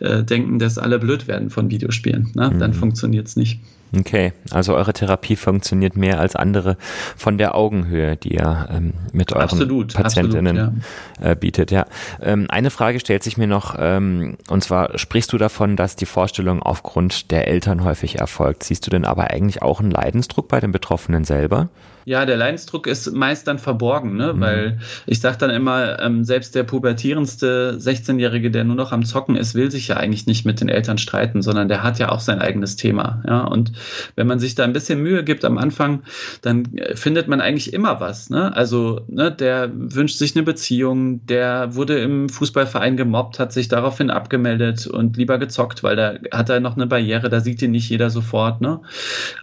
äh, 0.00 0.22
denken, 0.22 0.58
dass 0.58 0.78
alle 0.78 0.98
blöd 0.98 1.28
werden 1.28 1.50
von 1.50 1.70
Videospielen. 1.70 2.32
Ne? 2.34 2.50
Mhm. 2.50 2.58
Dann 2.58 2.74
funktioniert 2.74 3.28
es 3.28 3.36
nicht. 3.36 3.60
Okay, 3.96 4.32
also 4.52 4.76
eure 4.76 4.92
Therapie 4.92 5.34
funktioniert 5.34 5.96
mehr 5.96 6.20
als 6.20 6.36
andere 6.36 6.76
von 7.16 7.38
der 7.38 7.56
Augenhöhe, 7.56 8.16
die 8.16 8.34
ihr 8.34 8.68
ähm, 8.70 8.92
mit 9.12 9.32
euren 9.32 9.42
absolut, 9.42 9.94
Patientinnen 9.94 10.58
absolut, 10.58 10.82
ja. 11.20 11.30
äh, 11.30 11.34
bietet. 11.34 11.72
Ja. 11.72 11.86
Ähm, 12.22 12.46
eine 12.50 12.70
Frage 12.70 13.00
stellt 13.00 13.24
sich 13.24 13.36
mir 13.36 13.48
noch, 13.48 13.74
ähm, 13.78 14.36
und 14.48 14.62
zwar 14.62 14.96
sprichst 14.96 15.32
du 15.32 15.38
davon, 15.38 15.74
dass 15.74 15.96
die 15.96 16.06
Vorstellung 16.06 16.62
aufgrund 16.62 17.32
der 17.32 17.48
Eltern 17.48 17.82
häufig 17.82 18.20
erfolgt. 18.20 18.62
Siehst 18.62 18.86
du 18.86 18.90
denn 18.90 19.04
aber 19.04 19.30
eigentlich 19.30 19.60
auch 19.62 19.80
einen 19.80 19.90
Leidensdruck 19.90 20.46
bei 20.46 20.60
den 20.60 20.70
Betroffenen 20.70 21.24
selber? 21.24 21.68
Ja, 22.04 22.24
der 22.24 22.36
Leidensdruck 22.36 22.86
ist 22.86 23.12
meist 23.12 23.46
dann 23.46 23.58
verborgen, 23.58 24.16
ne? 24.16 24.32
Mhm. 24.32 24.40
weil 24.40 24.78
ich 25.06 25.20
sage 25.20 25.38
dann 25.38 25.50
immer, 25.50 26.00
ähm, 26.00 26.24
selbst 26.24 26.54
der 26.54 26.64
pubertierendste 26.64 27.76
16-Jährige, 27.78 28.50
der 28.50 28.64
nur 28.64 28.76
noch 28.76 28.92
am 28.92 29.04
Zocken 29.04 29.36
ist, 29.36 29.54
will 29.54 29.70
sich 29.70 29.88
ja 29.88 29.96
eigentlich 29.96 30.26
nicht 30.26 30.44
mit 30.46 30.60
den 30.60 30.68
Eltern 30.68 30.98
streiten, 30.98 31.42
sondern 31.42 31.68
der 31.68 31.82
hat 31.82 31.98
ja 31.98 32.10
auch 32.10 32.20
sein 32.20 32.40
eigenes 32.40 32.76
Thema. 32.76 33.22
Ja? 33.26 33.40
Und 33.44 33.72
wenn 34.16 34.26
man 34.26 34.38
sich 34.38 34.54
da 34.54 34.64
ein 34.64 34.72
bisschen 34.72 35.02
Mühe 35.02 35.24
gibt 35.24 35.44
am 35.44 35.58
Anfang, 35.58 36.02
dann 36.42 36.64
äh, 36.76 36.96
findet 36.96 37.28
man 37.28 37.40
eigentlich 37.40 37.72
immer 37.72 38.00
was. 38.00 38.30
Ne? 38.30 38.54
Also 38.56 39.02
ne, 39.08 39.30
der 39.30 39.70
wünscht 39.72 40.18
sich 40.18 40.34
eine 40.34 40.44
Beziehung, 40.44 41.26
der 41.26 41.74
wurde 41.74 41.98
im 41.98 42.28
Fußballverein 42.28 42.96
gemobbt, 42.96 43.38
hat 43.38 43.52
sich 43.52 43.68
daraufhin 43.68 44.10
abgemeldet 44.10 44.86
und 44.86 45.16
lieber 45.16 45.38
gezockt, 45.38 45.82
weil 45.82 45.96
da 45.96 46.14
hat 46.32 46.48
er 46.48 46.60
noch 46.60 46.76
eine 46.76 46.86
Barriere, 46.86 47.28
da 47.28 47.40
sieht 47.40 47.62
ihn 47.62 47.72
nicht 47.72 47.90
jeder 47.90 48.10
sofort. 48.10 48.60
Ne? 48.60 48.80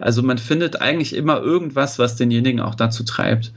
Also 0.00 0.22
man 0.22 0.38
findet 0.38 0.80
eigentlich 0.80 1.14
immer 1.14 1.40
irgendwas, 1.40 1.98
was 1.98 2.16
denjenigen 2.16 2.47
denjenigen 2.48 2.60
auch 2.60 2.74
dazu 2.74 3.04
treibt. 3.04 3.52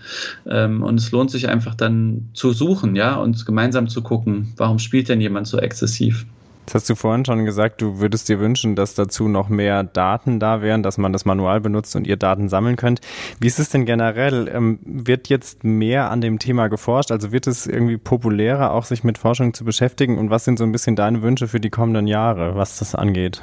Ähm, 0.50 0.84
und 0.84 1.00
es 1.00 1.12
lohnt 1.12 1.32
sich 1.32 1.50
einfach 1.50 1.76
dann 1.76 2.30
zu 2.34 2.54
suchen, 2.54 2.96
ja, 2.96 3.16
und 3.16 3.46
gemeinsam 3.46 3.88
zu 3.88 4.02
gucken, 4.02 4.54
warum 4.58 4.80
spielt 4.80 5.10
denn 5.10 5.22
jemand 5.22 5.48
so 5.48 5.58
exzessiv? 5.58 6.26
Das 6.68 6.76
hast 6.76 6.90
du 6.90 6.96
vorhin 6.96 7.26
schon 7.26 7.44
gesagt, 7.44 7.82
du 7.82 8.00
würdest 8.00 8.30
dir 8.30 8.40
wünschen, 8.40 8.76
dass 8.76 8.94
dazu 8.94 9.28
noch 9.28 9.50
mehr 9.50 9.84
Daten 9.84 10.40
da 10.40 10.62
wären, 10.62 10.84
dass 10.84 10.98
man 10.98 11.12
das 11.12 11.26
Manual 11.26 11.60
benutzt 11.60 11.96
und 11.96 12.06
ihr 12.06 12.18
Daten 12.18 12.50
sammeln 12.50 12.76
könnt. 12.76 13.02
Wie 13.40 13.48
ist 13.48 13.60
es 13.60 13.70
denn 13.70 13.86
generell? 13.86 14.48
Ähm, 14.54 14.80
wird 14.86 15.28
jetzt 15.28 15.64
mehr 15.64 16.12
an 16.12 16.22
dem 16.22 16.38
Thema 16.38 16.68
geforscht? 16.68 17.12
Also 17.12 17.32
wird 17.32 17.48
es 17.48 17.66
irgendwie 17.66 17.98
populärer, 17.98 18.72
auch 18.72 18.86
sich 18.86 19.04
mit 19.04 19.18
Forschung 19.18 19.54
zu 19.54 19.66
beschäftigen? 19.66 20.18
Und 20.20 20.30
was 20.30 20.46
sind 20.46 20.60
so 20.60 20.64
ein 20.64 20.72
bisschen 20.72 20.96
deine 20.96 21.24
Wünsche 21.24 21.48
für 21.48 21.60
die 21.60 21.72
kommenden 21.72 22.08
Jahre, 22.08 22.56
was 22.56 22.78
das 22.78 22.94
angeht? 22.94 23.42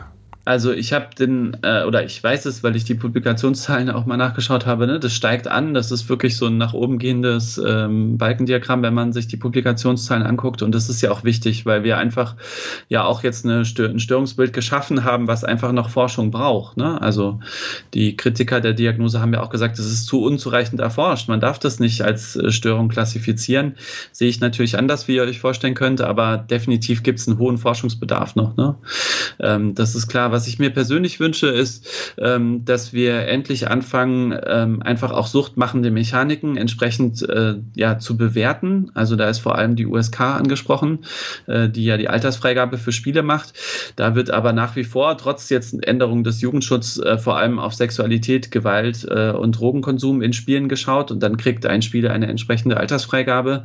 Also 0.49 0.73
ich 0.73 0.95
habe 0.95 1.09
den, 1.15 1.59
äh, 1.61 1.85
oder 1.85 2.07
ich 2.07 2.25
weiß 2.25 2.47
es, 2.47 2.63
weil 2.63 2.75
ich 2.75 2.85
die 2.85 2.95
Publikationszahlen 2.95 3.91
auch 3.91 4.07
mal 4.07 4.17
nachgeschaut 4.17 4.65
habe, 4.65 4.87
ne? 4.87 4.99
das 4.99 5.13
steigt 5.13 5.47
an, 5.47 5.75
das 5.75 5.93
ist 5.93 6.09
wirklich 6.09 6.39
so 6.39 6.47
ein 6.47 6.57
nach 6.57 6.73
oben 6.73 6.99
gehendes 6.99 7.59
ähm, 7.59 8.17
Balkendiagramm, 8.17 8.81
wenn 8.81 8.95
man 8.95 9.13
sich 9.13 9.27
die 9.27 9.37
Publikationszahlen 9.37 10.23
anguckt 10.23 10.63
und 10.63 10.75
das 10.75 10.89
ist 10.89 11.03
ja 11.03 11.11
auch 11.11 11.23
wichtig, 11.23 11.67
weil 11.67 11.85
wir 11.85 11.99
einfach 11.99 12.35
ja 12.89 13.05
auch 13.05 13.23
jetzt 13.23 13.45
eine 13.45 13.67
Stör 13.67 13.91
ein 13.91 14.01
Störungsbild 14.01 14.55
geschaffen 14.55 15.05
haben, 15.05 15.29
was 15.29 15.45
einfach 15.45 15.71
noch 15.73 15.91
Forschung 15.91 16.31
braucht. 16.31 16.79
Ne? 16.79 16.99
Also 16.99 17.41
die 17.93 18.17
Kritiker 18.17 18.63
der 18.63 18.73
Diagnose 18.73 19.21
haben 19.21 19.35
ja 19.35 19.43
auch 19.43 19.51
gesagt, 19.51 19.79
es 19.79 19.85
ist 19.85 20.07
zu 20.07 20.23
unzureichend 20.23 20.81
erforscht, 20.81 21.29
man 21.29 21.41
darf 21.41 21.59
das 21.59 21.79
nicht 21.79 22.01
als 22.01 22.37
äh, 22.37 22.51
Störung 22.51 22.89
klassifizieren. 22.89 23.75
Sehe 24.13 24.31
ich 24.31 24.41
natürlich 24.41 24.79
anders, 24.79 25.09
wie 25.09 25.17
ihr 25.17 25.25
euch 25.25 25.41
vorstellen 25.41 25.75
könnt, 25.75 26.01
aber 26.01 26.39
definitiv 26.39 27.03
gibt 27.03 27.19
es 27.19 27.29
einen 27.29 27.37
hohen 27.37 27.59
Forschungsbedarf 27.59 28.35
noch. 28.35 28.57
Ne? 28.57 28.77
Ähm, 29.41 29.75
das 29.75 29.95
ist 29.95 30.09
klar, 30.09 30.33
was 30.33 30.38
was 30.39 30.47
ich 30.47 30.61
mir 30.61 30.71
persönlich 30.71 31.19
wünsche, 31.19 31.49
ist, 31.49 32.15
ähm, 32.17 32.65
dass 32.65 32.93
wir 32.93 33.27
endlich 33.27 33.69
anfangen, 33.69 34.39
ähm, 34.47 34.81
einfach 34.85 35.11
auch 35.11 35.27
suchtmachende 35.27 35.91
Mechaniken 35.91 36.57
entsprechend 36.57 37.29
äh, 37.29 37.57
ja, 37.75 37.99
zu 37.99 38.17
bewerten. 38.17 38.93
Also 38.95 39.17
da 39.17 39.29
ist 39.29 39.41
vor 39.41 39.59
allem 39.59 39.75
die 39.75 39.85
USK 39.85 40.21
angesprochen, 40.21 41.01
äh, 41.49 41.69
die 41.69 41.85
ja 41.87 41.97
die 41.97 42.07
Altersfreigabe 42.07 42.79
für 42.79 42.93
Spiele 42.93 43.25
macht. 43.25 43.55
Da 43.97 44.15
wird 44.15 44.31
aber 44.31 44.53
nach 44.53 44.77
wie 44.77 44.85
vor, 44.85 45.19
trotz 45.19 45.51
jetzt 45.51 45.75
Änderung 45.85 46.23
des 46.23 46.41
Jugendschutzes, 46.41 47.05
äh, 47.05 47.19
vor 47.19 47.37
allem 47.37 47.59
auf 47.59 47.75
Sexualität, 47.75 48.53
Gewalt 48.53 49.09
äh, 49.11 49.33
und 49.33 49.59
Drogenkonsum 49.59 50.23
in 50.23 50.33
Spielen 50.33 50.69
geschaut 50.69 51.11
und 51.11 51.21
dann 51.21 51.37
kriegt 51.37 51.67
ein 51.67 51.83
Spieler 51.83 52.13
eine 52.13 52.29
entsprechende 52.29 52.77
Altersfreigabe. 52.77 53.65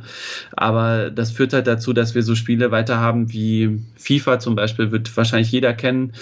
Aber 0.56 1.12
das 1.12 1.30
führt 1.30 1.52
halt 1.52 1.68
dazu, 1.68 1.92
dass 1.92 2.16
wir 2.16 2.24
so 2.24 2.34
Spiele 2.34 2.72
weiter 2.72 2.98
haben 2.98 3.32
wie 3.32 3.80
FIFA 3.94 4.40
zum 4.40 4.56
Beispiel, 4.56 4.90
wird 4.90 5.16
wahrscheinlich 5.16 5.52
jeder 5.52 5.72
kennen. 5.72 6.14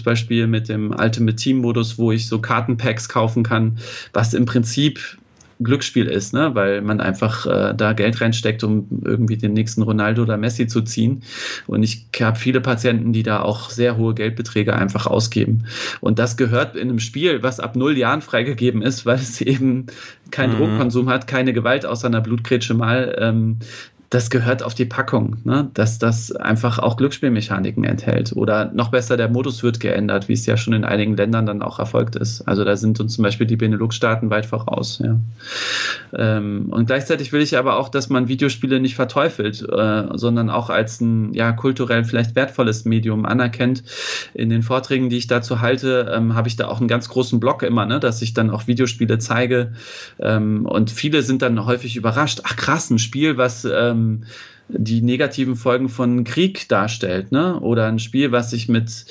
Fußballspiel 0.00 0.46
mit 0.46 0.68
dem 0.68 0.94
Ultimate 0.98 1.36
Team 1.36 1.58
Modus, 1.58 1.98
wo 1.98 2.10
ich 2.10 2.26
so 2.26 2.40
Kartenpacks 2.40 3.08
kaufen 3.08 3.42
kann, 3.42 3.78
was 4.12 4.32
im 4.32 4.46
Prinzip 4.46 5.18
Glücksspiel 5.62 6.06
ist, 6.06 6.32
ne? 6.32 6.54
weil 6.54 6.80
man 6.80 7.02
einfach 7.02 7.44
äh, 7.44 7.74
da 7.74 7.92
Geld 7.92 8.18
reinsteckt, 8.22 8.64
um 8.64 8.86
irgendwie 9.04 9.36
den 9.36 9.52
nächsten 9.52 9.82
Ronaldo 9.82 10.22
oder 10.22 10.38
Messi 10.38 10.66
zu 10.66 10.80
ziehen. 10.80 11.22
Und 11.66 11.82
ich 11.82 12.06
habe 12.18 12.38
viele 12.38 12.62
Patienten, 12.62 13.12
die 13.12 13.22
da 13.22 13.42
auch 13.42 13.68
sehr 13.68 13.98
hohe 13.98 14.14
Geldbeträge 14.14 14.74
einfach 14.74 15.06
ausgeben. 15.06 15.66
Und 16.00 16.18
das 16.18 16.38
gehört 16.38 16.76
in 16.76 16.88
einem 16.88 16.98
Spiel, 16.98 17.42
was 17.42 17.60
ab 17.60 17.76
null 17.76 17.98
Jahren 17.98 18.22
freigegeben 18.22 18.80
ist, 18.80 19.04
weil 19.04 19.16
es 19.16 19.42
eben 19.42 19.86
keinen 20.30 20.54
mhm. 20.54 20.58
Drogenkonsum 20.58 21.10
hat, 21.10 21.26
keine 21.26 21.52
Gewalt 21.52 21.84
außer 21.84 22.06
einer 22.06 22.22
Blutgrätsche 22.22 22.72
mal, 22.72 23.14
ähm, 23.20 23.58
das 24.10 24.28
gehört 24.28 24.64
auf 24.64 24.74
die 24.74 24.86
Packung, 24.86 25.36
ne? 25.44 25.70
dass 25.72 26.00
das 26.00 26.32
einfach 26.32 26.80
auch 26.80 26.96
Glücksspielmechaniken 26.96 27.84
enthält. 27.84 28.32
Oder 28.34 28.72
noch 28.72 28.90
besser, 28.90 29.16
der 29.16 29.28
Modus 29.28 29.62
wird 29.62 29.78
geändert, 29.78 30.28
wie 30.28 30.32
es 30.32 30.44
ja 30.46 30.56
schon 30.56 30.72
in 30.72 30.84
einigen 30.84 31.16
Ländern 31.16 31.46
dann 31.46 31.62
auch 31.62 31.78
erfolgt 31.78 32.16
ist. 32.16 32.42
Also 32.42 32.64
da 32.64 32.74
sind 32.74 32.98
uns 32.98 33.14
zum 33.14 33.22
Beispiel 33.22 33.46
die 33.46 33.56
Benelux-Staaten 33.56 34.28
weit 34.28 34.46
voraus. 34.46 35.00
Ja. 35.00 35.20
Ähm, 36.12 36.66
und 36.70 36.86
gleichzeitig 36.86 37.32
will 37.32 37.40
ich 37.40 37.56
aber 37.56 37.76
auch, 37.76 37.88
dass 37.88 38.08
man 38.08 38.26
Videospiele 38.26 38.80
nicht 38.80 38.96
verteufelt, 38.96 39.62
äh, 39.62 40.04
sondern 40.14 40.50
auch 40.50 40.70
als 40.70 41.00
ein 41.00 41.32
ja, 41.32 41.52
kulturell 41.52 42.02
vielleicht 42.02 42.34
wertvolles 42.34 42.84
Medium 42.84 43.24
anerkennt. 43.24 43.84
In 44.34 44.50
den 44.50 44.64
Vorträgen, 44.64 45.08
die 45.08 45.18
ich 45.18 45.28
dazu 45.28 45.60
halte, 45.60 46.12
ähm, 46.12 46.34
habe 46.34 46.48
ich 46.48 46.56
da 46.56 46.66
auch 46.66 46.80
einen 46.80 46.88
ganz 46.88 47.08
großen 47.08 47.38
Block 47.38 47.62
immer, 47.62 47.86
ne? 47.86 48.00
dass 48.00 48.22
ich 48.22 48.34
dann 48.34 48.50
auch 48.50 48.66
Videospiele 48.66 49.20
zeige. 49.20 49.74
Ähm, 50.18 50.66
und 50.66 50.90
viele 50.90 51.22
sind 51.22 51.42
dann 51.42 51.64
häufig 51.64 51.94
überrascht. 51.94 52.40
Ach 52.42 52.56
krass, 52.56 52.90
ein 52.90 52.98
Spiel, 52.98 53.36
was 53.36 53.64
ähm, 53.64 53.99
ähm, 54.00 54.24
die 54.72 55.02
negativen 55.02 55.56
Folgen 55.56 55.88
von 55.88 56.24
Krieg 56.24 56.68
darstellt, 56.68 57.32
ne? 57.32 57.58
Oder 57.60 57.86
ein 57.86 57.98
Spiel, 57.98 58.32
was 58.32 58.50
sich 58.50 58.68
mit 58.68 59.04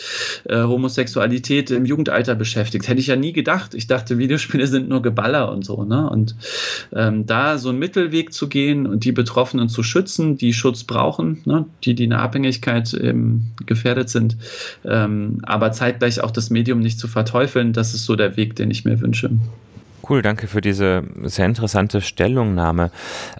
äh, 0.45 0.63
Homosexualität 0.63 1.71
im 1.71 1.85
Jugendalter 1.85 2.35
beschäftigt. 2.35 2.87
Hätte 2.87 2.99
ich 2.99 3.07
ja 3.07 3.15
nie 3.15 3.33
gedacht. 3.33 3.73
Ich 3.73 3.87
dachte, 3.87 4.17
Videospiele 4.17 4.67
sind 4.67 4.89
nur 4.89 5.01
Geballer 5.01 5.51
und 5.51 5.65
so, 5.65 5.83
ne? 5.83 6.09
Und 6.09 6.35
ähm, 6.93 7.25
da 7.25 7.57
so 7.57 7.69
einen 7.69 7.79
Mittelweg 7.79 8.33
zu 8.33 8.47
gehen 8.47 8.87
und 8.87 9.03
die 9.03 9.11
Betroffenen 9.11 9.69
zu 9.69 9.83
schützen, 9.83 10.37
die 10.37 10.53
Schutz 10.53 10.83
brauchen, 10.83 11.41
ne? 11.45 11.65
die, 11.83 11.95
die 11.95 12.05
in 12.05 12.11
der 12.11 12.21
Abhängigkeit 12.21 12.93
ähm, 12.93 13.47
gefährdet 13.65 14.09
sind, 14.09 14.37
ähm, 14.85 15.39
aber 15.43 15.71
zeitgleich 15.71 16.21
auch 16.21 16.31
das 16.31 16.49
Medium 16.49 16.79
nicht 16.79 16.99
zu 16.99 17.07
verteufeln, 17.07 17.73
das 17.73 17.93
ist 17.93 18.05
so 18.05 18.15
der 18.15 18.37
Weg, 18.37 18.55
den 18.55 18.71
ich 18.71 18.85
mir 18.85 18.99
wünsche. 19.01 19.29
Cool, 20.09 20.23
danke 20.23 20.47
für 20.47 20.59
diese 20.59 21.03
sehr 21.23 21.45
interessante 21.45 22.01
Stellungnahme. 22.01 22.89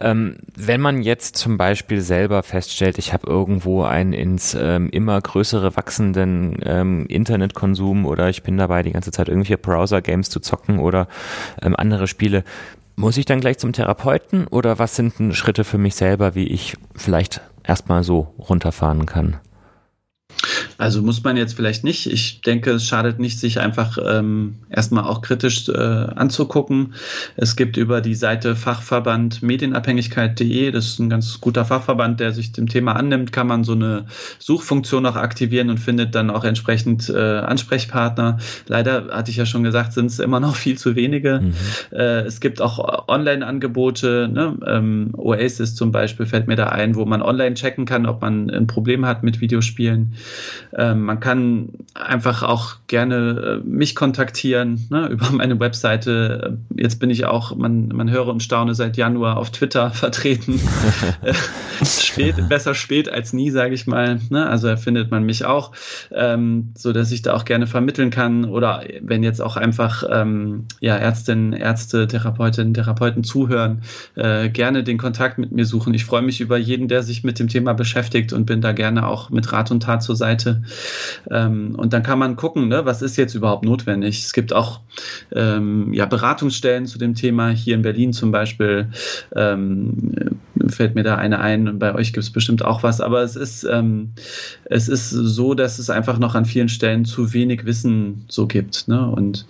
Ähm, 0.01 0.35
wenn 0.55 0.79
man 0.79 1.01
jetzt 1.01 1.35
zum 1.35 1.57
Beispiel 1.57 1.99
selber 1.99 2.43
feststellt, 2.43 2.99
ich 2.99 3.11
habe 3.11 3.27
irgendwo 3.27 3.83
einen 3.83 4.13
ins 4.13 4.53
ähm, 4.53 4.89
immer 4.91 5.19
größere 5.19 5.75
wachsenden 5.75 6.59
ähm, 6.63 7.07
Internetkonsum 7.07 8.05
oder 8.05 8.29
ich 8.29 8.43
bin 8.43 8.57
dabei, 8.57 8.83
die 8.83 8.91
ganze 8.91 9.11
Zeit 9.11 9.29
irgendwelche 9.29 9.57
Browser-Games 9.57 10.29
zu 10.29 10.41
zocken 10.41 10.77
oder 10.77 11.07
ähm, 11.63 11.75
andere 11.75 12.05
Spiele, 12.05 12.43
muss 12.95 13.17
ich 13.17 13.25
dann 13.25 13.39
gleich 13.39 13.57
zum 13.57 13.73
Therapeuten 13.73 14.45
oder 14.45 14.77
was 14.77 14.95
sind 14.95 15.17
denn 15.17 15.33
Schritte 15.33 15.63
für 15.63 15.79
mich 15.79 15.95
selber, 15.95 16.35
wie 16.35 16.47
ich 16.49 16.77
vielleicht 16.95 17.41
erstmal 17.63 18.03
so 18.03 18.35
runterfahren 18.37 19.07
kann? 19.07 19.37
Also 20.77 21.01
muss 21.01 21.23
man 21.23 21.35
jetzt 21.35 21.55
vielleicht 21.55 21.83
nicht. 21.83 22.05
Ich 22.05 22.39
denke, 22.41 22.71
es 22.71 22.85
schadet 22.85 23.19
nicht, 23.19 23.37
sich 23.39 23.59
einfach 23.59 23.97
ähm, 24.03 24.55
erstmal 24.69 25.03
auch 25.03 25.21
kritisch 25.21 25.67
äh, 25.67 25.73
anzugucken. 25.73 26.93
Es 27.35 27.57
gibt 27.57 27.75
über 27.75 27.99
die 27.99 28.15
Seite 28.15 28.55
Fachverband 28.55 29.43
Medienabhängigkeit.de, 29.43 30.71
das 30.71 30.85
ist 30.85 30.99
ein 30.99 31.09
ganz 31.09 31.41
guter 31.41 31.65
Fachverband, 31.65 32.21
der 32.21 32.31
sich 32.31 32.53
dem 32.53 32.69
Thema 32.69 32.93
annimmt, 32.93 33.33
kann 33.33 33.47
man 33.47 33.65
so 33.65 33.73
eine 33.73 34.05
Suchfunktion 34.39 35.05
auch 35.05 35.17
aktivieren 35.17 35.69
und 35.69 35.79
findet 35.79 36.15
dann 36.15 36.29
auch 36.29 36.45
entsprechend 36.45 37.09
äh, 37.09 37.17
Ansprechpartner. 37.17 38.37
Leider 38.67 39.09
hatte 39.11 39.31
ich 39.31 39.37
ja 39.37 39.45
schon 39.45 39.63
gesagt, 39.63 39.91
sind 39.91 40.05
es 40.05 40.19
immer 40.19 40.39
noch 40.39 40.55
viel 40.55 40.77
zu 40.77 40.95
wenige. 40.95 41.41
Mhm. 41.41 41.53
Äh, 41.91 42.21
es 42.21 42.39
gibt 42.39 42.61
auch 42.61 43.09
Online-Angebote, 43.09 44.29
ne? 44.31 44.57
ähm, 44.65 45.09
Oasis 45.17 45.75
zum 45.75 45.91
Beispiel 45.91 46.25
fällt 46.25 46.47
mir 46.47 46.55
da 46.55 46.67
ein, 46.67 46.95
wo 46.95 47.05
man 47.05 47.21
online 47.21 47.55
checken 47.55 47.85
kann, 47.85 48.05
ob 48.05 48.21
man 48.21 48.49
ein 48.49 48.67
Problem 48.67 49.05
hat 49.05 49.23
mit 49.23 49.41
Videospielen. 49.41 50.15
Ähm, 50.77 51.03
man 51.03 51.19
kann 51.19 51.69
einfach 51.93 52.43
auch 52.43 52.75
gerne 52.87 53.61
äh, 53.63 53.67
mich 53.67 53.95
kontaktieren 53.95 54.87
ne, 54.89 55.07
über 55.11 55.31
meine 55.31 55.59
Webseite. 55.59 56.57
Jetzt 56.75 56.99
bin 56.99 57.09
ich 57.09 57.25
auch, 57.25 57.55
man, 57.55 57.87
man 57.89 58.09
höre 58.09 58.27
und 58.27 58.43
staune, 58.43 58.75
seit 58.75 58.97
Januar 58.97 59.37
auf 59.37 59.51
Twitter 59.51 59.91
vertreten. 59.91 60.59
Äh, 61.21 61.33
spät, 61.85 62.35
besser 62.49 62.75
spät 62.75 63.11
als 63.11 63.33
nie, 63.33 63.49
sage 63.51 63.73
ich 63.73 63.87
mal. 63.87 64.19
Ne? 64.29 64.47
Also 64.47 64.67
da 64.67 64.77
findet 64.77 65.11
man 65.11 65.23
mich 65.23 65.45
auch, 65.45 65.71
ähm, 66.11 66.73
so 66.75 66.93
dass 66.93 67.11
ich 67.11 67.21
da 67.21 67.33
auch 67.33 67.45
gerne 67.45 67.67
vermitteln 67.67 68.09
kann. 68.09 68.45
Oder 68.45 68.83
wenn 69.01 69.23
jetzt 69.23 69.41
auch 69.41 69.57
einfach 69.57 70.03
ähm, 70.09 70.65
ja, 70.79 70.95
Ärztinnen, 70.95 71.53
Ärzte, 71.53 72.07
Therapeutinnen, 72.07 72.73
Therapeuten 72.73 73.23
zuhören, 73.23 73.81
äh, 74.15 74.49
gerne 74.49 74.83
den 74.83 74.97
Kontakt 74.97 75.37
mit 75.37 75.51
mir 75.51 75.65
suchen. 75.65 75.93
Ich 75.93 76.05
freue 76.05 76.21
mich 76.21 76.41
über 76.41 76.57
jeden, 76.57 76.87
der 76.87 77.03
sich 77.03 77.23
mit 77.23 77.39
dem 77.39 77.47
Thema 77.47 77.73
beschäftigt 77.73 78.33
und 78.33 78.45
bin 78.45 78.61
da 78.61 78.71
gerne 78.71 79.07
auch 79.07 79.29
mit 79.29 79.51
Rat 79.51 79.71
und 79.71 79.83
Tat 79.83 80.03
zur 80.03 80.15
Seite. 80.19 80.61
Ähm, 81.31 81.73
und 81.75 81.93
dann 81.93 82.03
kann 82.03 82.19
man 82.19 82.35
gucken, 82.35 82.67
ne, 82.67 82.85
was 82.85 83.01
ist 83.01 83.17
jetzt 83.17 83.33
überhaupt 83.33 83.65
notwendig. 83.65 84.23
Es 84.23 84.33
gibt 84.33 84.53
auch 84.53 84.81
ähm, 85.33 85.91
ja, 85.93 86.05
Beratungsstellen 86.05 86.85
zu 86.85 86.99
dem 86.99 87.15
Thema, 87.15 87.49
hier 87.49 87.73
in 87.73 87.81
Berlin 87.81 88.13
zum 88.13 88.31
Beispiel. 88.31 88.89
Ähm, 89.35 90.39
fällt 90.67 90.95
mir 90.95 91.03
da 91.03 91.15
eine 91.15 91.39
ein 91.39 91.79
bei 91.79 91.95
euch 91.95 92.13
gibt 92.13 92.23
es 92.23 92.29
bestimmt 92.29 92.63
auch 92.63 92.83
was, 92.83 93.01
aber 93.01 93.21
es 93.21 93.35
ist, 93.35 93.63
ähm, 93.63 94.11
es 94.65 94.87
ist 94.87 95.09
so, 95.09 95.53
dass 95.53 95.79
es 95.79 95.89
einfach 95.89 96.19
noch 96.19 96.35
an 96.35 96.45
vielen 96.45 96.69
Stellen 96.69 97.05
zu 97.05 97.33
wenig 97.33 97.65
Wissen 97.65 98.25
so 98.27 98.45
gibt. 98.45 98.87
Ne? 98.87 99.09
Und 99.09 99.45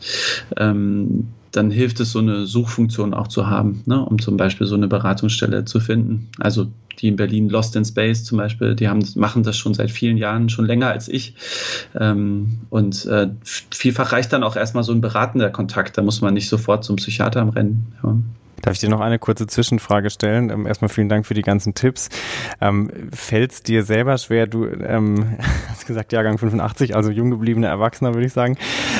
ähm, 0.57 1.27
dann 1.51 1.71
hilft 1.71 1.99
es, 1.99 2.11
so 2.11 2.19
eine 2.19 2.45
Suchfunktion 2.45 3.13
auch 3.13 3.27
zu 3.27 3.47
haben, 3.47 3.83
ne? 3.85 4.03
um 4.03 4.19
zum 4.19 4.37
Beispiel 4.37 4.67
so 4.67 4.75
eine 4.75 4.87
Beratungsstelle 4.87 5.65
zu 5.65 5.79
finden. 5.79 6.29
Also 6.39 6.67
die 6.99 7.07
in 7.07 7.15
Berlin 7.15 7.49
Lost 7.49 7.75
in 7.75 7.85
Space 7.85 8.23
zum 8.25 8.37
Beispiel, 8.37 8.75
die 8.75 8.89
haben, 8.89 9.05
machen 9.15 9.43
das 9.43 9.57
schon 9.57 9.73
seit 9.73 9.89
vielen 9.89 10.17
Jahren, 10.17 10.49
schon 10.49 10.65
länger 10.65 10.89
als 10.89 11.07
ich. 11.07 11.35
Ähm, 11.97 12.59
und 12.69 13.05
äh, 13.05 13.29
vielfach 13.43 14.11
reicht 14.11 14.33
dann 14.33 14.43
auch 14.43 14.55
erstmal 14.55 14.83
so 14.83 14.91
ein 14.91 15.01
beratender 15.01 15.49
Kontakt, 15.49 15.97
da 15.97 16.01
muss 16.01 16.21
man 16.21 16.33
nicht 16.33 16.49
sofort 16.49 16.83
zum 16.83 16.97
Psychiater 16.97 17.55
Rennen. 17.55 17.93
Ja. 18.03 18.17
Darf 18.61 18.73
ich 18.73 18.79
dir 18.79 18.89
noch 18.89 18.99
eine 18.99 19.19
kurze 19.19 19.47
Zwischenfrage 19.47 20.09
stellen? 20.09 20.49
Ähm, 20.49 20.67
erstmal 20.67 20.89
vielen 20.89 21.09
Dank 21.09 21.25
für 21.25 21.33
die 21.33 21.41
ganzen 21.41 21.73
Tipps. 21.73 22.09
Ähm, 22.61 22.91
Fällt 23.13 23.51
es 23.51 23.63
dir 23.63 23.83
selber 23.83 24.17
schwer, 24.17 24.47
du 24.47 24.65
ähm, 24.65 25.37
hast 25.69 25.87
gesagt 25.87 26.11
Jahrgang 26.13 26.37
85, 26.37 26.95
also 26.95 27.09
jung 27.09 27.31
gebliebener 27.31 27.67
Erwachsener 27.67 28.13
würde 28.13 28.27
ich 28.27 28.33
sagen, 28.33 28.57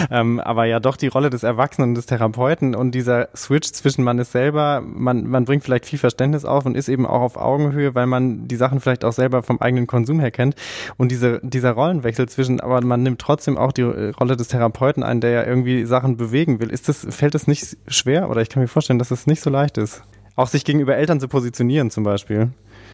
ähm, 0.10 0.40
aber 0.40 0.66
ja 0.66 0.80
doch 0.80 0.96
die 0.96 1.08
Rolle 1.08 1.30
des 1.30 1.44
Erwachsenen 1.44 1.90
und 1.90 1.96
des 1.96 2.06
Therapeuten 2.06 2.74
und 2.74 2.92
dieser 2.92 3.30
Switch 3.36 3.72
zwischen 3.72 4.04
man 4.04 4.18
ist 4.20 4.32
selber, 4.32 4.82
man, 4.82 5.28
man 5.28 5.46
bringt 5.46 5.64
vielleicht 5.64 5.86
viel 5.86 6.00
Verständnis 6.00 6.46
auf 6.46 6.66
und 6.66 6.76
ist 6.76 6.90
eben 6.90 7.06
auch 7.06 7.22
auf 7.22 7.38
Augenhöhe, 7.38 7.96
weil 7.96 8.06
man 8.06 8.48
die 8.48 8.56
Sachen 8.56 8.80
vielleicht 8.80 9.06
auch 9.06 9.14
selber 9.14 9.44
vom 9.44 9.60
eigenen 9.60 9.88
Konsum 9.88 10.20
her 10.20 10.32
kennt 10.32 10.56
und 10.98 11.12
diese, 11.12 11.40
dieser 11.44 11.72
Rollenwechsel 11.72 12.30
zwischen, 12.30 12.60
aber 12.62 12.82
man 12.82 13.04
nimmt 13.04 13.20
trotzdem 13.20 13.58
auch 13.58 13.72
die 13.72 13.84
Rolle 13.84 14.38
des 14.38 14.48
Therapeuten 14.48 15.04
ein, 15.04 15.22
der 15.22 15.32
ja 15.32 15.46
irgendwie 15.46 15.86
Sachen 15.86 16.18
bewegen 16.18 16.60
will. 16.60 16.70
Ist 16.70 16.90
das, 16.90 17.06
fällt 17.10 17.36
das 17.36 17.48
nicht 17.48 17.78
schwer 17.88 18.30
oder 18.30 18.42
ich 18.42 18.50
kann 18.50 18.62
mir 18.62 18.68
vorstellen, 18.68 19.00
dass 19.00 19.12
es 19.12 19.20
das 19.20 19.28
nicht 19.28 19.42
so 19.42 19.49
so 19.50 19.54
leicht 19.54 19.78
ist. 19.80 20.04
Auch 20.36 20.48
sich 20.48 20.64
gegenüber 20.64 20.96
Eltern 20.96 21.20
zu 21.20 21.28
positionieren 21.28 21.90
zum 21.90 22.04
Beispiel. 22.04 22.50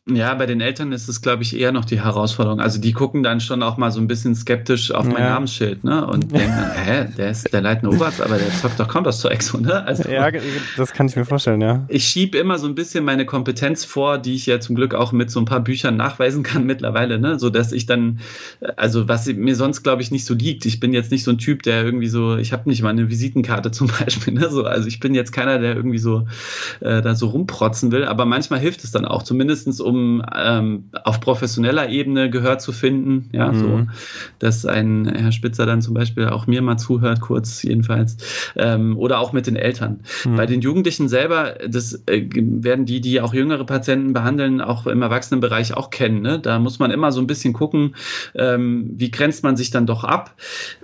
Ja, 0.08 0.36
bei 0.36 0.46
den 0.46 0.62
Eltern 0.62 0.92
ist 0.92 1.10
es, 1.10 1.22
glaube 1.22 1.42
ich, 1.42 1.60
eher 1.60 1.72
noch 1.72 1.84
die 1.84 2.00
Herausforderung. 2.00 2.60
Also 2.60 2.80
die 2.80 2.94
gucken 2.94 3.24
dann 3.24 3.40
schon 3.40 3.64
auch 3.64 3.78
mal 3.78 3.90
so 3.90 4.00
ein 4.00 4.08
bisschen 4.08 4.36
skeptisch 4.36 4.92
auf 4.92 5.04
mein 5.06 5.24
ja. 5.24 5.30
Namensschild, 5.32 5.84
ne? 5.84 6.06
Und 6.06 6.32
denken 6.32 6.56
dann, 6.56 6.72
hä, 6.74 7.08
der 7.18 7.32
ist 7.32 7.52
der 7.52 7.62
leitende 7.62 7.96
Oberst, 7.96 8.22
aber 8.22 8.38
der 8.38 8.52
zockt 8.52 8.80
doch 8.80 8.88
Counter-Strike 8.88 9.44
so, 9.44 9.58
ne? 9.58 9.84
Also, 9.84 10.08
ja, 10.08 10.30
das 10.78 10.94
kann 10.94 11.08
ich 11.08 11.16
mir 11.16 11.26
vorstellen, 11.26 11.60
ja. 11.60 11.86
Ich 11.88 12.06
schiebe 12.06 12.38
immer 12.38 12.60
so 12.60 12.68
ein 12.68 12.76
bisschen 12.76 13.04
meine 13.04 13.26
Kompetenz 13.26 13.84
vor, 13.84 14.20
die 14.20 14.36
ich 14.36 14.46
ja 14.46 14.60
zum 14.60 14.76
Glück 14.76 14.94
auch 14.94 15.12
mit 15.12 15.32
so 15.32 15.40
ein 15.40 15.46
paar 15.46 15.62
Büchern 15.62 15.98
nachweisen 15.98 16.44
kann 16.44 16.66
mittlerweile, 16.68 17.18
ne? 17.18 17.40
So 17.40 17.50
dass 17.50 17.72
ich 17.72 17.88
dann, 17.88 18.20
also 18.78 19.08
was 19.08 19.26
mir 19.26 19.56
sonst, 19.56 19.82
glaube 19.82 20.04
ich, 20.04 20.12
nicht 20.12 20.26
so 20.26 20.36
liegt. 20.36 20.68
Ich 20.68 20.80
bin 20.80 20.94
jetzt 20.94 21.10
nicht 21.10 21.24
so 21.24 21.32
ein 21.32 21.40
Typ, 21.40 21.64
der 21.64 21.84
irgendwie 21.84 22.10
so, 22.10 22.38
ich 22.38 22.54
habe 22.54 22.70
nicht 22.70 22.84
mal 22.84 22.90
eine 22.90 23.10
Visitenkarte 23.10 23.72
zum 23.72 23.88
Beispiel, 23.88 24.36
ne? 24.36 24.52
So, 24.52 24.66
also 24.66 24.88
ich 24.88 25.00
bin 25.00 25.16
jetzt 25.16 25.32
keiner, 25.32 25.58
der 25.58 25.76
irgendwie 25.76 25.98
so 25.98 26.28
äh, 26.82 27.02
da 27.02 27.16
so 27.16 27.30
rumprotzen 27.30 27.92
will, 27.92 28.06
aber 28.06 28.26
manchmal 28.26 28.60
hilft 28.60 28.84
es 28.84 28.92
dann 28.92 29.06
auch, 29.06 29.24
zumindestens 29.24 29.82
um 29.82 29.95
um 29.96 30.24
ähm, 30.36 30.90
auf 31.04 31.20
professioneller 31.20 31.90
Ebene 31.90 32.30
Gehör 32.30 32.58
zu 32.60 32.72
finden. 32.72 33.30
Ja, 33.32 33.52
mhm. 33.52 33.60
so, 33.60 33.88
dass 34.40 34.66
ein 34.66 35.06
Herr 35.08 35.32
Spitzer 35.32 35.66
dann 35.66 35.82
zum 35.82 35.94
Beispiel 35.94 36.28
auch 36.28 36.48
mir 36.48 36.62
mal 36.62 36.78
zuhört, 36.78 37.22
kurz 37.22 37.64
jedenfalls, 37.64 38.18
ähm, 38.56 38.98
oder 38.98 39.20
auch 39.20 39.34
mit 39.34 39.48
den 39.48 39.56
Eltern. 39.56 40.02
Mhm. 40.26 40.36
Bei 40.36 40.46
den 40.46 40.62
Jugendlichen 40.62 41.08
selber, 41.08 41.56
das 41.68 42.04
äh, 42.08 42.28
werden 42.32 42.86
die, 42.86 43.02
die 43.02 43.22
auch 43.22 43.34
jüngere 43.34 43.66
Patienten 43.66 44.14
behandeln, 44.14 44.62
auch 44.62 44.86
im 44.86 45.02
Erwachsenenbereich 45.02 45.74
auch 45.74 45.90
kennen. 45.90 46.22
Ne? 46.22 46.40
Da 46.40 46.60
muss 46.60 46.80
man 46.80 46.92
immer 46.92 47.12
so 47.12 47.22
ein 47.22 47.28
bisschen 47.28 47.54
gucken, 47.54 47.96
ähm, 48.36 48.92
wie 48.96 49.12
grenzt 49.12 49.44
man 49.44 49.56
sich 49.56 49.72
dann 49.72 49.86
doch 49.86 50.04
ab. 50.04 50.36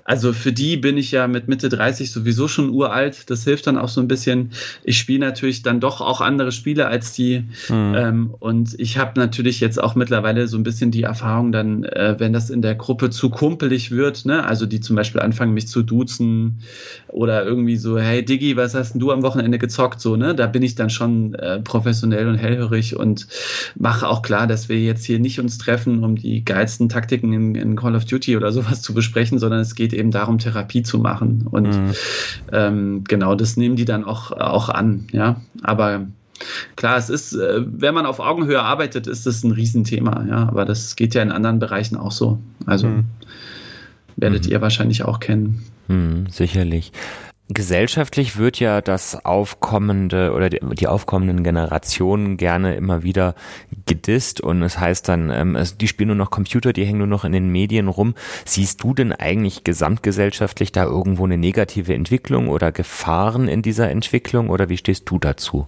Also 0.03 0.33
für 0.33 0.51
die 0.51 0.77
bin 0.77 0.97
ich 0.97 1.11
ja 1.11 1.27
mit 1.27 1.47
Mitte 1.47 1.69
30 1.69 2.11
sowieso 2.11 2.47
schon 2.47 2.69
uralt. 2.69 3.29
Das 3.29 3.43
hilft 3.43 3.67
dann 3.67 3.77
auch 3.77 3.89
so 3.89 4.01
ein 4.01 4.07
bisschen. 4.07 4.51
Ich 4.83 4.97
spiele 4.97 5.19
natürlich 5.19 5.61
dann 5.61 5.79
doch 5.79 6.01
auch 6.01 6.21
andere 6.21 6.51
Spiele 6.51 6.88
als 6.88 7.13
die. 7.13 7.43
Mhm. 7.69 7.93
Ähm, 7.95 8.36
und 8.39 8.79
ich 8.79 8.97
habe 8.97 9.00
natürlich 9.15 9.59
jetzt 9.59 9.81
auch 9.81 9.95
mittlerweile 9.95 10.47
so 10.47 10.57
ein 10.57 10.63
bisschen 10.63 10.91
die 10.91 11.03
Erfahrung 11.03 11.51
dann, 11.51 11.83
äh, 11.83 12.15
wenn 12.17 12.33
das 12.33 12.49
in 12.49 12.61
der 12.61 12.75
Gruppe 12.75 13.09
zu 13.09 13.29
kumpelig 13.29 13.91
wird, 13.91 14.25
ne? 14.25 14.45
also 14.45 14.65
die 14.65 14.79
zum 14.79 14.95
Beispiel 14.95 15.21
anfangen, 15.21 15.53
mich 15.53 15.67
zu 15.67 15.83
duzen 15.83 16.59
oder 17.07 17.43
irgendwie 17.45 17.77
so, 17.77 17.97
hey 17.97 18.23
Diggi, 18.23 18.55
was 18.57 18.75
hast 18.75 18.93
denn 18.93 18.99
du 18.99 19.11
am 19.11 19.23
Wochenende 19.23 19.57
gezockt? 19.57 20.01
So, 20.01 20.15
ne? 20.15 20.35
Da 20.35 20.47
bin 20.47 20.63
ich 20.63 20.75
dann 20.75 20.89
schon 20.89 21.35
äh, 21.35 21.59
professionell 21.59 22.27
und 22.27 22.35
hellhörig 22.35 22.95
und 22.95 23.27
mache 23.75 24.07
auch 24.07 24.21
klar, 24.21 24.47
dass 24.47 24.69
wir 24.69 24.79
jetzt 24.79 25.05
hier 25.05 25.19
nicht 25.19 25.39
uns 25.39 25.57
treffen, 25.57 26.03
um 26.03 26.15
die 26.15 26.45
geilsten 26.45 26.89
Taktiken 26.89 27.33
in, 27.33 27.55
in 27.55 27.75
Call 27.75 27.95
of 27.95 28.05
Duty 28.05 28.37
oder 28.37 28.51
sowas 28.51 28.81
zu 28.81 28.93
besprechen, 28.93 29.39
sondern 29.39 29.59
es 29.59 29.75
geht 29.75 29.93
eben 29.93 30.11
darum, 30.11 30.37
Therapie 30.37 30.83
zu 30.83 30.99
machen. 30.99 31.47
Und 31.49 31.69
mhm. 31.69 31.91
ähm, 32.51 33.03
genau, 33.07 33.35
das 33.35 33.57
nehmen 33.57 33.75
die 33.75 33.85
dann 33.85 34.03
auch, 34.03 34.31
auch 34.31 34.69
an, 34.69 35.07
ja. 35.11 35.41
Aber 35.63 36.07
klar, 36.75 36.97
es 36.97 37.09
ist, 37.09 37.33
äh, 37.33 37.61
wenn 37.65 37.93
man 37.93 38.05
auf 38.05 38.19
Augenhöhe 38.19 38.61
arbeitet, 38.61 39.07
ist 39.07 39.25
das 39.25 39.43
ein 39.43 39.51
Riesenthema, 39.51 40.25
ja. 40.27 40.47
Aber 40.47 40.65
das 40.65 40.95
geht 40.95 41.13
ja 41.13 41.21
in 41.21 41.31
anderen 41.31 41.59
Bereichen 41.59 41.97
auch 41.97 42.11
so. 42.11 42.39
Also 42.65 42.87
mhm. 42.87 43.05
werdet 44.15 44.45
mhm. 44.45 44.51
ihr 44.51 44.61
wahrscheinlich 44.61 45.03
auch 45.03 45.19
kennen. 45.19 45.63
Mhm, 45.87 46.27
sicherlich. 46.29 46.91
Gesellschaftlich 47.53 48.37
wird 48.37 48.59
ja 48.59 48.79
das 48.79 49.25
aufkommende 49.25 50.31
oder 50.33 50.49
die, 50.49 50.87
aufkommenden 50.87 51.43
Generationen 51.43 52.37
gerne 52.37 52.75
immer 52.75 53.03
wieder 53.03 53.35
gedisst 53.85 54.39
und 54.39 54.63
es 54.63 54.79
heißt 54.79 55.09
dann, 55.09 55.29
ähm, 55.29 55.57
die 55.81 55.89
spielen 55.89 56.07
nur 56.07 56.15
noch 56.15 56.29
Computer, 56.31 56.71
die 56.71 56.85
hängen 56.85 56.99
nur 56.99 57.07
noch 57.07 57.25
in 57.25 57.33
den 57.33 57.49
Medien 57.49 57.89
rum. 57.89 58.15
Siehst 58.45 58.81
du 58.83 58.93
denn 58.93 59.11
eigentlich 59.11 59.65
gesamtgesellschaftlich 59.65 60.71
da 60.71 60.85
irgendwo 60.85 61.25
eine 61.25 61.37
negative 61.37 61.93
Entwicklung 61.93 62.47
oder 62.47 62.71
Gefahren 62.71 63.49
in 63.49 63.61
dieser 63.61 63.89
Entwicklung 63.89 64.49
oder 64.49 64.69
wie 64.69 64.77
stehst 64.77 65.09
du 65.09 65.19
dazu? 65.19 65.67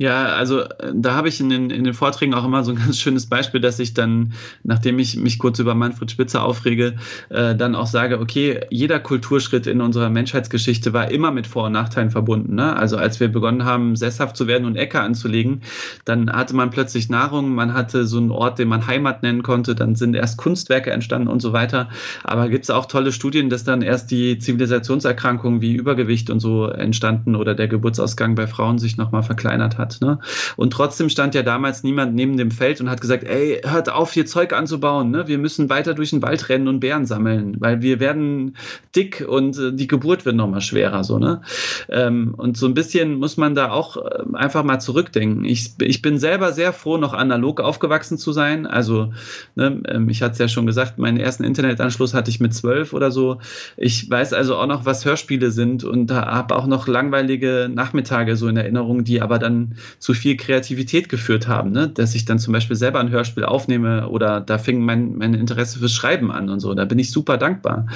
Ja, 0.00 0.26
also 0.26 0.60
äh, 0.60 0.92
da 0.94 1.14
habe 1.14 1.28
ich 1.28 1.40
in 1.40 1.48
den, 1.50 1.70
in 1.70 1.82
den 1.82 1.92
Vorträgen 1.92 2.32
auch 2.32 2.44
immer 2.44 2.62
so 2.62 2.70
ein 2.70 2.76
ganz 2.84 2.98
schönes 3.00 3.26
Beispiel, 3.26 3.60
dass 3.60 3.80
ich 3.80 3.94
dann, 3.94 4.32
nachdem 4.62 4.98
ich 5.00 5.16
mich 5.16 5.40
kurz 5.40 5.58
über 5.58 5.74
Manfred 5.74 6.10
Spitzer 6.10 6.44
aufrege, 6.44 6.94
äh, 7.30 7.56
dann 7.56 7.74
auch 7.74 7.88
sage, 7.88 8.20
okay, 8.20 8.60
jeder 8.70 9.00
Kulturschritt 9.00 9.66
in 9.66 9.80
unserer 9.80 10.08
Menschheitsgeschichte 10.08 10.92
war 10.92 11.10
immer 11.10 11.32
mit 11.32 11.48
Vor- 11.48 11.66
und 11.66 11.72
Nachteilen 11.72 12.10
verbunden. 12.12 12.54
Ne? 12.54 12.76
Also 12.76 12.96
als 12.96 13.18
wir 13.18 13.26
begonnen 13.26 13.64
haben, 13.64 13.96
sesshaft 13.96 14.36
zu 14.36 14.46
werden 14.46 14.66
und 14.66 14.76
Äcker 14.76 15.02
anzulegen, 15.02 15.62
dann 16.04 16.30
hatte 16.30 16.54
man 16.54 16.70
plötzlich 16.70 17.08
Nahrung, 17.08 17.56
man 17.56 17.74
hatte 17.74 18.06
so 18.06 18.18
einen 18.18 18.30
Ort, 18.30 18.60
den 18.60 18.68
man 18.68 18.86
Heimat 18.86 19.24
nennen 19.24 19.42
konnte, 19.42 19.74
dann 19.74 19.96
sind 19.96 20.14
erst 20.14 20.38
Kunstwerke 20.38 20.92
entstanden 20.92 21.26
und 21.26 21.42
so 21.42 21.52
weiter. 21.52 21.88
Aber 22.22 22.48
gibt 22.48 22.62
es 22.64 22.70
auch 22.70 22.86
tolle 22.86 23.10
Studien, 23.10 23.50
dass 23.50 23.64
dann 23.64 23.82
erst 23.82 24.12
die 24.12 24.38
Zivilisationserkrankungen 24.38 25.60
wie 25.60 25.74
Übergewicht 25.74 26.30
und 26.30 26.38
so 26.38 26.66
entstanden 26.68 27.34
oder 27.34 27.56
der 27.56 27.66
Geburtsausgang 27.66 28.36
bei 28.36 28.46
Frauen 28.46 28.78
sich 28.78 28.96
nochmal 28.96 29.24
verkleinert 29.24 29.76
hat 29.76 29.87
hat. 29.88 30.00
Ne? 30.00 30.18
Und 30.56 30.72
trotzdem 30.72 31.08
stand 31.08 31.34
ja 31.34 31.42
damals 31.42 31.82
niemand 31.82 32.14
neben 32.14 32.36
dem 32.36 32.50
Feld 32.50 32.80
und 32.80 32.90
hat 32.90 33.00
gesagt, 33.00 33.24
ey, 33.24 33.60
hört 33.64 33.90
auf, 33.90 34.12
hier 34.12 34.26
Zeug 34.26 34.52
anzubauen. 34.52 35.10
Ne? 35.10 35.26
Wir 35.26 35.38
müssen 35.38 35.70
weiter 35.70 35.94
durch 35.94 36.10
den 36.10 36.22
Wald 36.22 36.48
rennen 36.48 36.68
und 36.68 36.80
Bären 36.80 37.06
sammeln, 37.06 37.56
weil 37.58 37.82
wir 37.82 38.00
werden 38.00 38.56
dick 38.94 39.24
und 39.26 39.58
äh, 39.58 39.72
die 39.72 39.86
Geburt 39.86 40.24
wird 40.24 40.36
nochmal 40.36 40.60
schwerer. 40.60 41.04
So, 41.04 41.18
ne? 41.18 41.42
Ähm, 41.88 42.34
und 42.36 42.56
so 42.56 42.66
ein 42.66 42.74
bisschen 42.74 43.14
muss 43.14 43.36
man 43.36 43.54
da 43.54 43.70
auch 43.70 43.96
äh, 43.96 44.24
einfach 44.34 44.64
mal 44.64 44.78
zurückdenken. 44.78 45.44
Ich, 45.44 45.72
ich 45.80 46.02
bin 46.02 46.18
selber 46.18 46.52
sehr 46.52 46.72
froh, 46.72 46.98
noch 46.98 47.14
analog 47.14 47.60
aufgewachsen 47.60 48.18
zu 48.18 48.32
sein. 48.32 48.66
Also, 48.66 49.12
ne, 49.54 49.82
ähm, 49.88 50.08
ich 50.08 50.22
hatte 50.22 50.32
es 50.32 50.38
ja 50.38 50.48
schon 50.48 50.66
gesagt, 50.66 50.98
meinen 50.98 51.18
ersten 51.18 51.44
Internetanschluss 51.44 52.14
hatte 52.14 52.30
ich 52.30 52.40
mit 52.40 52.54
zwölf 52.54 52.92
oder 52.92 53.10
so. 53.10 53.38
Ich 53.76 54.08
weiß 54.10 54.32
also 54.32 54.56
auch 54.56 54.66
noch, 54.66 54.84
was 54.84 55.04
Hörspiele 55.04 55.50
sind 55.50 55.84
und 55.84 56.10
habe 56.10 56.56
auch 56.56 56.66
noch 56.66 56.88
langweilige 56.88 57.70
Nachmittage 57.72 58.36
so 58.36 58.48
in 58.48 58.56
Erinnerung, 58.56 59.04
die 59.04 59.22
aber 59.22 59.38
dann 59.38 59.76
zu 59.98 60.14
viel 60.14 60.36
Kreativität 60.36 61.08
geführt 61.08 61.48
haben, 61.48 61.72
ne? 61.72 61.88
dass 61.88 62.14
ich 62.14 62.24
dann 62.24 62.38
zum 62.38 62.52
Beispiel 62.52 62.76
selber 62.76 63.00
ein 63.00 63.10
Hörspiel 63.10 63.44
aufnehme 63.44 64.08
oder 64.08 64.40
da 64.40 64.58
fing 64.58 64.84
mein, 64.84 65.16
mein 65.16 65.34
Interesse 65.34 65.78
fürs 65.78 65.92
Schreiben 65.92 66.30
an 66.30 66.48
und 66.48 66.60
so. 66.60 66.74
Da 66.74 66.84
bin 66.84 66.98
ich 66.98 67.10
super 67.10 67.36
dankbar. 67.36 67.86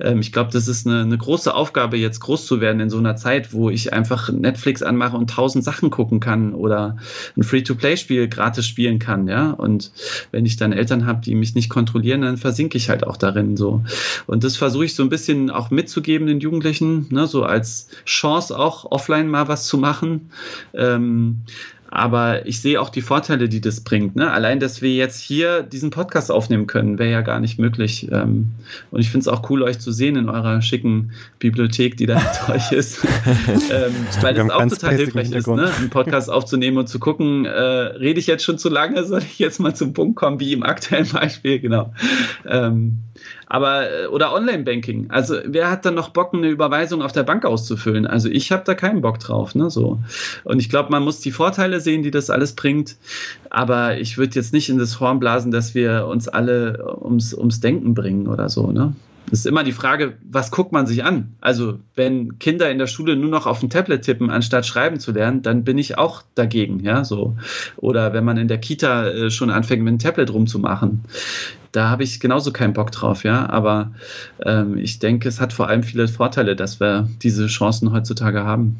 Ähm, 0.00 0.20
ich 0.20 0.32
glaube, 0.32 0.50
das 0.52 0.68
ist 0.68 0.86
eine, 0.86 1.02
eine 1.02 1.18
große 1.18 1.54
Aufgabe, 1.54 1.96
jetzt 1.96 2.20
groß 2.20 2.46
zu 2.46 2.60
werden 2.60 2.80
in 2.80 2.90
so 2.90 2.98
einer 2.98 3.16
Zeit, 3.16 3.52
wo 3.52 3.70
ich 3.70 3.92
einfach 3.92 4.30
Netflix 4.30 4.82
anmache 4.82 5.16
und 5.16 5.30
tausend 5.30 5.64
Sachen 5.64 5.90
gucken 5.90 6.20
kann 6.20 6.54
oder 6.54 6.96
ein 7.36 7.42
Free-to-Play-Spiel 7.42 8.28
gratis 8.28 8.66
spielen 8.66 8.98
kann, 8.98 9.28
ja. 9.28 9.50
Und 9.50 9.92
wenn 10.30 10.46
ich 10.46 10.56
dann 10.56 10.72
Eltern 10.72 11.06
habe, 11.06 11.20
die 11.20 11.34
mich 11.34 11.54
nicht 11.54 11.68
kontrollieren, 11.68 12.22
dann 12.22 12.36
versinke 12.36 12.78
ich 12.78 12.88
halt 12.88 13.06
auch 13.06 13.16
darin 13.16 13.56
so. 13.56 13.82
Und 14.26 14.44
das 14.44 14.56
versuche 14.56 14.84
ich 14.84 14.94
so 14.94 15.02
ein 15.02 15.08
bisschen 15.08 15.50
auch 15.50 15.70
mitzugeben 15.70 16.26
den 16.26 16.40
Jugendlichen, 16.40 17.06
ne? 17.10 17.26
so 17.26 17.44
als 17.44 17.88
Chance 18.04 18.58
auch 18.58 18.90
offline 18.90 19.28
mal 19.28 19.48
was 19.48 19.66
zu 19.66 19.78
machen. 19.78 20.30
Ähm, 20.74 21.23
aber 21.94 22.44
ich 22.44 22.60
sehe 22.60 22.80
auch 22.80 22.90
die 22.90 23.02
Vorteile, 23.02 23.48
die 23.48 23.60
das 23.60 23.80
bringt. 23.82 24.16
Ne? 24.16 24.28
Allein, 24.28 24.58
dass 24.58 24.82
wir 24.82 24.92
jetzt 24.92 25.20
hier 25.20 25.62
diesen 25.62 25.90
Podcast 25.90 26.28
aufnehmen 26.32 26.66
können, 26.66 26.98
wäre 26.98 27.12
ja 27.12 27.20
gar 27.20 27.38
nicht 27.38 27.60
möglich. 27.60 28.08
Ähm, 28.10 28.50
und 28.90 29.00
ich 29.00 29.10
finde 29.10 29.20
es 29.20 29.28
auch 29.28 29.48
cool, 29.48 29.62
euch 29.62 29.78
zu 29.78 29.92
sehen 29.92 30.16
in 30.16 30.28
eurer 30.28 30.60
schicken 30.60 31.12
Bibliothek, 31.38 31.96
die 31.96 32.06
da 32.06 32.16
mit 32.16 32.56
euch 32.56 32.72
ist. 32.72 33.04
ähm, 33.70 33.94
weil 34.22 34.36
es 34.36 34.50
auch 34.50 34.66
total 34.66 34.96
hilfreich 34.96 35.30
ist, 35.30 35.46
ne? 35.46 35.70
einen 35.78 35.90
Podcast 35.90 36.30
aufzunehmen 36.30 36.78
und 36.78 36.88
zu 36.88 36.98
gucken, 36.98 37.44
äh, 37.44 37.50
rede 37.50 38.18
ich 38.18 38.26
jetzt 38.26 38.42
schon 38.42 38.58
zu 38.58 38.70
lange, 38.70 39.04
soll 39.04 39.22
ich 39.22 39.38
jetzt 39.38 39.60
mal 39.60 39.76
zum 39.76 39.92
Punkt 39.92 40.16
kommen, 40.16 40.40
wie 40.40 40.52
im 40.52 40.64
aktuellen 40.64 41.08
Beispiel, 41.08 41.60
genau. 41.60 41.92
Ähm, 42.44 42.98
aber, 43.46 43.90
äh, 43.90 44.06
oder 44.06 44.32
Online-Banking. 44.32 45.10
Also, 45.10 45.36
wer 45.44 45.70
hat 45.70 45.84
dann 45.84 45.94
noch 45.94 46.10
Bock, 46.10 46.34
eine 46.34 46.48
Überweisung 46.48 47.02
auf 47.02 47.12
der 47.12 47.22
Bank 47.22 47.44
auszufüllen? 47.44 48.06
Also, 48.06 48.28
ich 48.28 48.52
habe 48.52 48.62
da 48.64 48.74
keinen 48.74 49.00
Bock 49.00 49.18
drauf, 49.18 49.54
ne, 49.54 49.70
so. 49.70 50.00
Und 50.44 50.60
ich 50.60 50.68
glaube, 50.68 50.90
man 50.90 51.02
muss 51.02 51.20
die 51.20 51.30
Vorteile 51.32 51.80
sehen, 51.80 52.02
die 52.02 52.10
das 52.10 52.30
alles 52.30 52.54
bringt. 52.54 52.96
Aber 53.50 53.98
ich 53.98 54.18
würde 54.18 54.34
jetzt 54.34 54.52
nicht 54.52 54.68
in 54.68 54.78
das 54.78 55.00
Horn 55.00 55.20
blasen, 55.20 55.50
dass 55.50 55.74
wir 55.74 56.06
uns 56.06 56.28
alle 56.28 56.96
ums, 57.00 57.34
ums 57.34 57.60
Denken 57.60 57.94
bringen 57.94 58.26
oder 58.26 58.48
so, 58.48 58.70
ne? 58.70 58.94
Ist 59.30 59.46
immer 59.46 59.64
die 59.64 59.72
Frage, 59.72 60.18
was 60.22 60.50
guckt 60.50 60.72
man 60.72 60.86
sich 60.86 61.02
an? 61.04 61.34
Also, 61.40 61.78
wenn 61.94 62.38
Kinder 62.38 62.70
in 62.70 62.78
der 62.78 62.86
Schule 62.86 63.16
nur 63.16 63.30
noch 63.30 63.46
auf 63.46 63.62
ein 63.62 63.70
Tablet 63.70 64.02
tippen, 64.02 64.30
anstatt 64.30 64.66
schreiben 64.66 65.00
zu 65.00 65.12
lernen, 65.12 65.42
dann 65.42 65.64
bin 65.64 65.78
ich 65.78 65.98
auch 65.98 66.22
dagegen, 66.34 66.80
ja, 66.80 67.04
so. 67.04 67.36
Oder 67.76 68.12
wenn 68.12 68.24
man 68.24 68.36
in 68.36 68.48
der 68.48 68.58
Kita 68.58 69.08
äh, 69.08 69.30
schon 69.30 69.50
anfängt, 69.50 69.82
mit 69.82 69.90
einem 69.90 69.98
Tablet 69.98 70.32
rumzumachen. 70.32 71.04
Da 71.72 71.88
habe 71.88 72.04
ich 72.04 72.20
genauso 72.20 72.52
keinen 72.52 72.74
Bock 72.74 72.92
drauf, 72.92 73.24
ja. 73.24 73.48
Aber 73.48 73.92
ähm, 74.44 74.76
ich 74.76 74.98
denke, 74.98 75.28
es 75.28 75.40
hat 75.40 75.52
vor 75.52 75.68
allem 75.68 75.82
viele 75.82 76.06
Vorteile, 76.06 76.54
dass 76.54 76.78
wir 76.78 77.08
diese 77.22 77.46
Chancen 77.46 77.92
heutzutage 77.92 78.44
haben. 78.44 78.76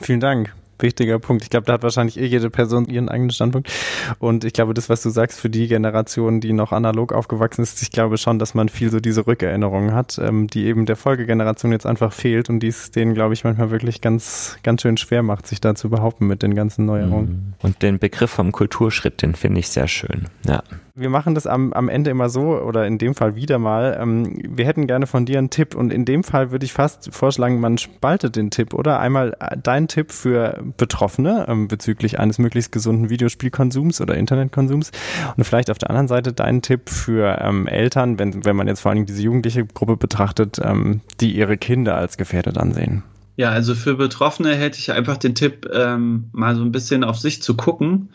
Vielen 0.00 0.20
Dank 0.20 0.52
wichtiger 0.78 1.18
Punkt. 1.18 1.42
Ich 1.42 1.50
glaube, 1.50 1.66
da 1.66 1.74
hat 1.74 1.82
wahrscheinlich 1.82 2.18
eh 2.18 2.26
jede 2.26 2.50
Person 2.50 2.86
ihren 2.86 3.08
eigenen 3.08 3.30
Standpunkt. 3.30 3.70
Und 4.18 4.44
ich 4.44 4.52
glaube, 4.52 4.74
das, 4.74 4.88
was 4.88 5.02
du 5.02 5.10
sagst, 5.10 5.40
für 5.40 5.50
die 5.50 5.68
Generation, 5.68 6.40
die 6.40 6.52
noch 6.52 6.72
analog 6.72 7.12
aufgewachsen 7.12 7.62
ist, 7.62 7.82
ich 7.82 7.90
glaube 7.90 8.18
schon, 8.18 8.38
dass 8.38 8.54
man 8.54 8.68
viel 8.68 8.90
so 8.90 9.00
diese 9.00 9.26
Rückerinnerungen 9.26 9.94
hat, 9.94 10.18
ähm, 10.18 10.46
die 10.48 10.64
eben 10.66 10.86
der 10.86 10.96
Folgegeneration 10.96 11.72
jetzt 11.72 11.86
einfach 11.86 12.12
fehlt 12.12 12.48
und 12.48 12.60
die 12.60 12.68
es 12.68 12.90
denen, 12.90 13.14
glaube 13.14 13.34
ich, 13.34 13.44
manchmal 13.44 13.70
wirklich 13.70 14.00
ganz, 14.00 14.56
ganz 14.62 14.82
schön 14.82 14.96
schwer 14.96 15.22
macht, 15.22 15.46
sich 15.46 15.60
da 15.60 15.74
zu 15.74 15.90
behaupten 15.90 16.26
mit 16.26 16.42
den 16.42 16.54
ganzen 16.54 16.86
Neuerungen. 16.86 17.28
Mhm. 17.28 17.54
Und 17.62 17.82
den 17.82 17.98
Begriff 17.98 18.30
vom 18.30 18.52
Kulturschritt, 18.52 19.22
den 19.22 19.34
finde 19.34 19.60
ich 19.60 19.68
sehr 19.68 19.88
schön. 19.88 20.28
Ja. 20.46 20.62
Wir 20.94 21.08
machen 21.08 21.34
das 21.34 21.46
am, 21.46 21.72
am 21.72 21.88
Ende 21.88 22.10
immer 22.10 22.28
so, 22.28 22.60
oder 22.60 22.86
in 22.86 22.98
dem 22.98 23.14
Fall 23.14 23.34
wieder 23.34 23.58
mal. 23.58 23.96
Ähm, 23.98 24.38
wir 24.46 24.66
hätten 24.66 24.86
gerne 24.86 25.06
von 25.06 25.24
dir 25.24 25.38
einen 25.38 25.48
Tipp 25.48 25.74
und 25.74 25.90
in 25.90 26.04
dem 26.04 26.22
Fall 26.22 26.50
würde 26.50 26.66
ich 26.66 26.74
fast 26.74 27.14
vorschlagen, 27.14 27.60
man 27.60 27.78
spaltet 27.78 28.36
den 28.36 28.50
Tipp, 28.50 28.74
oder? 28.74 29.00
Einmal 29.00 29.34
äh, 29.40 29.56
dein 29.62 29.88
Tipp 29.88 30.12
für 30.12 30.62
Betroffene 30.76 31.46
ähm, 31.48 31.66
bezüglich 31.66 32.18
eines 32.18 32.38
möglichst 32.38 32.72
gesunden 32.72 33.08
Videospielkonsums 33.08 34.02
oder 34.02 34.16
Internetkonsums 34.16 34.92
und 35.36 35.44
vielleicht 35.44 35.70
auf 35.70 35.78
der 35.78 35.88
anderen 35.88 36.08
Seite 36.08 36.34
dein 36.34 36.60
Tipp 36.60 36.90
für 36.90 37.38
ähm, 37.40 37.66
Eltern, 37.66 38.18
wenn, 38.18 38.44
wenn 38.44 38.56
man 38.56 38.68
jetzt 38.68 38.80
vor 38.80 38.90
allem 38.90 39.06
diese 39.06 39.22
jugendliche 39.22 39.64
Gruppe 39.64 39.96
betrachtet, 39.96 40.60
ähm, 40.62 41.00
die 41.20 41.34
ihre 41.34 41.56
Kinder 41.56 41.96
als 41.96 42.18
gefährdet 42.18 42.58
ansehen. 42.58 43.02
Ja, 43.34 43.48
also 43.48 43.74
für 43.74 43.94
Betroffene 43.94 44.54
hätte 44.54 44.78
ich 44.78 44.92
einfach 44.92 45.16
den 45.16 45.34
Tipp, 45.34 45.66
ähm, 45.72 46.28
mal 46.32 46.54
so 46.54 46.62
ein 46.62 46.70
bisschen 46.70 47.02
auf 47.02 47.18
sich 47.18 47.42
zu 47.42 47.56
gucken 47.56 48.10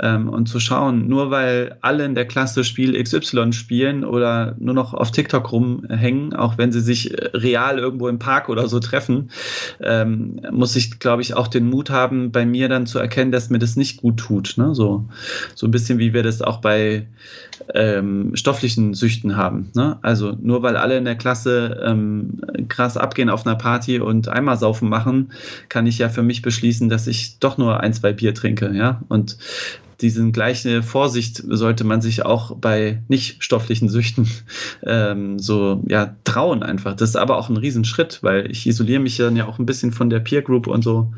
ähm, 0.00 0.30
und 0.30 0.48
zu 0.48 0.60
schauen, 0.60 1.08
nur 1.08 1.30
weil 1.30 1.76
alle 1.82 2.06
in 2.06 2.14
der 2.14 2.26
Klasse 2.26 2.64
Spiel 2.64 3.00
XY 3.02 3.52
spielen 3.52 4.02
oder 4.02 4.56
nur 4.58 4.72
noch 4.72 4.94
auf 4.94 5.10
TikTok 5.10 5.52
rumhängen, 5.52 6.34
auch 6.34 6.56
wenn 6.56 6.72
sie 6.72 6.80
sich 6.80 7.14
real 7.34 7.78
irgendwo 7.78 8.08
im 8.08 8.18
Park 8.18 8.48
oder 8.48 8.66
so 8.66 8.80
treffen, 8.80 9.30
ähm, 9.80 10.40
muss 10.50 10.74
ich, 10.74 11.00
glaube 11.00 11.20
ich, 11.20 11.34
auch 11.34 11.48
den 11.48 11.68
Mut 11.68 11.90
haben, 11.90 12.32
bei 12.32 12.46
mir 12.46 12.70
dann 12.70 12.86
zu 12.86 12.98
erkennen, 12.98 13.32
dass 13.32 13.50
mir 13.50 13.58
das 13.58 13.76
nicht 13.76 14.00
gut 14.00 14.16
tut. 14.16 14.54
Ne? 14.56 14.74
So, 14.74 15.04
so 15.54 15.66
ein 15.66 15.70
bisschen 15.70 15.98
wie 15.98 16.14
wir 16.14 16.22
das 16.22 16.40
auch 16.40 16.62
bei 16.62 17.06
ähm, 17.74 18.34
stofflichen 18.34 18.94
Süchten 18.94 19.36
haben. 19.36 19.70
Ne? 19.74 19.98
Also 20.02 20.36
nur 20.40 20.62
weil 20.62 20.76
alle 20.76 20.96
in 20.96 21.04
der 21.04 21.16
Klasse 21.16 21.80
ähm, 21.84 22.40
krass 22.68 22.96
abgehen 22.96 23.30
auf 23.30 23.46
einer 23.46 23.56
Party 23.56 24.00
und 24.00 24.28
einmal 24.28 24.56
saufen 24.56 24.88
machen, 24.88 25.32
kann 25.68 25.86
ich 25.86 25.98
ja 25.98 26.08
für 26.08 26.22
mich 26.22 26.42
beschließen, 26.42 26.88
dass 26.88 27.06
ich 27.06 27.38
doch 27.38 27.58
nur 27.58 27.80
ein, 27.80 27.92
zwei 27.92 28.12
Bier 28.12 28.34
trinke. 28.34 28.72
Ja? 28.72 29.02
Und 29.08 29.36
diesen 30.00 30.32
gleiche 30.32 30.82
Vorsicht 30.82 31.42
sollte 31.46 31.84
man 31.84 32.02
sich 32.02 32.24
auch 32.24 32.56
bei 32.56 33.02
nicht 33.08 33.42
stofflichen 33.42 33.88
Süchten 33.88 34.28
ähm, 34.84 35.38
so 35.38 35.82
ja 35.88 36.16
trauen 36.24 36.62
einfach. 36.62 36.94
Das 36.94 37.10
ist 37.10 37.16
aber 37.16 37.38
auch 37.38 37.48
ein 37.48 37.56
Riesenschritt, 37.56 38.18
weil 38.22 38.50
ich 38.50 38.66
isoliere 38.66 39.00
mich 39.00 39.16
dann 39.16 39.36
ja 39.36 39.46
auch 39.46 39.58
ein 39.58 39.66
bisschen 39.66 39.92
von 39.92 40.10
der 40.10 40.20
Peer 40.20 40.42
Group 40.42 40.66
und 40.66 40.82
so. 40.82 41.12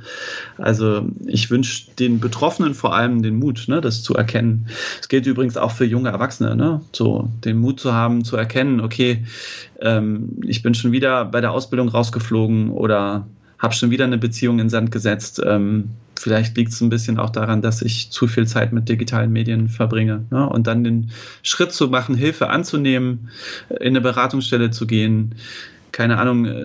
Also 0.56 1.06
ich 1.26 1.50
wünsche 1.50 1.90
den 1.98 2.20
Betroffenen 2.20 2.74
vor 2.74 2.94
allem 2.94 3.22
den 3.22 3.38
Mut, 3.38 3.64
ne, 3.68 3.80
das 3.80 4.02
zu 4.02 4.14
erkennen. 4.14 4.68
Es 5.00 5.08
gilt 5.08 5.26
übrigens 5.26 5.56
auch 5.56 5.72
für 5.72 5.84
junge 5.84 6.10
Erwachsene, 6.10 6.54
ne, 6.54 6.80
so 6.92 7.28
den 7.44 7.58
Mut 7.58 7.80
zu 7.80 7.92
haben, 7.92 8.24
zu 8.24 8.36
erkennen, 8.36 8.80
okay, 8.80 9.24
ähm, 9.80 10.38
ich 10.46 10.62
bin 10.62 10.74
schon 10.74 10.92
wieder 10.92 11.24
bei 11.24 11.40
der 11.40 11.52
Ausbildung 11.52 11.88
rausgeflogen 11.88 12.70
oder 12.70 13.26
habe 13.58 13.74
schon 13.74 13.90
wieder 13.90 14.04
eine 14.04 14.18
Beziehung 14.18 14.60
in 14.60 14.68
Sand 14.68 14.92
gesetzt. 14.92 15.42
Ähm, 15.44 15.90
vielleicht 16.18 16.56
liegt 16.56 16.72
es 16.72 16.80
ein 16.80 16.88
bisschen 16.88 17.18
auch 17.18 17.30
daran, 17.30 17.62
dass 17.62 17.82
ich 17.82 18.10
zu 18.10 18.26
viel 18.26 18.46
Zeit 18.46 18.72
mit 18.72 18.88
digitalen 18.88 19.32
Medien 19.32 19.68
verbringe. 19.68 20.24
Ne? 20.30 20.48
Und 20.48 20.66
dann 20.66 20.84
den 20.84 21.10
Schritt 21.42 21.72
zu 21.72 21.88
machen, 21.88 22.14
Hilfe 22.14 22.48
anzunehmen, 22.48 23.30
in 23.70 23.88
eine 23.88 24.00
Beratungsstelle 24.00 24.70
zu 24.70 24.86
gehen, 24.86 25.34
keine 25.92 26.18
Ahnung, 26.18 26.44
äh, 26.44 26.60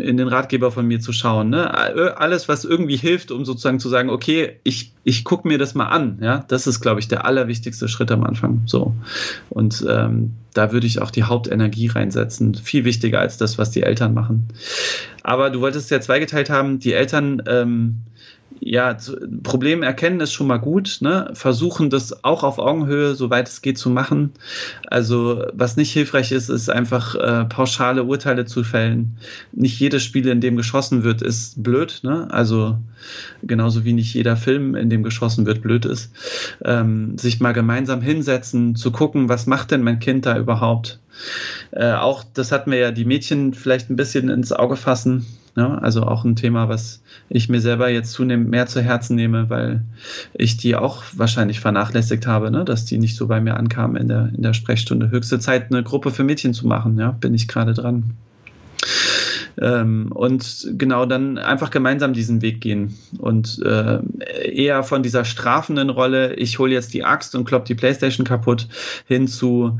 in 0.00 0.16
den 0.16 0.28
Ratgeber 0.28 0.72
von 0.72 0.86
mir 0.86 1.00
zu 1.00 1.12
schauen. 1.12 1.50
Ne? 1.50 2.18
Alles, 2.18 2.48
was 2.48 2.64
irgendwie 2.64 2.96
hilft, 2.96 3.30
um 3.30 3.44
sozusagen 3.44 3.78
zu 3.78 3.88
sagen, 3.88 4.10
okay, 4.10 4.56
ich, 4.64 4.92
ich 5.04 5.24
gucke 5.24 5.46
mir 5.46 5.58
das 5.58 5.74
mal 5.74 5.86
an. 5.86 6.18
Ja? 6.20 6.44
Das 6.48 6.66
ist, 6.66 6.80
glaube 6.80 7.00
ich, 7.00 7.08
der 7.08 7.24
allerwichtigste 7.24 7.88
Schritt 7.88 8.10
am 8.10 8.24
Anfang. 8.24 8.62
So. 8.66 8.94
Und 9.50 9.84
ähm, 9.88 10.32
da 10.54 10.72
würde 10.72 10.86
ich 10.86 11.00
auch 11.00 11.10
die 11.10 11.24
Hauptenergie 11.24 11.88
reinsetzen. 11.88 12.54
Viel 12.54 12.84
wichtiger 12.84 13.20
als 13.20 13.36
das, 13.36 13.58
was 13.58 13.70
die 13.70 13.82
Eltern 13.82 14.14
machen. 14.14 14.48
Aber 15.22 15.50
du 15.50 15.60
wolltest 15.60 15.90
ja 15.90 16.00
zweigeteilt 16.00 16.50
haben, 16.50 16.78
die 16.78 16.92
Eltern 16.92 17.42
ähm, 17.46 17.98
ja, 18.60 18.96
Problem 19.42 19.82
erkennen 19.82 20.20
ist 20.20 20.32
schon 20.32 20.46
mal 20.46 20.58
gut, 20.58 20.98
ne? 21.00 21.30
Versuchen 21.34 21.90
das 21.90 22.24
auch 22.24 22.42
auf 22.42 22.58
Augenhöhe, 22.58 23.14
soweit 23.14 23.48
es 23.48 23.62
geht, 23.62 23.78
zu 23.78 23.90
machen. 23.90 24.32
Also, 24.86 25.44
was 25.52 25.76
nicht 25.76 25.92
hilfreich 25.92 26.32
ist, 26.32 26.48
ist 26.48 26.70
einfach 26.70 27.14
äh, 27.14 27.44
pauschale 27.46 28.04
Urteile 28.04 28.44
zu 28.44 28.64
fällen. 28.64 29.16
Nicht 29.52 29.78
jedes 29.80 30.02
Spiel, 30.02 30.26
in 30.28 30.40
dem 30.40 30.56
geschossen 30.56 31.04
wird, 31.04 31.22
ist 31.22 31.62
blöd, 31.62 32.00
ne? 32.02 32.28
Also, 32.30 32.78
genauso 33.42 33.84
wie 33.84 33.92
nicht 33.92 34.14
jeder 34.14 34.36
Film, 34.36 34.74
in 34.74 34.90
dem 34.90 35.02
geschossen 35.02 35.46
wird, 35.46 35.62
blöd 35.62 35.84
ist. 35.84 36.12
Ähm, 36.64 37.18
sich 37.18 37.40
mal 37.40 37.52
gemeinsam 37.52 38.00
hinsetzen, 38.00 38.76
zu 38.76 38.90
gucken, 38.92 39.28
was 39.28 39.46
macht 39.46 39.70
denn 39.70 39.82
mein 39.82 39.98
Kind 39.98 40.26
da 40.26 40.38
überhaupt? 40.38 41.00
Äh, 41.70 41.92
auch, 41.92 42.24
das 42.34 42.52
hat 42.52 42.66
mir 42.66 42.78
ja 42.78 42.90
die 42.90 43.04
Mädchen 43.04 43.54
vielleicht 43.54 43.90
ein 43.90 43.96
bisschen 43.96 44.28
ins 44.28 44.52
Auge 44.52 44.76
fassen 44.76 45.26
ja, 45.54 45.74
also 45.78 46.04
auch 46.04 46.24
ein 46.24 46.36
Thema, 46.36 46.68
was 46.68 47.02
ich 47.28 47.50
mir 47.50 47.60
selber 47.60 47.90
jetzt 47.90 48.12
zunehmend 48.12 48.48
mehr 48.48 48.66
zu 48.66 48.80
Herzen 48.80 49.16
nehme, 49.16 49.50
weil 49.50 49.82
ich 50.32 50.56
die 50.56 50.76
auch 50.76 51.02
wahrscheinlich 51.14 51.60
vernachlässigt 51.60 52.26
habe, 52.26 52.50
ne? 52.50 52.64
dass 52.64 52.86
die 52.86 52.98
nicht 52.98 53.16
so 53.16 53.26
bei 53.26 53.40
mir 53.40 53.56
ankamen 53.56 53.96
in 53.96 54.08
der, 54.08 54.30
in 54.34 54.42
der 54.42 54.54
Sprechstunde. 54.54 55.10
Höchste 55.10 55.38
Zeit, 55.40 55.70
eine 55.70 55.82
Gruppe 55.82 56.10
für 56.10 56.24
Mädchen 56.24 56.54
zu 56.54 56.66
machen, 56.66 56.98
ja, 56.98 57.10
bin 57.10 57.34
ich 57.34 57.48
gerade 57.48 57.74
dran. 57.74 58.12
Ähm, 59.60 60.10
und 60.12 60.68
genau 60.78 61.06
dann 61.06 61.38
einfach 61.38 61.70
gemeinsam 61.70 62.12
diesen 62.12 62.42
Weg 62.42 62.60
gehen 62.60 62.94
und 63.18 63.60
äh, 63.64 64.00
eher 64.50 64.82
von 64.82 65.02
dieser 65.02 65.24
strafenden 65.24 65.90
Rolle, 65.90 66.34
ich 66.34 66.58
hole 66.58 66.72
jetzt 66.72 66.94
die 66.94 67.04
Axt 67.04 67.34
und 67.34 67.44
klopp 67.44 67.64
die 67.64 67.74
Playstation 67.74 68.26
kaputt, 68.26 68.68
hin 69.06 69.28
zu 69.28 69.78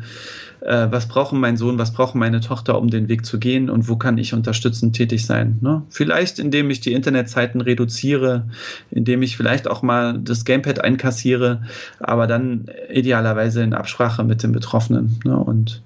äh, 0.64 0.88
was 0.90 1.08
brauchen 1.08 1.40
mein 1.40 1.56
Sohn, 1.56 1.78
was 1.78 1.92
brauchen 1.92 2.18
meine 2.18 2.40
Tochter, 2.40 2.78
um 2.78 2.88
den 2.88 3.08
Weg 3.08 3.26
zu 3.26 3.38
gehen 3.38 3.68
und 3.68 3.88
wo 3.88 3.96
kann 3.96 4.18
ich 4.18 4.34
unterstützend 4.34 4.94
tätig 4.94 5.26
sein. 5.26 5.58
Ne? 5.60 5.82
Vielleicht 5.90 6.38
indem 6.38 6.70
ich 6.70 6.80
die 6.80 6.92
Internetzeiten 6.92 7.60
reduziere, 7.60 8.48
indem 8.90 9.22
ich 9.22 9.36
vielleicht 9.36 9.68
auch 9.68 9.82
mal 9.82 10.18
das 10.18 10.44
Gamepad 10.44 10.80
einkassiere, 10.80 11.62
aber 11.98 12.26
dann 12.26 12.66
idealerweise 12.92 13.62
in 13.62 13.74
Absprache 13.74 14.24
mit 14.24 14.42
den 14.42 14.52
Betroffenen. 14.52 15.20
Ne? 15.24 15.36
Und 15.36 15.82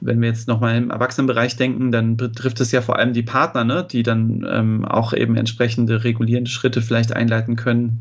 wenn 0.00 0.20
wir 0.20 0.28
jetzt 0.28 0.48
nochmal 0.48 0.76
im 0.76 0.90
Erwachsenenbereich 0.90 1.56
denken, 1.56 1.92
dann 1.92 2.16
betrifft 2.16 2.60
es 2.60 2.72
ja 2.72 2.80
vor 2.80 2.98
allem 2.98 3.12
die 3.12 3.22
Partner, 3.22 3.64
ne, 3.64 3.86
die 3.88 4.02
dann 4.02 4.46
ähm, 4.50 4.84
auch 4.84 5.12
eben 5.12 5.36
entsprechende 5.36 6.04
regulierende 6.04 6.50
Schritte 6.50 6.82
vielleicht 6.82 7.12
einleiten 7.12 7.56
können, 7.56 8.00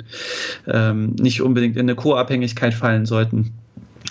ähm, 0.68 1.16
nicht 1.20 1.42
unbedingt 1.42 1.76
in 1.76 1.84
eine 1.84 1.96
Co-Abhängigkeit 1.96 2.74
fallen 2.74 3.06
sollten. 3.06 3.54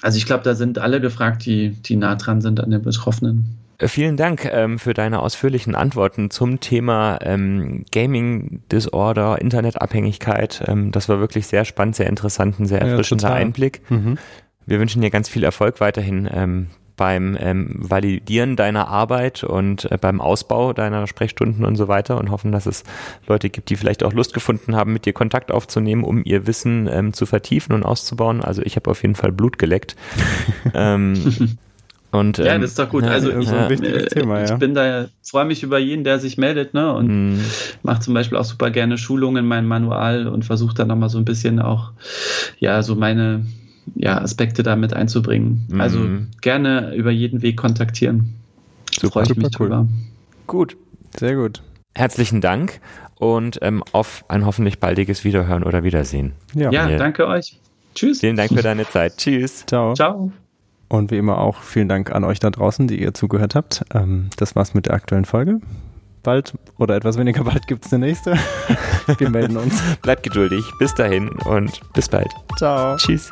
Also 0.01 0.19
ich 0.19 0.27
glaube, 0.27 0.45
da 0.45 0.55
sind 0.55 0.79
alle 0.79 1.01
gefragt, 1.01 1.45
die, 1.47 1.71
die 1.71 1.97
nah 1.97 2.17
dran 2.17 2.41
sind 2.41 2.61
an 2.61 2.71
den 2.71 2.83
Betroffenen. 2.83 3.59
Äh, 3.83 3.89
vielen 3.89 4.17
Dank 4.17 4.45
ähm, 4.45 4.79
für 4.79 4.95
deine 4.95 5.21
ausführlichen 5.21 5.75
Antworten 5.75 6.31
zum 6.31 6.61
Thema 6.61 7.19
ähm, 7.23 7.85
Gaming 7.93 8.63
Disorder, 8.71 9.41
Internetabhängigkeit. 9.41 10.65
Ähm, 10.67 10.93
das 10.93 11.09
war 11.09 11.21
wirklich 11.21 11.47
sehr 11.47 11.65
spannend, 11.65 11.97
sehr 11.97 12.09
interessant, 12.09 12.59
ein 12.61 12.67
sehr 12.67 12.81
erfrischender 12.81 13.29
ja, 13.29 13.35
Einblick. 13.35 13.83
Mhm. 13.91 14.19
Wir 14.67 14.79
wünschen 14.79 15.03
dir 15.03 15.11
ganz 15.11 15.29
viel 15.29 15.43
Erfolg 15.43 15.81
weiterhin 15.81 16.29
ähm, 16.33 16.67
beim 17.03 17.37
ähm, 17.41 17.69
Validieren 17.73 18.55
deiner 18.55 18.87
Arbeit 18.87 19.43
und 19.43 19.91
äh, 19.91 19.99
beim 20.01 20.21
Ausbau 20.21 20.73
deiner 20.73 21.09
Sprechstunden 21.09 21.65
und 21.65 21.75
so 21.75 21.89
weiter 21.89 22.17
und 22.17 22.31
hoffen, 22.31 22.53
dass 22.53 22.67
es 22.67 22.85
Leute 23.27 23.51
gibt, 23.51 23.71
die 23.71 23.77
vielleicht 23.77 24.05
auch 24.05 24.13
Lust 24.13 24.33
gefunden 24.35 24.77
haben, 24.77 24.93
mit 24.93 25.05
dir 25.05 25.13
Kontakt 25.13 25.51
aufzunehmen, 25.51 26.05
um 26.05 26.23
ihr 26.25 26.47
Wissen 26.47 26.89
ähm, 26.89 27.13
zu 27.13 27.27
vertiefen 27.27 27.75
und 27.75 27.83
auszubauen. 27.83 28.41
Also 28.41 28.63
ich 28.63 28.77
habe 28.77 28.89
auf 28.89 29.03
jeden 29.03 29.17
Fall 29.17 29.33
Blut 29.33 29.59
geleckt. 29.59 29.97
ähm, 30.75 31.59
und, 32.13 32.39
ja, 32.39 32.55
ähm, 32.55 32.61
das 32.61 32.71
ist 32.71 32.79
doch 32.79 32.89
gut. 32.89 33.03
Ja, 33.03 33.11
also 33.11 33.37
ich, 33.37 33.51
äh, 33.51 34.07
Thema, 34.07 34.39
ja. 34.39 34.45
ich 34.45 34.55
bin 34.61 34.73
da, 34.73 35.07
freue 35.25 35.47
mich 35.47 35.65
über 35.65 35.81
jeden, 35.81 36.05
der 36.05 36.21
sich 36.21 36.39
meldet, 36.39 36.73
ne? 36.73 36.95
Und 36.95 37.35
mm. 37.35 37.41
mache 37.83 37.99
zum 37.99 38.15
Beispiel 38.15 38.39
auch 38.39 38.45
super 38.45 38.71
gerne 38.71 38.97
Schulungen 38.97 39.43
in 39.43 39.49
meinem 39.49 39.67
Manual 39.67 40.29
und 40.29 40.45
versuche 40.45 40.75
dann 40.77 40.87
nochmal 40.87 41.09
so 41.09 41.19
ein 41.19 41.25
bisschen 41.25 41.59
auch, 41.59 41.91
ja, 42.61 42.81
so 42.85 42.95
meine 42.95 43.45
ja, 43.95 44.21
Aspekte 44.21 44.63
damit 44.63 44.95
einzubringen. 44.95 45.67
Mhm. 45.69 45.81
Also 45.81 45.99
gerne 46.41 46.95
über 46.95 47.11
jeden 47.11 47.43
Weg 47.43 47.57
kontaktieren. 47.57 48.35
Super, 48.91 49.13
Freue 49.13 49.23
ich 49.25 49.37
mich 49.37 49.47
cool. 49.47 49.51
drüber. 49.69 49.89
Gut. 50.47 50.77
Sehr 51.17 51.37
gut. 51.37 51.63
Herzlichen 51.95 52.41
Dank 52.41 52.81
und 53.17 53.59
ähm, 53.63 53.85
auf 53.93 54.25
ein 54.29 54.47
hoffentlich 54.47 54.81
baldiges 54.81 55.25
Wiederhören 55.25 55.63
oder 55.63 55.85
Wiedersehen. 55.85 56.33
Ja, 56.55 56.71
ja 56.71 56.97
danke 56.97 57.27
euch. 57.27 57.59
Tschüss. 57.95 58.21
Vielen 58.21 58.37
Dank 58.37 58.51
für 58.51 58.63
deine 58.63 58.89
Zeit. 58.89 59.19
Tschüss. 59.19 59.65
Ciao. 59.67 59.95
Ciao. 59.95 60.33
Und 60.89 61.11
wie 61.11 61.19
immer 61.19 61.39
auch 61.39 61.63
vielen 61.63 61.89
Dank 61.89 62.13
an 62.13 62.25
euch 62.25 62.39
da 62.41 62.51
draußen, 62.51 62.87
die 62.87 63.01
ihr 63.01 63.15
zugehört 63.15 63.55
habt. 63.55 63.85
Ähm, 63.95 64.29
das 64.37 64.57
war's 64.57 64.75
mit 64.75 64.87
der 64.87 64.95
aktuellen 64.95 65.25
Folge. 65.25 65.61
Bald 66.23 66.55
oder 66.79 66.97
etwas 66.97 67.19
weniger 67.19 67.45
bald 67.45 67.67
gibt 67.67 67.87
es 67.87 67.93
eine 67.93 68.07
nächste. 68.07 68.37
Wir 69.19 69.31
melden 69.31 69.57
uns. 69.57 69.81
Bleibt 70.03 70.23
geduldig. 70.23 70.65
Bis 70.79 70.95
dahin 70.95 71.29
und 71.31 71.81
bis 71.95 72.09
bald. 72.09 72.31
Ciao. 72.59 72.97
Tschüss. 72.97 73.31